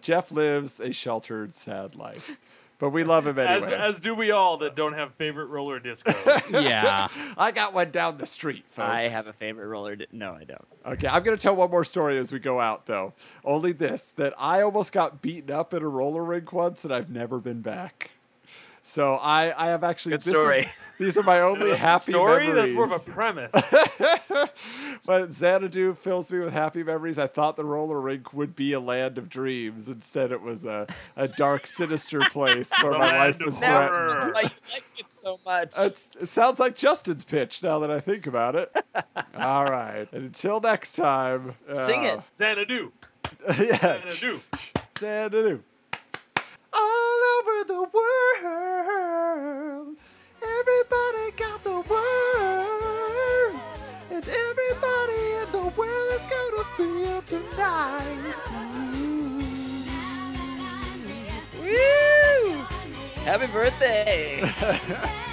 Jeff 0.00 0.30
lives 0.30 0.78
a 0.80 0.92
sheltered, 0.92 1.54
sad 1.54 1.96
life, 1.96 2.36
but 2.78 2.90
we 2.90 3.04
love 3.04 3.26
him 3.26 3.38
As, 3.38 3.64
anyway. 3.64 3.80
as 3.80 4.00
do 4.00 4.14
we 4.14 4.30
all 4.30 4.58
that 4.58 4.74
don't 4.76 4.92
have 4.94 5.14
favorite 5.14 5.46
roller 5.46 5.80
discos. 5.80 6.62
Yeah. 6.68 7.08
I 7.36 7.50
got 7.52 7.74
one 7.74 7.90
down 7.90 8.18
the 8.18 8.26
street, 8.26 8.64
folks. 8.68 8.88
I 8.88 9.08
have 9.08 9.26
a 9.28 9.32
favorite 9.32 9.66
roller. 9.66 9.96
Di- 9.96 10.06
no, 10.12 10.32
I 10.32 10.44
don't. 10.44 10.64
Okay, 10.86 11.06
I'm 11.08 11.22
gonna 11.22 11.36
tell 11.36 11.56
one 11.56 11.70
more 11.70 11.84
story 11.84 12.18
as 12.18 12.32
we 12.32 12.38
go 12.38 12.60
out, 12.60 12.86
though. 12.86 13.14
Only 13.44 13.72
this: 13.72 14.12
that 14.12 14.34
I 14.38 14.62
almost 14.62 14.92
got 14.92 15.20
beaten 15.22 15.50
up 15.54 15.74
in 15.74 15.82
a 15.82 15.88
roller 15.88 16.24
rink 16.24 16.52
once, 16.52 16.84
and 16.84 16.92
I've 16.94 17.10
never 17.10 17.38
been 17.38 17.60
back. 17.60 18.10
So 18.88 19.14
I, 19.20 19.52
I 19.56 19.66
have 19.68 19.84
actually. 19.84 20.12
Good 20.12 20.20
this 20.20 20.26
is- 20.28 20.32
story. 20.32 20.66
these 20.98 21.18
are 21.18 21.22
my 21.22 21.40
only 21.42 21.76
happy 21.76 22.10
Story? 22.12 22.46
memories. 22.48 22.74
That's 22.74 22.74
more 22.74 22.84
of 22.96 23.06
a 23.06 23.10
premise. 23.10 23.54
But 25.06 25.32
Xanadu 25.32 25.94
fills 25.94 26.30
me 26.30 26.38
with 26.40 26.52
happy 26.52 26.82
memories. 26.82 27.18
I 27.18 27.26
thought 27.28 27.56
the 27.56 27.64
roller 27.64 27.98
rink 28.00 28.34
would 28.34 28.54
be 28.54 28.72
a 28.72 28.80
land 28.80 29.16
of 29.16 29.28
dreams. 29.30 29.88
Instead, 29.88 30.32
it 30.32 30.42
was 30.42 30.64
a, 30.66 30.86
a 31.16 31.28
dark, 31.28 31.66
sinister 31.66 32.20
place 32.20 32.70
where 32.82 32.92
my 32.98 33.10
life 33.16 33.38
was 33.42 33.58
threatened. 33.58 34.22
I 34.22 34.30
like 34.32 34.52
it 34.98 35.10
so 35.10 35.38
much. 35.46 35.72
It's, 35.78 36.10
it 36.20 36.28
sounds 36.28 36.58
like 36.58 36.76
Justin's 36.76 37.24
pitch 37.24 37.62
now 37.62 37.78
that 37.78 37.90
I 37.90 38.00
think 38.00 38.26
about 38.26 38.54
it. 38.56 38.70
All 39.38 39.64
right. 39.70 40.06
And 40.12 40.24
until 40.24 40.60
next 40.60 40.92
time. 40.94 41.54
Sing 41.70 42.02
it. 42.04 42.18
uh, 42.18 42.22
Xanadu. 42.36 42.92
yeah. 43.48 44.00
Xanadu. 44.10 44.40
Xanadu. 44.98 45.62
Happy 63.28 63.46
birthday. 63.46 64.40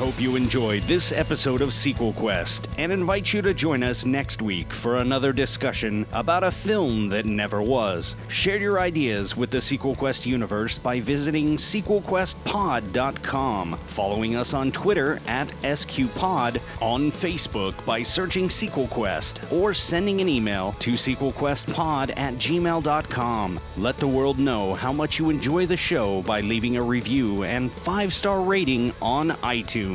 hope 0.00 0.18
you 0.18 0.34
enjoyed 0.34 0.82
this 0.84 1.12
episode 1.12 1.60
of 1.60 1.74
Sequel 1.74 2.14
Quest 2.14 2.70
and 2.78 2.90
invite 2.90 3.34
you 3.34 3.42
to 3.42 3.52
join 3.52 3.82
us 3.82 4.06
next 4.06 4.40
week 4.40 4.72
for 4.72 4.96
another 4.96 5.30
discussion 5.30 6.06
about 6.12 6.42
a 6.42 6.50
film 6.50 7.10
that 7.10 7.26
never 7.26 7.60
was. 7.60 8.16
Share 8.28 8.56
your 8.56 8.80
ideas 8.80 9.36
with 9.36 9.50
the 9.50 9.60
Sequel 9.60 9.94
Quest 9.94 10.24
universe 10.24 10.78
by 10.78 11.00
visiting 11.00 11.58
sequelquestpod.com, 11.58 13.78
following 13.88 14.36
us 14.36 14.54
on 14.54 14.72
Twitter 14.72 15.20
at 15.26 15.48
SQPod, 15.62 16.62
on 16.80 17.12
Facebook 17.12 17.74
by 17.84 18.02
searching 18.02 18.48
Sequel 18.48 18.86
Quest, 18.86 19.42
or 19.52 19.74
sending 19.74 20.22
an 20.22 20.30
email 20.30 20.74
to 20.78 20.92
sequelquestpod 20.92 22.16
at 22.16 22.32
gmail.com. 22.36 23.60
Let 23.76 23.98
the 23.98 24.08
world 24.08 24.38
know 24.38 24.72
how 24.72 24.94
much 24.94 25.18
you 25.18 25.28
enjoy 25.28 25.66
the 25.66 25.76
show 25.76 26.22
by 26.22 26.40
leaving 26.40 26.78
a 26.78 26.82
review 26.82 27.44
and 27.44 27.70
five 27.70 28.14
star 28.14 28.40
rating 28.40 28.94
on 29.02 29.32
iTunes. 29.42 29.89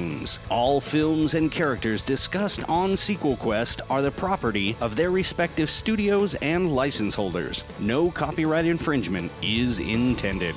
All 0.49 0.81
films 0.81 1.33
and 1.33 1.51
characters 1.51 2.03
discussed 2.03 2.67
on 2.69 2.97
Sequel 2.97 3.37
Quest 3.37 3.81
are 3.89 4.01
the 4.01 4.11
property 4.11 4.75
of 4.81 4.95
their 4.95 5.11
respective 5.11 5.69
studios 5.69 6.33
and 6.35 6.73
license 6.73 7.15
holders. 7.15 7.63
No 7.79 8.11
copyright 8.11 8.65
infringement 8.65 9.31
is 9.41 9.79
intended. 9.79 10.55